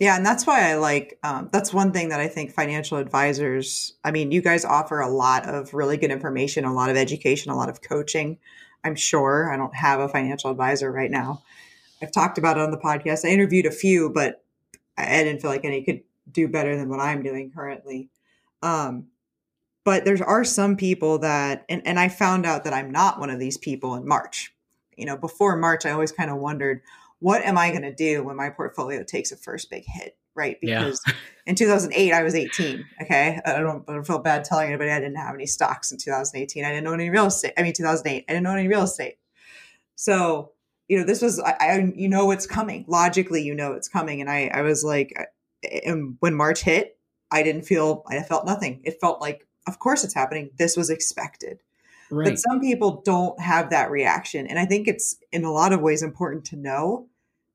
Yeah, 0.00 0.16
and 0.16 0.26
that's 0.26 0.46
why 0.46 0.70
I 0.70 0.74
like. 0.74 1.18
Um, 1.22 1.48
that's 1.52 1.72
one 1.72 1.92
thing 1.92 2.08
that 2.10 2.20
I 2.20 2.28
think 2.28 2.52
financial 2.52 2.98
advisors. 2.98 3.94
I 4.04 4.10
mean, 4.10 4.32
you 4.32 4.42
guys 4.42 4.64
offer 4.64 5.00
a 5.00 5.08
lot 5.08 5.48
of 5.48 5.72
really 5.72 5.96
good 5.96 6.10
information, 6.10 6.64
a 6.64 6.74
lot 6.74 6.90
of 6.90 6.96
education, 6.96 7.52
a 7.52 7.56
lot 7.56 7.68
of 7.68 7.80
coaching. 7.80 8.38
I'm 8.84 8.96
sure 8.96 9.52
I 9.52 9.56
don't 9.56 9.74
have 9.74 10.00
a 10.00 10.08
financial 10.08 10.50
advisor 10.50 10.90
right 10.90 11.10
now. 11.10 11.42
I've 12.02 12.12
talked 12.12 12.38
about 12.38 12.56
it 12.56 12.62
on 12.62 12.70
the 12.70 12.78
podcast. 12.78 13.24
I 13.24 13.28
interviewed 13.28 13.66
a 13.66 13.72
few, 13.72 14.10
but 14.10 14.44
I 14.96 15.22
didn't 15.22 15.42
feel 15.42 15.50
like 15.50 15.64
any 15.64 15.82
could 15.82 16.02
do 16.30 16.48
better 16.48 16.76
than 16.76 16.88
what 16.88 17.00
I'm 17.00 17.22
doing 17.22 17.50
currently. 17.52 18.08
Um, 18.62 19.06
but 19.88 20.04
there 20.04 20.22
are 20.22 20.44
some 20.44 20.76
people 20.76 21.20
that, 21.20 21.64
and, 21.70 21.80
and 21.86 21.98
I 21.98 22.10
found 22.10 22.44
out 22.44 22.64
that 22.64 22.74
I'm 22.74 22.90
not 22.90 23.18
one 23.18 23.30
of 23.30 23.38
these 23.38 23.56
people 23.56 23.94
in 23.94 24.06
March. 24.06 24.52
You 24.98 25.06
know, 25.06 25.16
before 25.16 25.56
March, 25.56 25.86
I 25.86 25.92
always 25.92 26.12
kind 26.12 26.30
of 26.30 26.36
wondered, 26.36 26.82
what 27.20 27.40
am 27.42 27.56
I 27.56 27.70
going 27.70 27.84
to 27.84 27.94
do 27.94 28.22
when 28.22 28.36
my 28.36 28.50
portfolio 28.50 29.02
takes 29.02 29.32
a 29.32 29.36
first 29.38 29.70
big 29.70 29.84
hit? 29.86 30.14
Right. 30.34 30.60
Because 30.60 31.00
yeah. 31.06 31.14
in 31.46 31.54
2008, 31.54 32.12
I 32.12 32.22
was 32.22 32.34
18. 32.34 32.84
Okay. 33.00 33.40
I 33.46 33.60
don't, 33.60 33.82
I 33.88 33.94
don't 33.94 34.06
feel 34.06 34.18
bad 34.18 34.44
telling 34.44 34.68
anybody 34.68 34.90
I 34.90 35.00
didn't 35.00 35.16
have 35.16 35.34
any 35.34 35.46
stocks 35.46 35.90
in 35.90 35.96
2018. 35.96 36.66
I 36.66 36.68
didn't 36.68 36.86
own 36.86 37.00
any 37.00 37.08
real 37.08 37.24
estate. 37.24 37.54
I 37.56 37.62
mean, 37.62 37.72
2008, 37.72 38.26
I 38.28 38.32
didn't 38.34 38.46
own 38.46 38.58
any 38.58 38.68
real 38.68 38.82
estate. 38.82 39.16
So, 39.94 40.52
you 40.88 40.98
know, 40.98 41.04
this 41.04 41.22
was, 41.22 41.40
I, 41.40 41.56
I 41.58 41.92
you 41.96 42.10
know, 42.10 42.30
it's 42.30 42.46
coming. 42.46 42.84
Logically, 42.88 43.40
you 43.40 43.54
know, 43.54 43.72
it's 43.72 43.88
coming. 43.88 44.20
And 44.20 44.28
I, 44.28 44.50
I 44.52 44.60
was 44.60 44.84
like, 44.84 45.16
and 45.86 46.18
when 46.20 46.34
March 46.34 46.60
hit, 46.60 46.98
I 47.30 47.42
didn't 47.42 47.62
feel, 47.62 48.04
I 48.06 48.22
felt 48.22 48.44
nothing. 48.44 48.82
It 48.84 49.00
felt 49.00 49.22
like, 49.22 49.46
of 49.68 49.78
course 49.78 50.02
it's 50.04 50.14
happening. 50.14 50.50
This 50.58 50.76
was 50.76 50.90
expected. 50.90 51.60
Right. 52.10 52.30
But 52.30 52.38
some 52.38 52.60
people 52.60 53.02
don't 53.04 53.38
have 53.40 53.70
that 53.70 53.90
reaction. 53.90 54.46
And 54.46 54.58
I 54.58 54.64
think 54.64 54.88
it's 54.88 55.16
in 55.30 55.44
a 55.44 55.52
lot 55.52 55.72
of 55.72 55.80
ways 55.80 56.02
important 56.02 56.46
to 56.46 56.56
know 56.56 57.06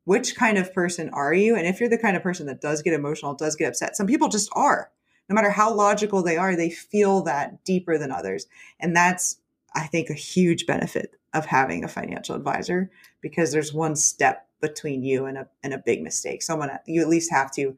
which 0.05 0.35
kind 0.35 0.57
of 0.57 0.73
person 0.73 1.09
are 1.09 1.33
you? 1.33 1.55
And 1.55 1.65
if 1.65 1.79
you're 1.79 1.89
the 1.89 1.97
kind 1.97 2.17
of 2.17 2.23
person 2.23 2.45
that 2.47 2.61
does 2.61 2.81
get 2.81 2.93
emotional, 2.93 3.33
does 3.33 3.55
get 3.55 3.69
upset, 3.69 3.95
some 3.95 4.05
people 4.05 4.27
just 4.27 4.49
are. 4.53 4.91
No 5.29 5.33
matter 5.33 5.49
how 5.49 5.73
logical 5.73 6.21
they 6.21 6.35
are, 6.35 6.55
they 6.55 6.69
feel 6.69 7.23
that 7.23 7.63
deeper 7.63 7.97
than 7.97 8.11
others. 8.11 8.45
And 8.79 8.95
that's, 8.95 9.37
I 9.73 9.87
think, 9.87 10.09
a 10.09 10.13
huge 10.13 10.65
benefit 10.65 11.15
of 11.33 11.45
having 11.45 11.83
a 11.83 11.87
financial 11.87 12.35
advisor 12.35 12.91
because 13.21 13.51
there's 13.53 13.73
one 13.73 13.95
step 13.95 14.45
between 14.59 15.03
you 15.03 15.25
and 15.25 15.37
a, 15.37 15.47
and 15.63 15.73
a 15.73 15.77
big 15.77 16.03
mistake. 16.03 16.43
Someone, 16.43 16.69
you 16.85 17.01
at 17.01 17.07
least 17.07 17.31
have 17.31 17.51
to 17.53 17.77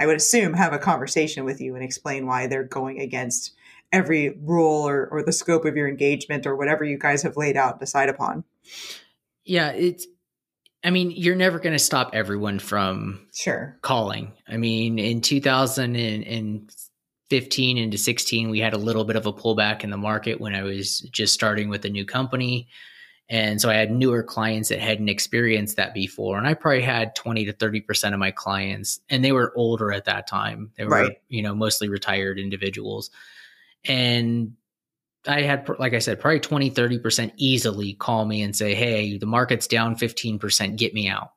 I 0.00 0.06
would 0.06 0.16
assume, 0.16 0.54
have 0.54 0.72
a 0.72 0.78
conversation 0.78 1.44
with 1.44 1.60
you 1.60 1.74
and 1.74 1.84
explain 1.84 2.26
why 2.26 2.46
they're 2.46 2.64
going 2.64 3.00
against 3.00 3.52
every 3.92 4.38
rule 4.42 4.88
or, 4.88 5.06
or 5.08 5.22
the 5.22 5.32
scope 5.32 5.64
of 5.64 5.76
your 5.76 5.88
engagement 5.88 6.46
or 6.46 6.56
whatever 6.56 6.84
you 6.84 6.98
guys 6.98 7.22
have 7.22 7.36
laid 7.36 7.56
out 7.56 7.80
decide 7.80 8.08
upon. 8.08 8.44
Yeah, 9.44 9.70
it's 9.70 10.06
I 10.82 10.90
mean, 10.90 11.10
you're 11.10 11.36
never 11.36 11.58
going 11.58 11.74
to 11.74 11.78
stop 11.78 12.10
everyone 12.14 12.58
from 12.58 13.26
sure 13.34 13.76
calling. 13.82 14.32
I 14.48 14.56
mean, 14.56 14.98
in 14.98 15.20
2015 15.20 17.78
into 17.78 17.98
16, 17.98 18.48
we 18.48 18.60
had 18.60 18.72
a 18.72 18.78
little 18.78 19.04
bit 19.04 19.16
of 19.16 19.26
a 19.26 19.32
pullback 19.32 19.84
in 19.84 19.90
the 19.90 19.98
market 19.98 20.40
when 20.40 20.54
I 20.54 20.62
was 20.62 21.00
just 21.00 21.34
starting 21.34 21.68
with 21.68 21.84
a 21.84 21.90
new 21.90 22.06
company. 22.06 22.68
And 23.28 23.60
so 23.60 23.68
I 23.68 23.74
had 23.74 23.92
newer 23.92 24.22
clients 24.22 24.70
that 24.70 24.80
hadn't 24.80 25.10
experienced 25.10 25.76
that 25.76 25.94
before. 25.94 26.38
And 26.38 26.48
I 26.48 26.54
probably 26.54 26.82
had 26.82 27.14
20 27.14 27.44
to 27.44 27.52
30% 27.52 28.12
of 28.12 28.18
my 28.18 28.30
clients, 28.30 29.00
and 29.08 29.22
they 29.22 29.32
were 29.32 29.52
older 29.54 29.92
at 29.92 30.06
that 30.06 30.26
time. 30.26 30.72
They 30.76 30.84
were, 30.84 30.90
right. 30.90 31.16
you 31.28 31.42
know, 31.42 31.54
mostly 31.54 31.88
retired 31.88 32.40
individuals. 32.40 33.10
And 33.86 34.54
I 35.26 35.42
had, 35.42 35.68
like 35.78 35.94
I 35.94 35.98
said, 35.98 36.20
probably 36.20 36.40
20, 36.40 36.70
30% 36.70 37.32
easily 37.36 37.94
call 37.94 38.24
me 38.24 38.42
and 38.42 38.54
say, 38.54 38.74
Hey, 38.74 39.18
the 39.18 39.26
market's 39.26 39.66
down 39.66 39.96
15%, 39.96 40.76
get 40.76 40.94
me 40.94 41.08
out. 41.08 41.32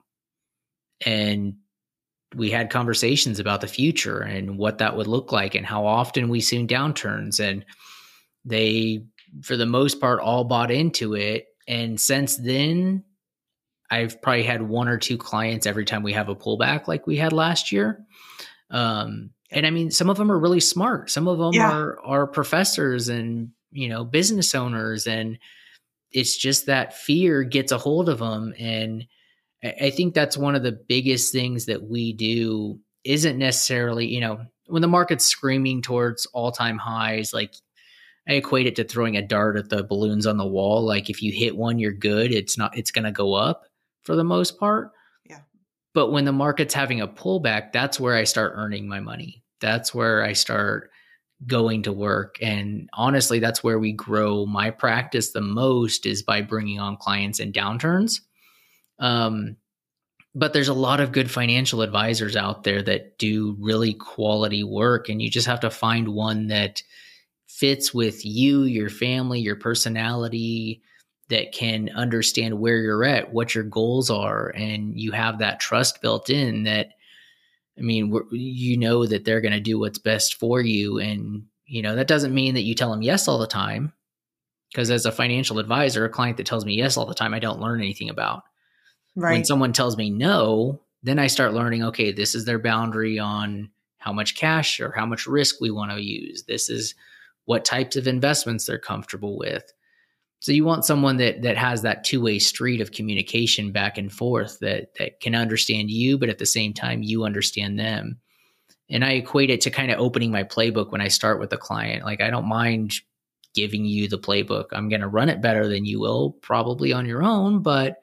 And 1.06 1.56
we 2.36 2.50
had 2.50 2.70
conversations 2.70 3.40
about 3.40 3.62
the 3.62 3.68
future 3.68 4.20
and 4.20 4.58
what 4.58 4.80
that 4.80 4.96
would 4.96 5.08
look 5.08 5.32
like 5.32 5.56
and 5.56 5.66
how 5.66 5.86
often 5.86 6.30
we 6.30 6.42
seen 6.42 6.68
downturns. 6.68 7.40
And 7.40 7.66
they, 8.46 9.06
for 9.42 9.58
the 9.58 9.66
most 9.66 10.00
part, 10.00 10.20
all 10.20 10.44
bought 10.44 10.72
into 10.72 11.14
it 11.14 11.48
and 11.68 12.00
since 12.00 12.38
then, 12.38 13.04
I've 13.90 14.22
probably 14.22 14.44
had 14.44 14.62
one 14.62 14.88
or 14.88 14.98
two 14.98 15.18
clients 15.18 15.68
every 15.68 15.86
time 15.86 16.04
we 16.04 16.14
have 16.14 16.30
a 16.30 16.36
pullback 16.36 16.88
like 16.88 17.06
we 17.06 17.18
had 17.18 17.32
last 17.32 17.72
year. 17.72 18.04
Um, 18.70 19.32
and 19.54 19.66
I 19.66 19.70
mean, 19.70 19.92
some 19.92 20.10
of 20.10 20.18
them 20.18 20.32
are 20.32 20.40
really 20.40 20.60
smart. 20.60 21.10
Some 21.10 21.28
of 21.28 21.38
them 21.38 21.54
yeah. 21.54 21.72
are 21.72 22.00
are 22.04 22.28
professors 22.28 23.10
and 23.10 23.50
you 23.72 23.90
know 23.90 24.04
business 24.04 24.56
owners, 24.56 25.08
and 25.08 25.38
it's 26.12 26.36
just 26.38 26.66
that 26.68 26.98
fear 26.98 27.44
gets 27.44 27.72
a 27.72 27.78
hold 27.78 28.10
of 28.10 28.20
them. 28.20 28.54
And 28.60 29.06
I 29.64 29.90
think 29.90 30.14
that's 30.14 30.38
one 30.38 30.56
of 30.56 30.64
the 30.64 30.72
biggest 30.72 31.32
things 31.32 31.66
that 31.66 31.84
we 31.84 32.14
do. 32.14 32.80
Isn't 33.04 33.38
necessarily 33.38 34.08
you 34.08 34.22
know 34.22 34.46
when 34.68 34.82
the 34.82 34.88
market's 34.88 35.26
screaming 35.26 35.82
towards 35.82 36.26
all 36.28 36.52
time 36.52 36.78
highs, 36.78 37.34
like 37.34 37.54
I 38.28 38.34
equate 38.34 38.68
it 38.68 38.76
to 38.78 38.84
throwing 38.84 39.18
a 39.18 39.22
dart 39.22 39.58
at 39.58 39.70
the 39.70 39.84
balloons 39.84 40.26
on 40.26 40.38
the 40.38 40.48
wall. 40.48 40.84
Like 40.86 41.10
if 41.10 41.22
you 41.22 41.32
hit 41.32 41.56
one, 41.58 41.80
you're 41.80 41.92
good. 41.92 42.32
It's 42.32 42.58
not, 42.58 42.78
it's 42.78 42.92
going 42.92 43.04
to 43.04 43.12
go 43.12 43.34
up 43.34 43.66
for 44.04 44.16
the 44.16 44.24
most 44.24 44.58
part. 44.58 44.92
Yeah. 45.26 45.40
But 45.94 46.12
when 46.12 46.26
the 46.26 46.32
market's 46.32 46.74
having 46.74 47.02
a 47.02 47.08
pullback, 47.08 47.74
that's 47.74 48.00
where 48.00 48.16
I 48.16 48.24
start 48.24 48.54
earning 48.56 48.88
my 48.88 49.00
money. 49.00 49.43
That's 49.64 49.96
where 49.96 50.24
I 50.24 50.34
start 50.34 50.92
going 51.48 51.84
to 51.84 51.92
work. 51.92 52.38
And 52.40 52.88
honestly, 52.94 53.40
that's 53.40 53.64
where 53.64 53.80
we 53.80 53.94
grow 53.94 54.46
my 54.46 54.70
practice 54.70 55.32
the 55.32 55.42
most 55.42 56.06
is 56.06 56.22
by 56.22 56.44
bringing 56.44 56.80
on 56.80 56.98
clients 56.98 57.40
in 57.40 57.52
downturns. 57.52 58.20
Um, 59.00 59.58
but 60.36 60.54
there's 60.54 60.68
a 60.68 60.74
lot 60.74 61.00
of 61.00 61.12
good 61.12 61.32
financial 61.32 61.82
advisors 61.82 62.36
out 62.36 62.64
there 62.64 62.84
that 62.84 63.18
do 63.18 63.58
really 63.60 63.96
quality 63.96 64.64
work. 64.64 65.10
And 65.10 65.22
you 65.22 65.32
just 65.32 65.48
have 65.48 65.62
to 65.62 65.72
find 65.72 66.10
one 66.10 66.48
that, 66.48 66.84
fits 67.48 67.94
with 67.94 68.26
you, 68.26 68.64
your 68.64 68.90
family, 68.90 69.40
your 69.40 69.56
personality, 69.56 70.82
that 71.30 71.52
can 71.52 71.88
understand 71.96 72.60
where 72.60 72.78
you're 72.78 73.06
at, 73.06 73.32
what 73.32 73.54
your 73.54 73.64
goals 73.64 74.10
are, 74.10 74.50
and 74.50 75.00
you 75.00 75.12
have 75.12 75.38
that 75.38 75.60
trust 75.60 76.02
built 76.02 76.32
in 76.32 76.64
that, 76.64 76.94
I 77.78 77.82
mean, 77.82 78.14
you 78.32 78.78
know 78.78 79.06
that 79.06 79.26
they're 79.26 79.42
going 79.42 79.54
to 79.54 79.60
do 79.60 79.80
what's 79.80 80.00
best 80.00 80.36
for 80.36 80.62
you. 80.62 81.00
And, 81.00 81.46
you 81.66 81.82
know, 81.82 81.96
that 81.96 82.08
doesn't 82.08 82.34
mean 82.34 82.54
that 82.54 82.62
you 82.62 82.76
tell 82.76 82.92
them 82.92 83.02
yes 83.02 83.28
all 83.28 83.40
the 83.40 83.48
time. 83.48 83.94
Because 84.72 84.90
as 84.90 85.06
a 85.06 85.12
financial 85.12 85.60
advisor, 85.60 86.06
a 86.06 86.10
client 86.10 86.38
that 86.38 86.46
tells 86.46 86.66
me 86.66 86.76
yes 86.76 86.98
all 86.98 87.06
the 87.06 87.14
time, 87.14 87.34
I 87.34 87.40
don't 87.40 87.62
learn 87.62 87.80
anything 87.80 88.10
about. 88.10 88.44
Right. 89.16 89.34
When 89.34 89.46
someone 89.46 89.74
tells 89.74 89.98
me 89.98 90.10
no, 90.10 90.82
then 91.04 91.20
I 91.20 91.28
start 91.28 91.54
learning, 91.54 91.84
okay, 91.84 92.12
this 92.12 92.34
is 92.34 92.46
their 92.46 92.60
boundary 92.60 93.20
on 93.20 93.70
how 93.98 94.14
much 94.14 94.36
cash 94.36 94.80
or 94.80 94.92
how 94.92 95.06
much 95.06 95.28
risk 95.28 95.62
we 95.62 95.72
want 95.72 95.92
to 95.92 96.02
use. 96.02 96.44
This 96.44 96.70
is 96.70 96.96
what 97.46 97.66
types 97.66 97.96
of 97.96 98.08
investments 98.08 98.66
they're 98.66 98.80
comfortable 98.80 99.38
with. 99.38 99.72
So 100.44 100.52
you 100.52 100.66
want 100.66 100.84
someone 100.84 101.16
that 101.18 101.44
that 101.44 101.56
has 101.56 101.84
that 101.84 102.04
two-way 102.04 102.38
street 102.38 102.82
of 102.82 102.92
communication 102.92 103.72
back 103.72 103.98
and 103.98 104.12
forth 104.12 104.60
that 104.60 104.94
that 104.96 105.22
can 105.22 105.36
understand 105.36 105.90
you 105.90 106.18
but 106.18 106.28
at 106.28 106.38
the 106.38 106.46
same 106.46 106.74
time 106.74 107.02
you 107.02 107.24
understand 107.24 107.80
them. 107.80 108.18
And 108.90 109.06
I 109.06 109.12
equate 109.12 109.50
it 109.50 109.62
to 109.62 109.72
kind 109.72 109.90
of 109.90 110.02
opening 110.02 110.32
my 110.32 110.44
playbook 110.44 110.92
when 110.92 111.00
I 111.00 111.08
start 111.08 111.40
with 111.40 111.54
a 111.54 111.58
client. 111.58 112.04
Like 112.04 112.20
I 112.20 112.30
don't 112.30 112.50
mind 112.50 112.92
giving 113.54 113.86
you 113.86 114.10
the 114.10 114.20
playbook. 114.20 114.66
I'm 114.74 114.90
going 114.90 115.00
to 115.00 115.08
run 115.08 115.30
it 115.30 115.42
better 115.42 115.70
than 115.70 115.86
you 115.86 116.02
will 116.02 116.32
probably 116.42 116.92
on 116.92 117.06
your 117.06 117.24
own, 117.24 117.62
but 117.62 118.02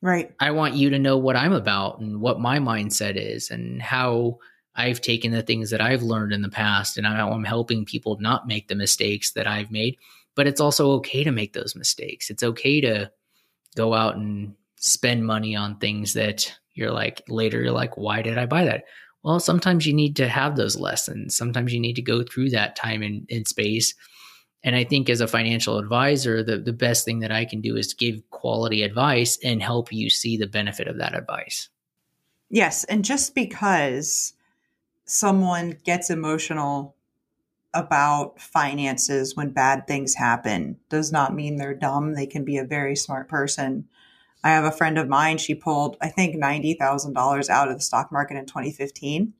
right. 0.00 0.32
I 0.40 0.52
want 0.52 0.76
you 0.76 0.88
to 0.88 0.98
know 0.98 1.18
what 1.18 1.36
I'm 1.36 1.52
about 1.52 2.00
and 2.00 2.18
what 2.18 2.40
my 2.40 2.60
mindset 2.60 3.16
is 3.16 3.50
and 3.50 3.82
how 3.82 4.38
I've 4.74 5.02
taken 5.02 5.32
the 5.32 5.42
things 5.42 5.68
that 5.68 5.82
I've 5.82 6.02
learned 6.02 6.32
in 6.32 6.40
the 6.40 6.48
past 6.48 6.96
and 6.96 7.06
I'm 7.06 7.44
helping 7.44 7.84
people 7.84 8.16
not 8.20 8.48
make 8.48 8.68
the 8.68 8.74
mistakes 8.74 9.32
that 9.32 9.46
I've 9.46 9.70
made. 9.70 9.98
But 10.34 10.46
it's 10.46 10.60
also 10.60 10.92
okay 10.92 11.24
to 11.24 11.30
make 11.30 11.52
those 11.52 11.76
mistakes. 11.76 12.30
It's 12.30 12.42
okay 12.42 12.80
to 12.80 13.10
go 13.76 13.94
out 13.94 14.16
and 14.16 14.54
spend 14.76 15.26
money 15.26 15.54
on 15.54 15.78
things 15.78 16.14
that 16.14 16.52
you're 16.74 16.90
like, 16.90 17.22
later, 17.28 17.62
you're 17.62 17.72
like, 17.72 17.96
why 17.96 18.22
did 18.22 18.36
I 18.36 18.46
buy 18.46 18.64
that? 18.64 18.84
Well, 19.22 19.40
sometimes 19.40 19.86
you 19.86 19.94
need 19.94 20.16
to 20.16 20.28
have 20.28 20.56
those 20.56 20.76
lessons. 20.76 21.36
Sometimes 21.36 21.72
you 21.72 21.80
need 21.80 21.96
to 21.96 22.02
go 22.02 22.22
through 22.22 22.50
that 22.50 22.76
time 22.76 23.02
in 23.02 23.44
space. 23.46 23.94
And 24.62 24.74
I 24.74 24.84
think 24.84 25.08
as 25.08 25.20
a 25.20 25.26
financial 25.26 25.78
advisor, 25.78 26.42
the, 26.42 26.58
the 26.58 26.72
best 26.72 27.04
thing 27.04 27.20
that 27.20 27.32
I 27.32 27.44
can 27.44 27.60
do 27.60 27.76
is 27.76 27.94
give 27.94 28.28
quality 28.30 28.82
advice 28.82 29.38
and 29.44 29.62
help 29.62 29.92
you 29.92 30.10
see 30.10 30.36
the 30.36 30.46
benefit 30.46 30.88
of 30.88 30.98
that 30.98 31.14
advice. 31.14 31.68
Yes. 32.50 32.84
And 32.84 33.04
just 33.04 33.34
because 33.34 34.34
someone 35.04 35.78
gets 35.84 36.10
emotional 36.10 36.93
about 37.74 38.40
finances 38.40 39.36
when 39.36 39.50
bad 39.50 39.86
things 39.86 40.14
happen 40.14 40.78
does 40.88 41.12
not 41.12 41.34
mean 41.34 41.56
they're 41.56 41.74
dumb. 41.74 42.14
They 42.14 42.26
can 42.26 42.44
be 42.44 42.56
a 42.56 42.64
very 42.64 42.96
smart 42.96 43.28
person. 43.28 43.88
I 44.42 44.50
have 44.50 44.64
a 44.64 44.72
friend 44.72 44.98
of 44.98 45.08
mine, 45.08 45.38
she 45.38 45.54
pulled, 45.54 45.96
I 46.00 46.08
think, 46.08 46.36
$90,000 46.36 47.48
out 47.48 47.68
of 47.68 47.76
the 47.76 47.82
stock 47.82 48.12
market 48.12 48.36
in 48.36 48.46
2015 48.46 49.32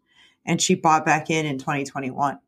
and 0.46 0.60
she 0.60 0.74
bought 0.74 1.04
back 1.04 1.30
in 1.30 1.46
in 1.46 1.58
2021. 1.58 2.38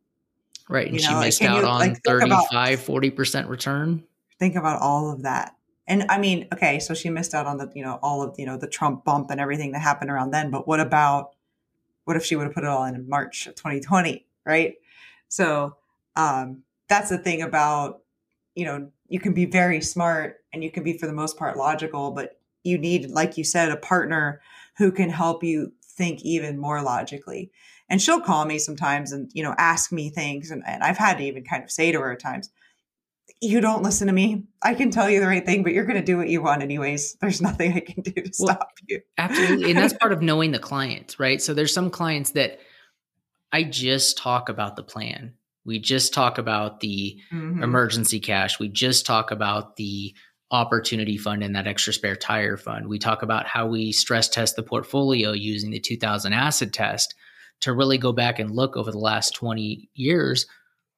Right. 0.69 0.87
And 0.87 0.95
you 0.95 1.01
she 1.01 1.13
know, 1.13 1.21
missed 1.21 1.41
like, 1.41 1.51
out 1.51 1.61
you, 1.61 1.67
on 1.67 1.81
like, 1.81 2.03
35, 2.03 2.31
about, 2.31 2.87
40% 2.87 3.49
return. 3.49 4.05
Think 4.39 4.57
about 4.57 4.81
all 4.81 5.11
of 5.11 5.23
that. 5.23 5.55
And 5.87 6.07
I 6.09 6.19
mean, 6.19 6.49
okay, 6.53 6.81
so 6.81 6.95
she 6.95 7.11
missed 7.11 7.33
out 7.33 7.47
on 7.47 7.59
the, 7.59 7.71
you 7.75 7.85
know, 7.85 7.99
all 8.03 8.23
of, 8.23 8.35
you 8.39 8.47
know, 8.47 8.57
the 8.57 8.67
Trump 8.67 9.05
bump 9.05 9.31
and 9.31 9.41
everything 9.41 9.73
that 9.73 9.81
happened 9.81 10.11
around 10.11 10.33
then. 10.33 10.51
But 10.51 10.67
what 10.67 10.81
about, 10.81 11.31
what 12.05 12.17
if 12.17 12.25
she 12.25 12.35
would 12.37 12.45
have 12.45 12.55
put 12.55 12.65
it 12.65 12.69
all 12.69 12.85
in 12.85 12.95
in 12.97 13.09
March 13.09 13.47
of 13.47 13.55
2020? 13.55 14.27
Right. 14.45 14.75
So 15.29 15.77
um, 16.17 16.63
that's 16.89 17.11
the 17.11 17.19
thing 17.19 17.43
about, 17.43 18.01
you 18.55 18.65
know, 18.65 18.91
you 19.09 19.21
can 19.21 19.35
be 19.35 19.47
very 19.47 19.81
smart 19.81 20.37
and 20.53 20.65
you 20.65 20.71
can 20.71 20.83
be 20.83 20.99
for 20.99 21.07
the 21.07 21.13
most 21.13 21.37
part 21.39 21.57
logical, 21.57 22.11
but 22.11 22.39
you 22.65 22.79
need, 22.79 23.11
like 23.11 23.37
you 23.37 23.45
said, 23.45 23.71
a 23.71 23.77
partner 23.77 24.41
who 24.79 24.91
can 24.91 25.11
help 25.11 25.45
you 25.45 25.73
think 25.83 26.23
even 26.23 26.59
more 26.59 26.83
logically. 26.83 27.51
And 27.89 28.03
she'll 28.03 28.21
call 28.21 28.45
me 28.45 28.59
sometimes 28.59 29.13
and, 29.13 29.31
you 29.33 29.43
know, 29.43 29.55
ask 29.59 29.93
me 29.93 30.11
things. 30.11 30.51
And, 30.51 30.63
and 30.67 30.83
I've 30.83 30.99
had 30.99 31.19
to 31.19 31.25
even 31.25 31.45
kind 31.45 31.63
of 31.63 31.71
say 31.71 31.93
to 31.93 32.01
her 32.01 32.13
at 32.13 32.21
times, 32.21 32.51
you 33.41 33.61
don't 33.61 33.83
listen 33.83 34.07
to 34.07 34.13
me. 34.13 34.45
I 34.63 34.75
can 34.75 34.91
tell 34.91 35.11
you 35.11 35.21
the 35.21 35.27
right 35.27 35.45
thing, 35.45 35.63
but 35.63 35.73
you're 35.73 35.85
going 35.85 35.99
to 35.99 36.05
do 36.05 36.17
what 36.17 36.29
you 36.29 36.43
want 36.43 36.63
anyways. 36.63 37.17
There's 37.21 37.43
nothing 37.43 37.75
I 37.75 37.81
can 37.81 38.03
do 38.03 38.13
to 38.13 38.33
well, 38.41 38.55
stop 38.55 38.73
you. 38.87 39.01
absolutely. 39.19 39.71
And 39.71 39.79
that's 39.79 39.93
part 40.01 40.13
of 40.13 40.23
knowing 40.23 40.53
the 40.53 40.59
clients, 40.59 41.21
right? 41.21 41.41
So 41.41 41.55
there's 41.55 41.73
some 41.73 41.91
clients 41.91 42.31
that 42.33 42.59
I 43.57 43.63
just 43.63 44.19
talk 44.19 44.51
about 44.51 44.77
the 44.77 44.83
plan. 44.83 45.33
We 45.65 45.79
just 45.79 46.13
talk 46.13 46.37
about 46.37 46.81
the 46.81 47.19
mm-hmm. 47.33 47.63
emergency 47.63 48.21
cash. 48.21 48.61
We 48.61 48.69
just 48.69 49.07
talk 49.07 49.31
about 49.31 49.77
the 49.77 50.15
opportunity 50.51 51.17
fund 51.17 51.43
and 51.43 51.57
that 51.57 51.67
extra 51.67 51.95
spare 51.95 52.17
tire 52.17 52.59
fund. 52.59 52.87
We 52.87 52.99
talk 52.99 53.23
about 53.23 53.47
how 53.47 53.67
we 53.67 53.93
stress 53.93 54.29
test 54.29 54.57
the 54.57 54.63
portfolio 54.63 55.33
using 55.33 55.71
the 55.71 55.81
2000 55.81 56.35
acid 56.35 56.75
test 56.75 57.15
to 57.61 57.73
really 57.73 57.97
go 57.97 58.13
back 58.13 58.39
and 58.39 58.51
look 58.51 58.77
over 58.77 58.93
the 58.93 58.99
last 58.99 59.35
20 59.37 59.89
years 59.95 60.45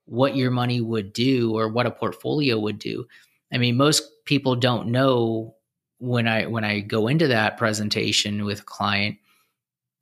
what 0.06 0.34
your 0.34 0.50
money 0.50 0.80
would 0.80 1.12
do 1.12 1.56
or 1.56 1.68
what 1.68 1.86
a 1.86 1.92
portfolio 1.92 2.58
would 2.58 2.80
do. 2.80 3.06
I 3.52 3.58
mean, 3.58 3.76
most 3.76 4.02
people 4.24 4.56
don't 4.56 4.88
know 4.88 5.54
when 5.98 6.26
I 6.26 6.46
when 6.46 6.64
I 6.64 6.80
go 6.80 7.06
into 7.06 7.28
that 7.28 7.56
presentation 7.56 8.44
with 8.44 8.62
a 8.62 8.64
client 8.64 9.18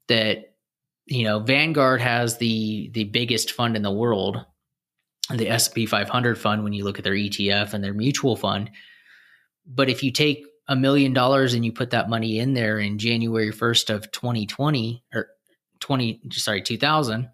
that 0.09 0.56
you 1.07 1.25
know 1.25 1.39
Vanguard 1.39 2.01
has 2.01 2.39
the 2.39 2.91
the 2.93 3.05
biggest 3.05 3.53
fund 3.53 3.77
in 3.77 3.83
the 3.83 3.91
world 3.91 4.45
the 5.35 5.49
S&P 5.51 5.87
500 5.87 6.39
fund 6.39 6.63
when 6.63 6.73
you 6.73 6.85
look 6.85 6.99
at 6.99 7.05
their 7.05 7.15
ETF 7.15 7.75
and 7.75 7.83
their 7.83 7.93
mutual 7.93 8.37
fund. 8.37 8.71
But 9.67 9.89
if 9.89 10.03
you 10.05 10.13
take 10.13 10.45
a 10.69 10.77
million 10.77 11.13
dollars 11.13 11.55
and 11.55 11.65
you 11.65 11.73
put 11.73 11.91
that 11.91 12.09
money 12.09 12.39
in 12.39 12.55
there 12.55 12.79
in 12.79 12.99
January 12.99 13.53
1st 13.53 13.93
of 13.93 14.11
2020 14.13 15.05
or 15.13 15.29
20 15.81 16.23
sorry 16.33 16.63
2000 16.63 17.29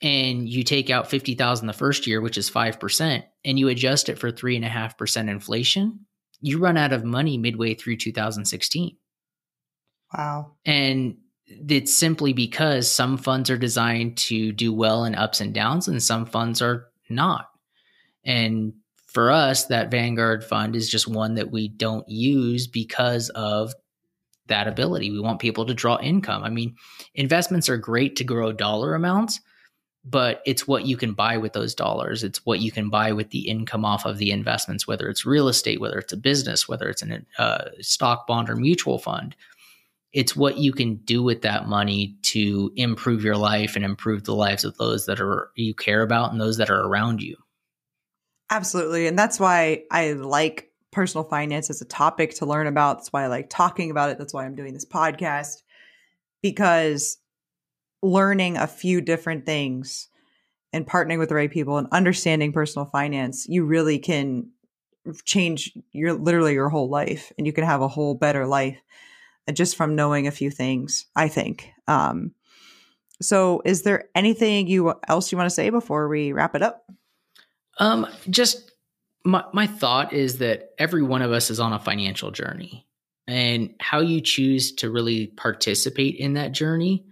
and 0.00 0.48
you 0.48 0.62
take 0.62 0.90
out 0.90 1.10
50,000 1.10 1.66
the 1.66 1.72
first 1.72 2.06
year, 2.06 2.20
which 2.20 2.38
is 2.38 2.48
5%, 2.48 3.24
and 3.44 3.58
you 3.58 3.68
adjust 3.68 4.08
it 4.08 4.18
for 4.18 4.30
3.5% 4.30 5.28
inflation, 5.28 6.06
you 6.40 6.58
run 6.58 6.76
out 6.76 6.92
of 6.92 7.04
money 7.04 7.36
midway 7.36 7.74
through 7.74 7.96
2016. 7.96 8.96
Wow. 10.16 10.52
And 10.64 11.16
it's 11.48 11.96
simply 11.96 12.32
because 12.32 12.90
some 12.90 13.16
funds 13.16 13.50
are 13.50 13.58
designed 13.58 14.16
to 14.18 14.52
do 14.52 14.72
well 14.72 15.04
in 15.04 15.14
ups 15.14 15.40
and 15.40 15.54
downs, 15.54 15.88
and 15.88 16.02
some 16.02 16.26
funds 16.26 16.60
are 16.60 16.88
not. 17.08 17.50
And 18.24 18.74
for 19.06 19.30
us, 19.30 19.66
that 19.66 19.90
Vanguard 19.90 20.44
fund 20.44 20.76
is 20.76 20.88
just 20.88 21.08
one 21.08 21.34
that 21.34 21.50
we 21.50 21.68
don't 21.68 22.08
use 22.08 22.66
because 22.66 23.30
of 23.30 23.72
that 24.48 24.68
ability. 24.68 25.10
We 25.10 25.20
want 25.20 25.40
people 25.40 25.66
to 25.66 25.74
draw 25.74 25.98
income. 25.98 26.44
I 26.44 26.50
mean, 26.50 26.76
investments 27.14 27.68
are 27.68 27.76
great 27.76 28.16
to 28.16 28.24
grow 28.24 28.52
dollar 28.52 28.94
amounts, 28.94 29.40
but 30.04 30.42
it's 30.46 30.66
what 30.66 30.86
you 30.86 30.96
can 30.96 31.12
buy 31.12 31.38
with 31.38 31.52
those 31.52 31.74
dollars. 31.74 32.24
It's 32.24 32.44
what 32.44 32.60
you 32.60 32.70
can 32.70 32.90
buy 32.90 33.12
with 33.12 33.30
the 33.30 33.48
income 33.48 33.84
off 33.84 34.04
of 34.04 34.18
the 34.18 34.30
investments, 34.30 34.86
whether 34.86 35.08
it's 35.08 35.26
real 35.26 35.48
estate, 35.48 35.80
whether 35.80 35.98
it's 35.98 36.12
a 36.12 36.16
business, 36.16 36.68
whether 36.68 36.88
it's 36.88 37.02
a 37.02 37.22
uh, 37.38 37.70
stock, 37.80 38.26
bond, 38.26 38.50
or 38.50 38.56
mutual 38.56 38.98
fund. 38.98 39.34
It's 40.12 40.34
what 40.34 40.56
you 40.56 40.72
can 40.72 40.96
do 40.96 41.22
with 41.22 41.42
that 41.42 41.68
money 41.68 42.16
to 42.22 42.72
improve 42.76 43.24
your 43.24 43.36
life 43.36 43.76
and 43.76 43.84
improve 43.84 44.24
the 44.24 44.34
lives 44.34 44.64
of 44.64 44.76
those 44.78 45.06
that 45.06 45.20
are 45.20 45.50
you 45.54 45.74
care 45.74 46.02
about 46.02 46.32
and 46.32 46.40
those 46.40 46.56
that 46.56 46.70
are 46.70 46.80
around 46.80 47.22
you. 47.22 47.36
Absolutely. 48.50 49.06
And 49.06 49.18
that's 49.18 49.38
why 49.38 49.82
I 49.90 50.12
like 50.12 50.70
personal 50.90 51.24
finance 51.24 51.68
as 51.68 51.82
a 51.82 51.84
topic 51.84 52.34
to 52.36 52.46
learn 52.46 52.66
about. 52.66 52.98
That's 52.98 53.12
why 53.12 53.24
I 53.24 53.26
like 53.26 53.50
talking 53.50 53.90
about 53.90 54.10
it. 54.10 54.18
That's 54.18 54.32
why 54.32 54.46
I'm 54.46 54.54
doing 54.54 54.72
this 54.72 54.86
podcast 54.86 55.62
because 56.42 57.18
learning 58.02 58.56
a 58.56 58.66
few 58.66 59.00
different 59.00 59.44
things 59.44 60.08
and 60.72 60.86
partnering 60.86 61.18
with 61.18 61.28
the 61.28 61.34
right 61.34 61.50
people 61.50 61.76
and 61.76 61.88
understanding 61.92 62.52
personal 62.52 62.86
finance, 62.86 63.46
you 63.48 63.64
really 63.64 63.98
can 63.98 64.50
change 65.24 65.72
your 65.92 66.12
literally 66.12 66.52
your 66.52 66.68
whole 66.68 66.88
life 66.88 67.32
and 67.38 67.46
you 67.46 67.52
can 67.52 67.64
have 67.64 67.80
a 67.80 67.88
whole 67.88 68.14
better 68.14 68.46
life 68.46 68.78
just 69.52 69.76
from 69.76 69.94
knowing 69.94 70.26
a 70.26 70.32
few 70.32 70.50
things, 70.50 71.06
I 71.16 71.28
think. 71.28 71.70
Um, 71.86 72.32
so 73.20 73.62
is 73.64 73.82
there 73.82 74.08
anything 74.14 74.68
you 74.68 74.94
else 75.08 75.32
you 75.32 75.38
want 75.38 75.46
to 75.46 75.54
say 75.54 75.70
before 75.70 76.08
we 76.08 76.32
wrap 76.32 76.54
it 76.54 76.62
up? 76.62 76.84
Um, 77.78 78.06
just 78.30 78.70
my 79.24 79.44
my 79.52 79.66
thought 79.66 80.12
is 80.12 80.38
that 80.38 80.70
every 80.78 81.02
one 81.02 81.22
of 81.22 81.32
us 81.32 81.50
is 81.50 81.60
on 81.60 81.72
a 81.72 81.78
financial 81.78 82.30
journey. 82.30 82.86
And 83.26 83.74
how 83.78 84.00
you 84.00 84.22
choose 84.22 84.72
to 84.76 84.90
really 84.90 85.26
participate 85.26 86.16
in 86.16 86.32
that 86.34 86.52
journey 86.52 87.04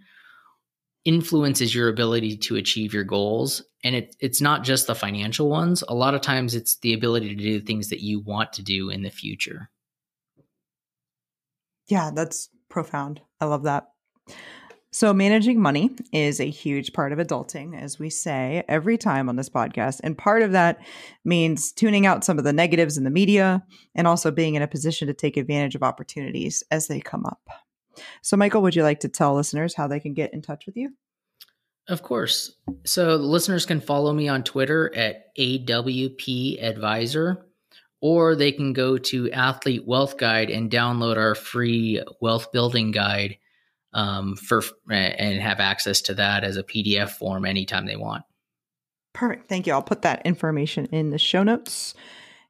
influences 1.04 1.74
your 1.74 1.88
ability 1.88 2.38
to 2.38 2.56
achieve 2.56 2.94
your 2.94 3.04
goals. 3.04 3.62
And 3.84 3.94
it, 3.94 4.16
it's 4.18 4.40
not 4.40 4.64
just 4.64 4.86
the 4.86 4.94
financial 4.94 5.50
ones. 5.50 5.84
A 5.86 5.94
lot 5.94 6.14
of 6.14 6.22
times 6.22 6.54
it's 6.54 6.78
the 6.78 6.94
ability 6.94 7.28
to 7.28 7.42
do 7.42 7.60
things 7.60 7.90
that 7.90 8.00
you 8.00 8.20
want 8.20 8.54
to 8.54 8.62
do 8.62 8.88
in 8.88 9.02
the 9.02 9.10
future. 9.10 9.70
Yeah, 11.88 12.10
that's 12.14 12.48
profound. 12.68 13.20
I 13.40 13.46
love 13.46 13.64
that. 13.64 13.88
So, 14.92 15.12
managing 15.12 15.60
money 15.60 15.90
is 16.10 16.40
a 16.40 16.48
huge 16.48 16.94
part 16.94 17.12
of 17.12 17.18
adulting, 17.18 17.78
as 17.78 17.98
we 17.98 18.08
say 18.08 18.64
every 18.66 18.96
time 18.96 19.28
on 19.28 19.36
this 19.36 19.50
podcast. 19.50 20.00
And 20.02 20.16
part 20.16 20.40
of 20.40 20.52
that 20.52 20.78
means 21.22 21.70
tuning 21.70 22.06
out 22.06 22.24
some 22.24 22.38
of 22.38 22.44
the 22.44 22.52
negatives 22.52 22.96
in 22.96 23.04
the 23.04 23.10
media 23.10 23.62
and 23.94 24.06
also 24.06 24.30
being 24.30 24.54
in 24.54 24.62
a 24.62 24.66
position 24.66 25.06
to 25.08 25.12
take 25.12 25.36
advantage 25.36 25.74
of 25.74 25.82
opportunities 25.82 26.62
as 26.70 26.86
they 26.86 27.00
come 27.00 27.26
up. 27.26 27.46
So, 28.22 28.38
Michael, 28.38 28.62
would 28.62 28.74
you 28.74 28.84
like 28.84 29.00
to 29.00 29.08
tell 29.08 29.34
listeners 29.34 29.74
how 29.74 29.86
they 29.86 30.00
can 30.00 30.14
get 30.14 30.32
in 30.32 30.40
touch 30.40 30.64
with 30.64 30.78
you? 30.78 30.94
Of 31.88 32.02
course. 32.02 32.56
So, 32.84 33.16
listeners 33.16 33.66
can 33.66 33.82
follow 33.82 34.14
me 34.14 34.28
on 34.28 34.44
Twitter 34.44 34.94
at 34.94 35.36
AWP 35.36 36.62
Advisor 36.62 37.46
or 38.00 38.34
they 38.34 38.52
can 38.52 38.72
go 38.72 38.98
to 38.98 39.30
Athlete 39.30 39.86
Wealth 39.86 40.18
Guide 40.18 40.50
and 40.50 40.70
download 40.70 41.16
our 41.16 41.34
free 41.34 42.02
wealth 42.20 42.52
building 42.52 42.90
guide 42.90 43.38
um, 43.92 44.36
for 44.36 44.62
and 44.90 45.40
have 45.40 45.60
access 45.60 46.02
to 46.02 46.14
that 46.14 46.44
as 46.44 46.56
a 46.56 46.62
PDF 46.62 47.10
form 47.10 47.44
anytime 47.44 47.86
they 47.86 47.96
want. 47.96 48.24
Perfect. 49.14 49.48
Thank 49.48 49.66
you. 49.66 49.72
I'll 49.72 49.82
put 49.82 50.02
that 50.02 50.26
information 50.26 50.86
in 50.86 51.10
the 51.10 51.18
show 51.18 51.42
notes. 51.42 51.94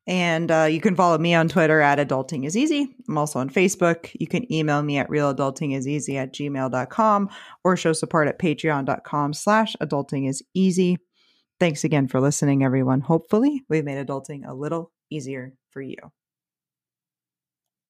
And 0.09 0.51
uh, 0.53 0.69
you 0.71 0.81
can 0.81 0.95
follow 0.95 1.19
me 1.19 1.35
on 1.35 1.49
Twitter 1.49 1.81
at 1.81 1.99
Adulting 1.99 2.47
is 2.47 2.57
Easy. 2.57 2.95
I'm 3.09 3.19
also 3.19 3.41
on 3.41 3.51
Facebook. 3.51 4.11
You 4.19 4.29
can 4.29 4.53
email 4.53 4.83
me 4.83 4.99
at 4.99 5.09
realadultingiseasy 5.09 6.15
at 6.15 6.33
gmail.com 6.33 7.31
or 7.65 7.77
show 7.77 7.93
support 7.93 8.29
at 8.29 8.39
patreon.com 8.39 9.33
slash 9.33 9.75
adulting 9.81 10.29
is 10.29 10.45
easy. 10.55 10.99
Thanks 11.59 11.83
again 11.83 12.07
for 12.07 12.21
listening, 12.21 12.63
everyone. 12.63 13.01
Hopefully, 13.01 13.65
we've 13.69 13.85
made 13.85 14.05
adulting 14.05 14.47
a 14.47 14.55
little 14.55 14.93
easier 15.11 15.55
for 15.71 15.81
you. 15.83 15.97